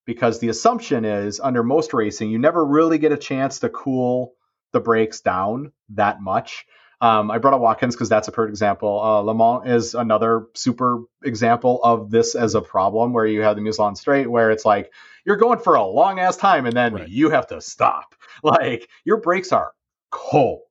[0.07, 4.33] because the assumption is under most racing, you never really get a chance to cool
[4.73, 6.67] the brakes down that much.
[7.01, 9.01] Um, I brought up Watkins because that's a perfect example.
[9.01, 13.57] Uh, Le Mans is another super example of this as a problem where you have
[13.57, 14.93] the Mulsanne straight where it's like
[15.25, 17.09] you're going for a long ass time and then right.
[17.09, 18.15] you have to stop.
[18.43, 19.73] Like your brakes are
[20.11, 20.63] cold,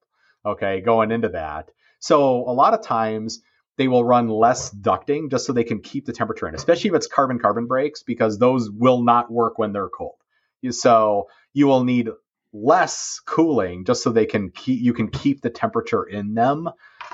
[0.45, 1.72] okay, going into that.
[2.00, 3.41] So a lot of times
[3.78, 6.95] they will run less ducting just so they can keep the temperature in, especially if
[6.95, 10.18] it's carbon carbon brakes because those will not work when they're cold.
[10.70, 12.10] So you will need
[12.53, 16.69] less cooling just so they can keep you can keep the temperature in them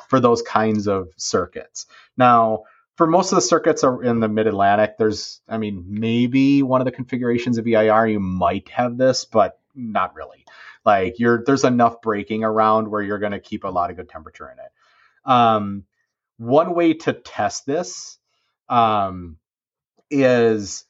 [0.10, 1.86] for those kinds of circuits.
[2.18, 2.64] Now,
[2.96, 6.82] for most of the circuits are in the mid Atlantic, there's, I mean, maybe one
[6.82, 10.46] of the configurations of VIR you might have this, but not really.
[10.86, 14.10] Like you're there's enough braking around where you're going to keep a lot of good
[14.10, 14.72] temperature in it.
[15.24, 15.86] Um,
[16.38, 18.18] one way to test this
[18.68, 19.38] um,
[20.10, 20.86] is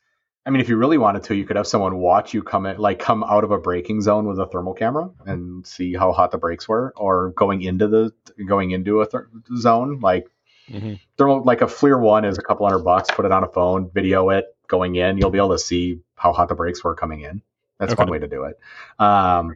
[0.45, 2.77] I mean, if you really wanted to, you could have someone watch you come in,
[2.77, 6.31] like come out of a braking zone with a thermal camera and see how hot
[6.31, 8.11] the brakes were, or going into the
[8.47, 9.25] going into a th-
[9.57, 9.99] zone.
[9.99, 10.27] Like
[10.69, 10.95] mm-hmm.
[11.17, 13.09] thermal, like a FLIR one is a couple hundred bucks.
[13.11, 15.17] Put it on a phone, video it going in.
[15.17, 17.41] You'll be able to see how hot the brakes were coming in.
[17.77, 18.01] That's okay.
[18.01, 18.59] one way to do it.
[18.97, 19.55] Um,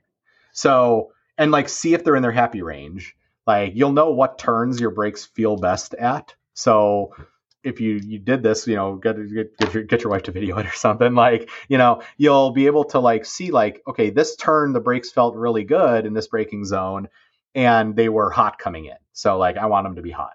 [0.51, 3.15] so and like see if they're in their happy range.
[3.47, 6.35] Like you'll know what turns your brakes feel best at.
[6.53, 7.15] So
[7.63, 10.57] if you you did this, you know, get get your, get your wife to video
[10.57, 11.13] it or something.
[11.13, 15.11] Like, you know, you'll be able to like see like, okay, this turn the brakes
[15.11, 17.07] felt really good in this braking zone,
[17.55, 18.97] and they were hot coming in.
[19.13, 20.33] So like, I want them to be hot,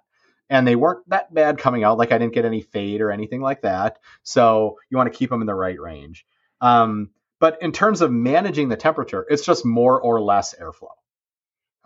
[0.49, 1.99] and they weren't that bad coming out.
[1.99, 3.99] Like, I didn't get any fade or anything like that.
[4.23, 6.27] So you want to keep them in the right range.
[6.61, 7.11] Um,
[7.41, 10.95] but in terms of managing the temperature, it's just more or less airflow.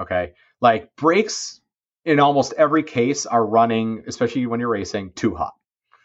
[0.01, 1.61] Okay, like brakes
[2.05, 5.55] in almost every case are running, especially when you're racing, too hot.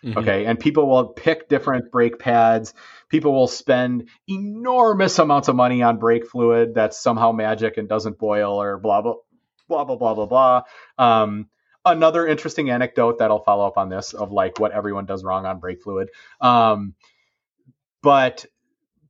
[0.04, 0.20] Mm-hmm.
[0.20, 0.46] Okay.
[0.46, 2.74] And people will pick different brake pads.
[3.10, 8.20] People will spend enormous amounts of money on brake fluid that's somehow magic and doesn't
[8.20, 9.16] boil or blah, blah,
[9.68, 10.62] blah, blah, blah, blah, blah.
[11.00, 11.50] Um,
[11.84, 15.46] another interesting anecdote that I'll follow up on this of like what everyone does wrong
[15.46, 16.10] on brake fluid.
[16.40, 16.94] Um,
[18.04, 18.46] but,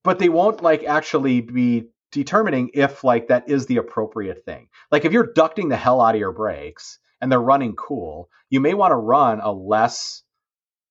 [0.03, 4.69] but they won't like actually be determining if like that is the appropriate thing.
[4.91, 8.59] Like if you're ducting the hell out of your brakes and they're running cool, you
[8.59, 10.23] may want to run a less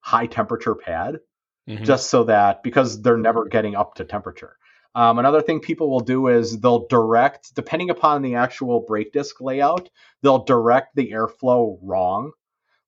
[0.01, 1.21] high temperature pad
[1.69, 1.85] mm-hmm.
[1.85, 4.57] just so that because they're never getting up to temperature.
[4.95, 9.41] Um, another thing people will do is they'll direct, depending upon the actual brake disc
[9.43, 9.91] layout,
[10.23, 12.33] they'll direct the airflow wrong.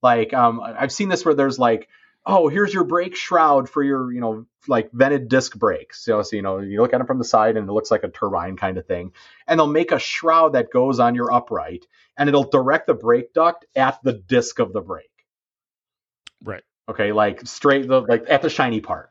[0.03, 1.89] Like um, I've seen this where there's like
[2.29, 6.05] oh, here's your brake shroud for your, you know, like vented disc brakes.
[6.05, 8.05] So, so, you know, you look at them from the side and it looks like
[8.05, 9.13] a turbine kind of thing.
[9.47, 11.87] And they'll make a shroud that goes on your upright
[12.19, 15.07] and it'll direct the brake duct at the disc of the brake.
[16.45, 16.63] Right.
[16.87, 17.13] Okay.
[17.13, 19.11] Like straight, the, like at the shiny part.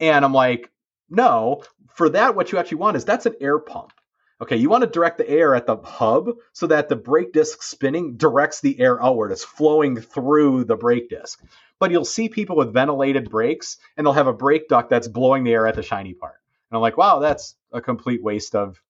[0.00, 0.70] And I'm like,
[1.10, 1.62] no,
[1.94, 3.92] for that, what you actually want is that's an air pump.
[4.40, 7.62] Okay, you want to direct the air at the hub so that the brake disc
[7.62, 9.32] spinning directs the air outward.
[9.32, 11.42] It's flowing through the brake disc.
[11.78, 15.44] But you'll see people with ventilated brakes and they'll have a brake duct that's blowing
[15.44, 16.36] the air at the shiny part.
[16.70, 18.80] And I'm like, wow, that's a complete waste of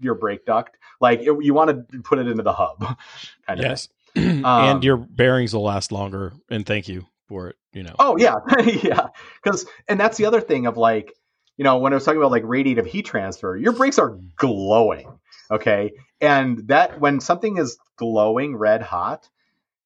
[0.00, 0.76] your brake duct.
[1.00, 2.80] Like it, you want to put it into the hub,
[3.46, 3.64] kind of.
[3.64, 6.32] Yes, um, and your bearings will last longer.
[6.50, 7.56] And thank you for it.
[7.72, 7.94] You know.
[7.98, 9.08] Oh yeah, yeah.
[9.42, 11.14] Because and that's the other thing of like
[11.56, 15.18] you know, when I was talking about like radiative heat transfer, your brakes are glowing.
[15.50, 15.92] Okay.
[16.20, 19.28] And that when something is glowing red hot,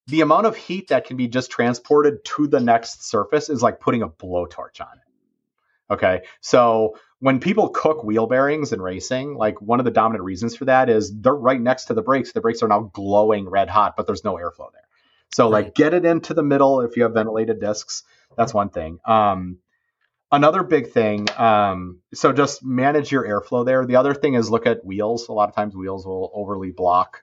[0.06, 3.80] the amount of heat that can be just transported to the next surface is like
[3.80, 5.94] putting a blowtorch on it.
[5.94, 6.22] Okay.
[6.40, 10.64] So when people cook wheel bearings in racing, like one of the dominant reasons for
[10.64, 12.32] that is they're right next to the brakes.
[12.32, 14.88] The brakes are now glowing red hot, but there's no airflow there.
[15.32, 15.66] So right.
[15.66, 18.02] like get it into the middle if you have ventilated discs.
[18.36, 18.98] That's one thing.
[19.04, 19.58] Um,
[20.32, 23.86] another big thing um, so just manage your airflow there.
[23.86, 25.28] The other thing is look at wheels.
[25.28, 27.22] A lot of times wheels will overly block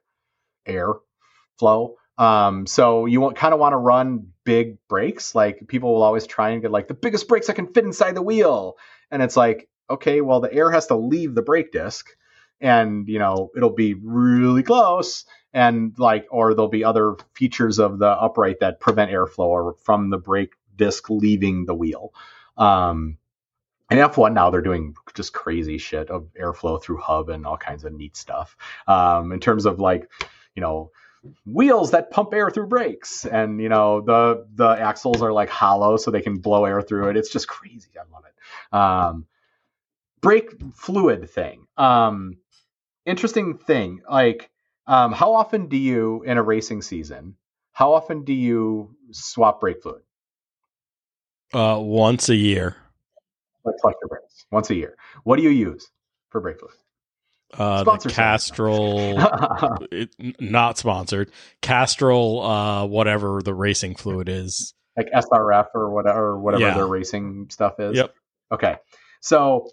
[0.66, 0.94] air
[1.58, 1.96] flow.
[2.18, 5.36] Um, so you kind of want to run big brakes.
[5.36, 8.16] Like people will always try and get like the biggest brakes i can fit inside
[8.16, 8.78] the wheel.
[9.12, 12.10] And it's like okay well the air has to leave the brake disc
[12.60, 18.00] and you know it'll be really close and like or there'll be other features of
[18.00, 22.14] the upright that prevent airflow or from the brake disc leaving the wheel
[22.58, 23.18] um,
[23.90, 27.86] and F1 now they're doing just crazy shit of airflow through hub and all kinds
[27.86, 28.58] of neat stuff.
[28.88, 30.10] Um, in terms of like,
[30.56, 30.92] you know,
[31.46, 35.98] wheels that pump air through brakes and you know the the axles are like hollow
[35.98, 37.18] so they can blow air through it.
[37.18, 37.90] It's just crazy.
[37.98, 38.76] I love it.
[38.76, 39.26] Um
[40.22, 41.68] brake fluid thing.
[41.78, 42.38] Um
[43.06, 44.02] interesting thing.
[44.10, 44.50] Like
[44.86, 47.36] um how often do you in a racing season
[47.72, 50.04] how often do you swap brake fluid
[51.53, 52.76] uh, once a year.
[53.64, 54.95] Like cluster brakes, once a year.
[55.24, 55.90] What do you use
[56.30, 56.74] for brake fluid?
[57.53, 59.15] Uh, the Castrol,
[59.91, 61.32] it, not sponsored.
[61.61, 66.74] Castrol, uh, whatever the racing fluid is, like SRF or whatever, whatever yeah.
[66.74, 67.95] their racing stuff is.
[67.95, 68.14] Yep.
[68.52, 68.76] Okay,
[69.22, 69.69] so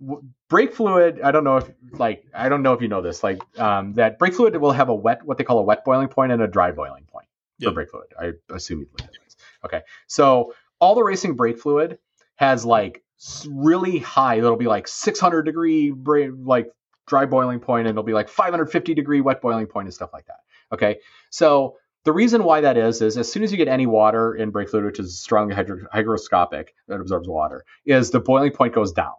[0.00, 1.20] w- brake fluid.
[1.22, 3.22] I don't know if like I don't know if you know this.
[3.22, 6.08] Like um, that brake fluid will have a wet, what they call a wet boiling
[6.08, 7.26] point and a dry boiling point
[7.58, 7.70] yep.
[7.70, 8.14] for brake fluid.
[8.18, 9.36] I assume you know this.
[9.62, 11.98] Okay, so all the racing brake fluid
[12.36, 13.02] has like
[13.48, 14.36] really high.
[14.36, 16.70] It'll be like 600 degree brake, like
[17.06, 20.26] dry boiling point, and it'll be like 550 degree wet boiling point and stuff like
[20.26, 20.40] that.
[20.72, 20.98] Okay,
[21.30, 24.50] so the reason why that is is as soon as you get any water in
[24.50, 28.92] brake fluid, which is strongly hydro- hygroscopic that absorbs water, is the boiling point goes
[28.92, 29.12] down.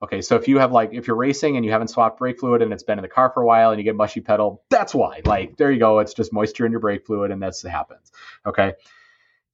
[0.00, 2.62] Okay, so if you have like if you're racing and you haven't swapped brake fluid
[2.62, 4.94] and it's been in the car for a while and you get mushy pedal, that's
[4.94, 5.22] why.
[5.24, 8.12] Like there you go, it's just moisture in your brake fluid and that's what happens.
[8.46, 8.74] Okay.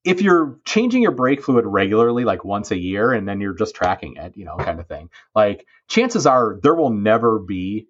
[0.05, 3.75] If you're changing your brake fluid regularly, like once a year, and then you're just
[3.75, 7.87] tracking it, you know, kind of thing, like chances are there will never be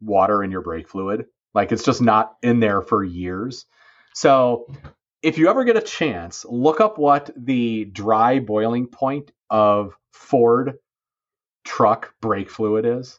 [0.00, 1.26] water in your brake fluid.
[1.54, 3.66] Like it's just not in there for years.
[4.14, 4.66] So
[5.22, 10.78] if you ever get a chance, look up what the dry boiling point of Ford
[11.64, 13.18] truck brake fluid is.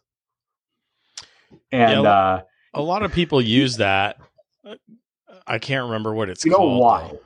[1.72, 2.42] And Yeah, uh,
[2.74, 4.18] A lot of people use that.
[5.48, 6.80] I can't remember what it's you know called.
[6.82, 7.10] why?
[7.12, 7.20] though.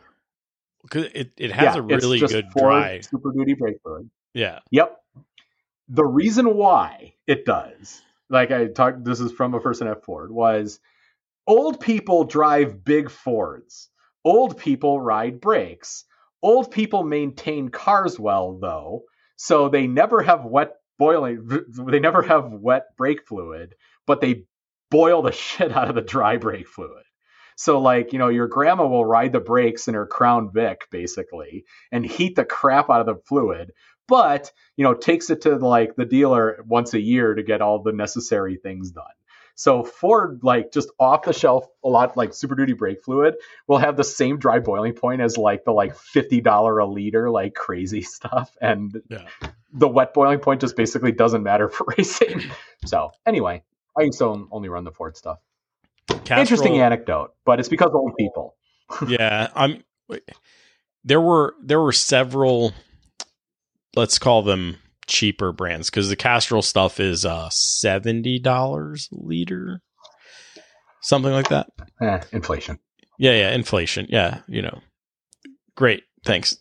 [0.89, 2.99] 'Cause it, it has Yeah, a it's really just good dry.
[3.01, 4.09] Super Duty brake fluid.
[4.33, 4.59] Yeah.
[4.71, 4.97] Yep.
[5.89, 10.31] The reason why it does, like I talked, this is from a person at Ford,
[10.31, 10.79] was
[11.47, 13.89] old people drive big Fords.
[14.23, 16.05] Old people ride brakes.
[16.41, 19.03] Old people maintain cars well, though,
[19.35, 21.47] so they never have wet boiling.
[21.87, 23.75] They never have wet brake fluid,
[24.07, 24.45] but they
[24.91, 27.03] boil the shit out of the dry brake fluid.
[27.55, 31.65] So, like, you know, your grandma will ride the brakes in her Crown Vic, basically,
[31.91, 33.71] and heat the crap out of the fluid,
[34.07, 37.81] but, you know, takes it to like the dealer once a year to get all
[37.81, 39.05] the necessary things done.
[39.55, 43.35] So Ford, like just off the shelf, a lot like Super Duty brake fluid
[43.67, 47.29] will have the same dry boiling point as like the like fifty dollar a liter
[47.29, 49.27] like crazy stuff, and Yeah.
[49.71, 52.41] the wet boiling point just basically doesn't matter for racing.
[52.85, 53.63] So anyway,
[53.97, 55.39] I used to only run the Ford stuff.
[56.09, 58.55] Interesting anecdote, but it's because old people.
[59.07, 59.83] yeah, I'm.
[61.03, 62.73] There were there were several.
[63.95, 64.77] Let's call them
[65.07, 69.81] cheaper brands because the Castrol stuff is uh seventy dollars liter,
[71.01, 71.67] something like that.
[72.01, 72.79] Eh, inflation.
[73.17, 74.07] Yeah, yeah, inflation.
[74.09, 74.79] Yeah, you know,
[75.75, 76.03] great.
[76.25, 76.57] Thanks,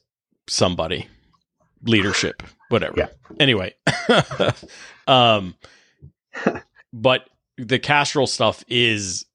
[0.49, 1.09] somebody,
[1.83, 2.95] leadership, whatever.
[2.97, 3.09] Yeah.
[3.41, 3.75] Anyway,
[5.07, 5.55] um,
[6.93, 9.27] but the Castrol stuff is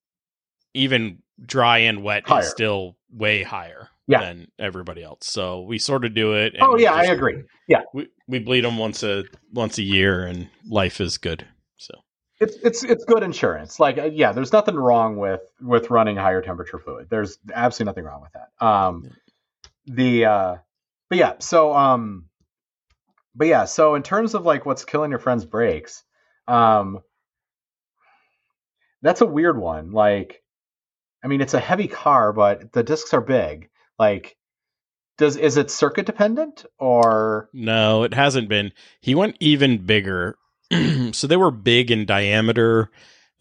[0.80, 2.41] even dry and wet Higher.
[2.41, 4.22] is still way higher Yeah.
[4.22, 5.27] than everybody else.
[5.27, 6.53] So we sort of do it.
[6.53, 7.43] and Oh yeah, I agree.
[7.68, 9.23] Yeah, We we bleed them once a
[9.53, 11.45] once a year, and life is good.
[11.77, 11.93] So
[12.39, 13.80] it's it's it's good insurance.
[13.80, 17.07] Like uh, yeah, there's nothing wrong with with running higher temperature fluid.
[17.10, 18.65] There's absolutely nothing wrong with that.
[18.65, 19.11] Um,
[19.85, 20.56] the uh,
[21.10, 22.26] but yeah, so um,
[23.35, 26.03] but yeah, so in terms of like what's killing your friend's brakes,
[26.47, 26.99] um,
[29.01, 29.91] that's a weird one.
[29.91, 30.41] Like,
[31.23, 33.69] I mean, it's a heavy car, but the discs are big.
[33.97, 34.37] Like,
[35.17, 38.71] does is it circuit dependent or No, it hasn't been.
[39.01, 40.37] He went even bigger.
[41.11, 42.89] so they were big in diameter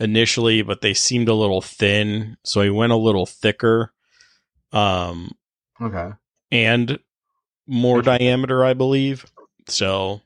[0.01, 2.37] initially, but they seemed a little thin.
[2.45, 3.93] So he went a little thicker.
[4.73, 5.31] Um
[5.81, 6.11] okay?
[6.51, 6.99] and
[7.67, 9.27] more diameter, I believe.
[9.69, 10.23] So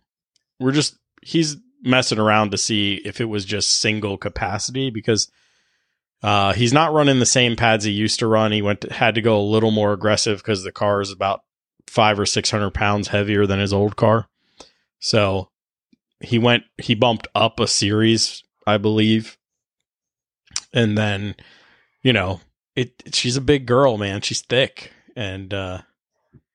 [0.60, 5.30] we're just he's messing around to see if it was just single capacity because
[6.22, 8.52] uh, he's not running the same pads he used to run.
[8.52, 11.40] He went to, had to go a little more aggressive because the car is about
[11.86, 14.28] five or six hundred pounds heavier than his old car.
[15.00, 15.50] So
[16.20, 19.36] he went he bumped up a series, I believe,
[20.72, 21.34] and then
[22.02, 22.40] you know
[22.76, 23.02] it.
[23.12, 24.20] She's a big girl, man.
[24.20, 25.78] She's thick, and uh,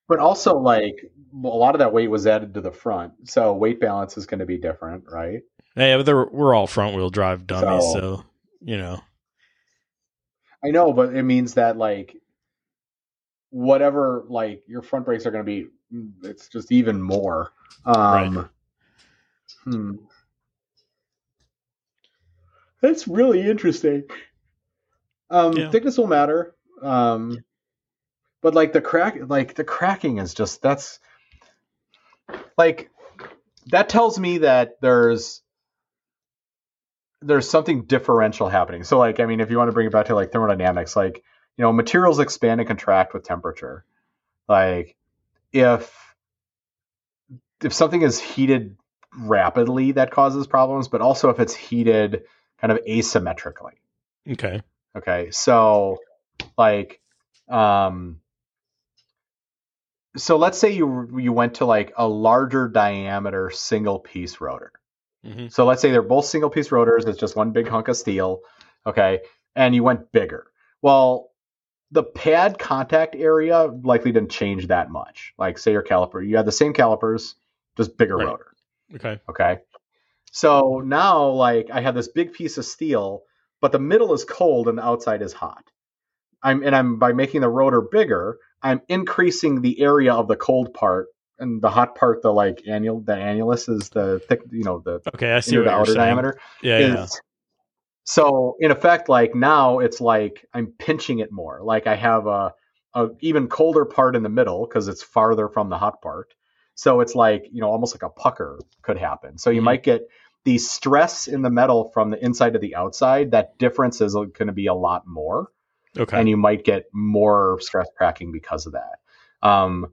[0.08, 0.96] But also, like
[1.34, 4.40] a lot of that weight was added to the front, so weight balance is going
[4.40, 5.42] to be different, right?
[5.76, 8.24] Yeah, but they're, we're all front wheel drive dummies, so, So-
[8.62, 9.02] you know.
[10.64, 12.16] I know, but it means that like
[13.50, 15.68] whatever, like your front brakes are going to be,
[16.24, 17.52] it's just even more.
[17.86, 18.50] Um,
[19.64, 19.96] Hmm.
[22.82, 24.04] That's really interesting.
[25.30, 25.70] Um, Yeah.
[25.72, 26.56] thickness will matter.
[26.82, 27.44] Um,
[28.42, 31.00] but like the crack, like the cracking is just that's
[32.58, 32.90] like
[33.68, 35.42] that tells me that there's
[37.22, 38.84] there's something differential happening.
[38.84, 41.24] So like I mean, if you want to bring it back to like thermodynamics, like
[41.58, 43.86] you know, materials expand and contract with temperature.
[44.48, 44.96] Like
[45.52, 46.16] if
[47.64, 48.78] if something is heated
[49.18, 52.24] rapidly, that causes problems, but also if it's heated
[52.60, 53.74] kind of asymmetrically.
[54.30, 54.62] Okay.
[54.96, 56.00] Okay, so
[56.58, 57.00] like,
[57.50, 58.20] um,
[60.16, 64.72] so let's say you you went to like a larger diameter single piece rotor.
[65.28, 67.06] Hmm So let's say they're both single piece rotors.
[67.06, 68.42] It's just one big hunk of steel.
[68.86, 69.22] Okay,
[69.56, 70.48] and you went bigger.
[70.82, 71.32] Well,
[71.92, 75.34] the pad contact area likely didn't change that much.
[75.38, 77.36] Like say your caliper, you had the same calipers,
[77.78, 78.28] just bigger Right.
[78.28, 78.54] rotor.
[78.96, 79.20] Okay.
[79.30, 79.60] Okay.
[80.32, 83.24] So now, like, I have this big piece of steel,
[83.62, 85.64] but the middle is cold and the outside is hot.
[86.44, 90.74] I'm and I'm by making the rotor bigger, I'm increasing the area of the cold
[90.74, 91.08] part
[91.40, 95.02] and the hot part, the like annual, the annulus is the thick, you know, the
[95.14, 95.98] okay, I see what you're saying.
[95.98, 96.40] diameter.
[96.62, 97.06] Yeah, is, yeah.
[98.04, 101.60] So in effect, like now it's like I'm pinching it more.
[101.62, 102.54] Like I have a,
[102.94, 106.34] a even colder part in the middle because it's farther from the hot part.
[106.76, 109.38] So it's like you know almost like a pucker could happen.
[109.38, 109.66] So you mm-hmm.
[109.66, 110.08] might get
[110.46, 113.32] the stress in the metal from the inside to the outside.
[113.32, 115.52] That difference is going to be a lot more.
[115.98, 116.18] Okay.
[116.18, 119.00] And you might get more stress cracking because of that.
[119.48, 119.88] Um,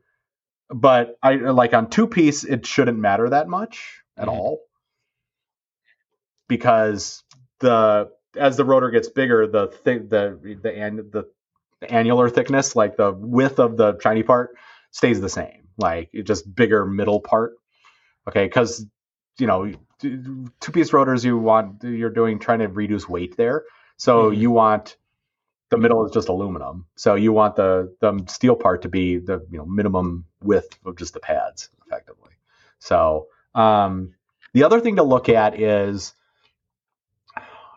[0.75, 4.37] but I like on two piece, it shouldn't matter that much at mm-hmm.
[4.37, 4.61] all
[6.49, 7.23] because
[7.61, 11.31] the as the rotor gets bigger, the thing the the an, the,
[11.81, 14.57] the annular thickness, like the width of the shiny part,
[14.91, 15.69] stays the same.
[15.79, 17.55] Like it just bigger middle part.
[18.29, 18.85] Okay, because
[19.39, 23.63] you know two piece rotors you want you're doing trying to reduce weight there,
[23.97, 24.41] so mm-hmm.
[24.41, 24.97] you want
[25.70, 26.86] the middle is just aluminum.
[26.97, 30.97] So you want the the steel part to be the you know minimum width of
[30.97, 32.32] just the pads, effectively.
[32.78, 34.15] So um,
[34.53, 36.15] the other thing to look at is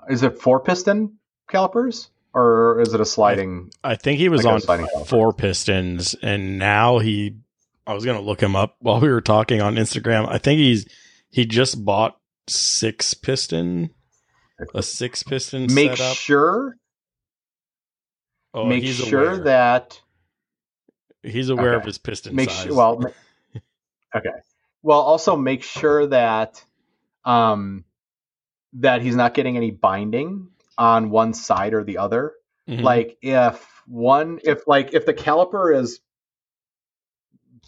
[0.09, 1.17] is it four piston
[1.49, 3.71] calipers or is it a sliding?
[3.83, 4.61] I, I think he was on
[5.05, 7.37] four pistons, and now he.
[7.85, 10.27] I was gonna look him up while we were talking on Instagram.
[10.29, 10.85] I think he's
[11.29, 12.19] he just bought
[12.49, 13.91] six piston,
[14.75, 15.73] a six piston.
[15.73, 16.17] Make setup.
[16.17, 16.75] sure
[18.57, 19.43] Oh, make sure aware.
[19.43, 20.01] that
[21.21, 21.77] he's aware okay.
[21.77, 22.65] of his piston make size.
[22.65, 23.13] Sure, well,
[24.15, 24.31] okay.
[24.81, 26.63] Well, also make sure that
[27.23, 27.85] um,
[28.73, 32.33] that he's not getting any binding on one side or the other.
[32.67, 32.83] Mm-hmm.
[32.83, 35.99] Like if one, if like if the caliper is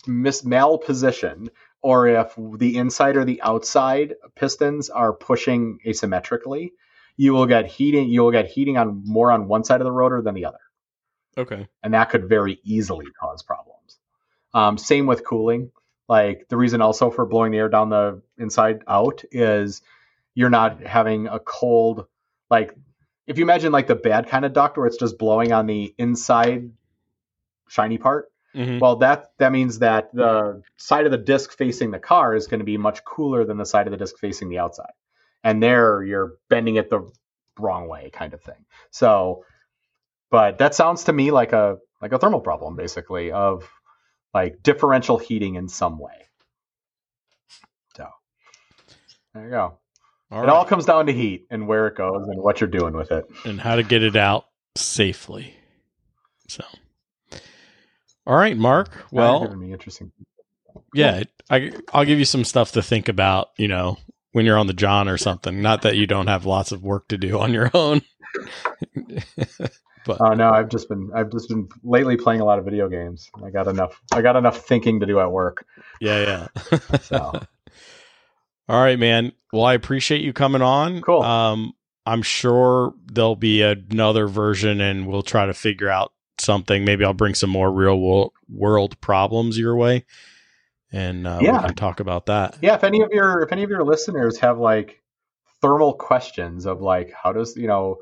[0.07, 1.49] mis malpositioned,
[1.84, 6.72] or if the inside or the outside pistons are pushing asymmetrically,
[7.16, 8.10] you will get heating.
[8.10, 10.57] You will get heating on more on one side of the rotor than the other.
[11.40, 11.68] Okay.
[11.82, 13.98] And that could very easily cause problems.
[14.53, 15.72] Um, same with cooling.
[16.07, 19.82] Like the reason also for blowing the air down the inside out is
[20.34, 22.07] you're not having a cold,
[22.49, 22.76] like
[23.28, 25.94] if you imagine like the bad kind of duct where it's just blowing on the
[25.98, 26.72] inside
[27.68, 28.32] shiny part.
[28.56, 28.80] Mm-hmm.
[28.80, 32.60] Well, that that means that the side of the disc facing the car is going
[32.60, 34.94] to be much cooler than the side of the disc facing the outside,
[35.44, 37.07] and there you're bending it the
[37.60, 38.66] wrong way, kind of thing.
[38.90, 39.45] So
[40.32, 43.70] but that sounds to me like a like a thermal problem, basically, of
[44.34, 46.28] like differential heating in some way.
[47.98, 48.08] So
[49.34, 49.78] there you go.
[50.32, 50.50] All it right.
[50.50, 53.26] all comes down to heat and where it goes and what you're doing with it.
[53.46, 54.46] And how to get it out
[54.76, 55.56] safely.
[56.48, 56.64] So
[58.30, 58.92] all right, Marc.
[59.12, 60.12] Well, me interesting.
[60.94, 63.98] Yeah, I I'll give you some stuff to think about, you know,
[64.34, 65.64] when you're on the John or something.
[65.64, 68.02] Not that you don't have lots of work to do on your own.
[70.10, 72.90] But oh no, I've just been I've just been lately playing a lot of video
[72.90, 73.30] games.
[73.45, 75.68] I got enough I got enough thinking to do at work.
[76.02, 76.98] Yeah, yeah.
[77.02, 77.19] so.
[78.69, 79.34] All right, man.
[79.53, 81.02] Well, I appreciate you coming on.
[81.02, 81.22] Cool.
[81.22, 81.73] Um,
[82.07, 86.86] I'm sure there'll be another version, and we'll try to figure out something.
[86.86, 90.06] Maybe I'll bring some more real world problems your way,
[90.91, 91.61] and uh, yeah.
[91.61, 92.57] we can talk about that.
[92.64, 95.03] Yeah, if any of your if any of your listeners have like
[95.61, 97.98] thermal questions of like how does you know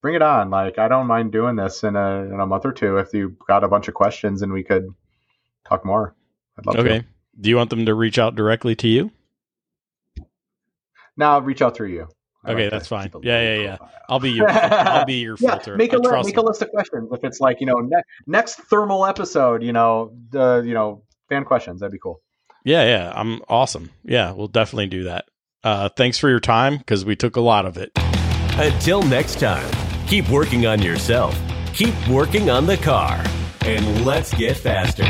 [0.00, 0.50] bring it on.
[0.50, 3.36] Like I don't mind doing this in a in a month or two if you
[3.46, 4.88] got a bunch of questions and we could
[5.66, 6.14] talk more.
[6.58, 6.98] I'd love to okay.
[7.00, 7.04] To.
[7.40, 9.10] Do you want them to reach out directly to you?
[11.16, 12.08] No, I'll reach out through you.
[12.44, 13.10] I okay, like that's fine.
[13.22, 13.76] Yeah, yeah, yeah.
[14.08, 15.76] I'll be your I'll be your yeah, filter.
[15.76, 17.10] Make a li- make a list of questions.
[17.12, 21.44] If it's like you know ne- next thermal episode, you know the you know fan
[21.44, 21.80] questions.
[21.80, 22.22] That'd be cool.
[22.64, 23.12] Yeah, yeah.
[23.14, 23.90] I'm awesome.
[24.04, 25.26] Yeah, we'll definitely do that.
[25.62, 27.90] Uh, thanks for your time because we took a lot of it.
[28.58, 29.79] Until next time.
[30.10, 31.40] Keep working on yourself.
[31.72, 33.22] Keep working on the car.
[33.60, 35.04] And let's get faster.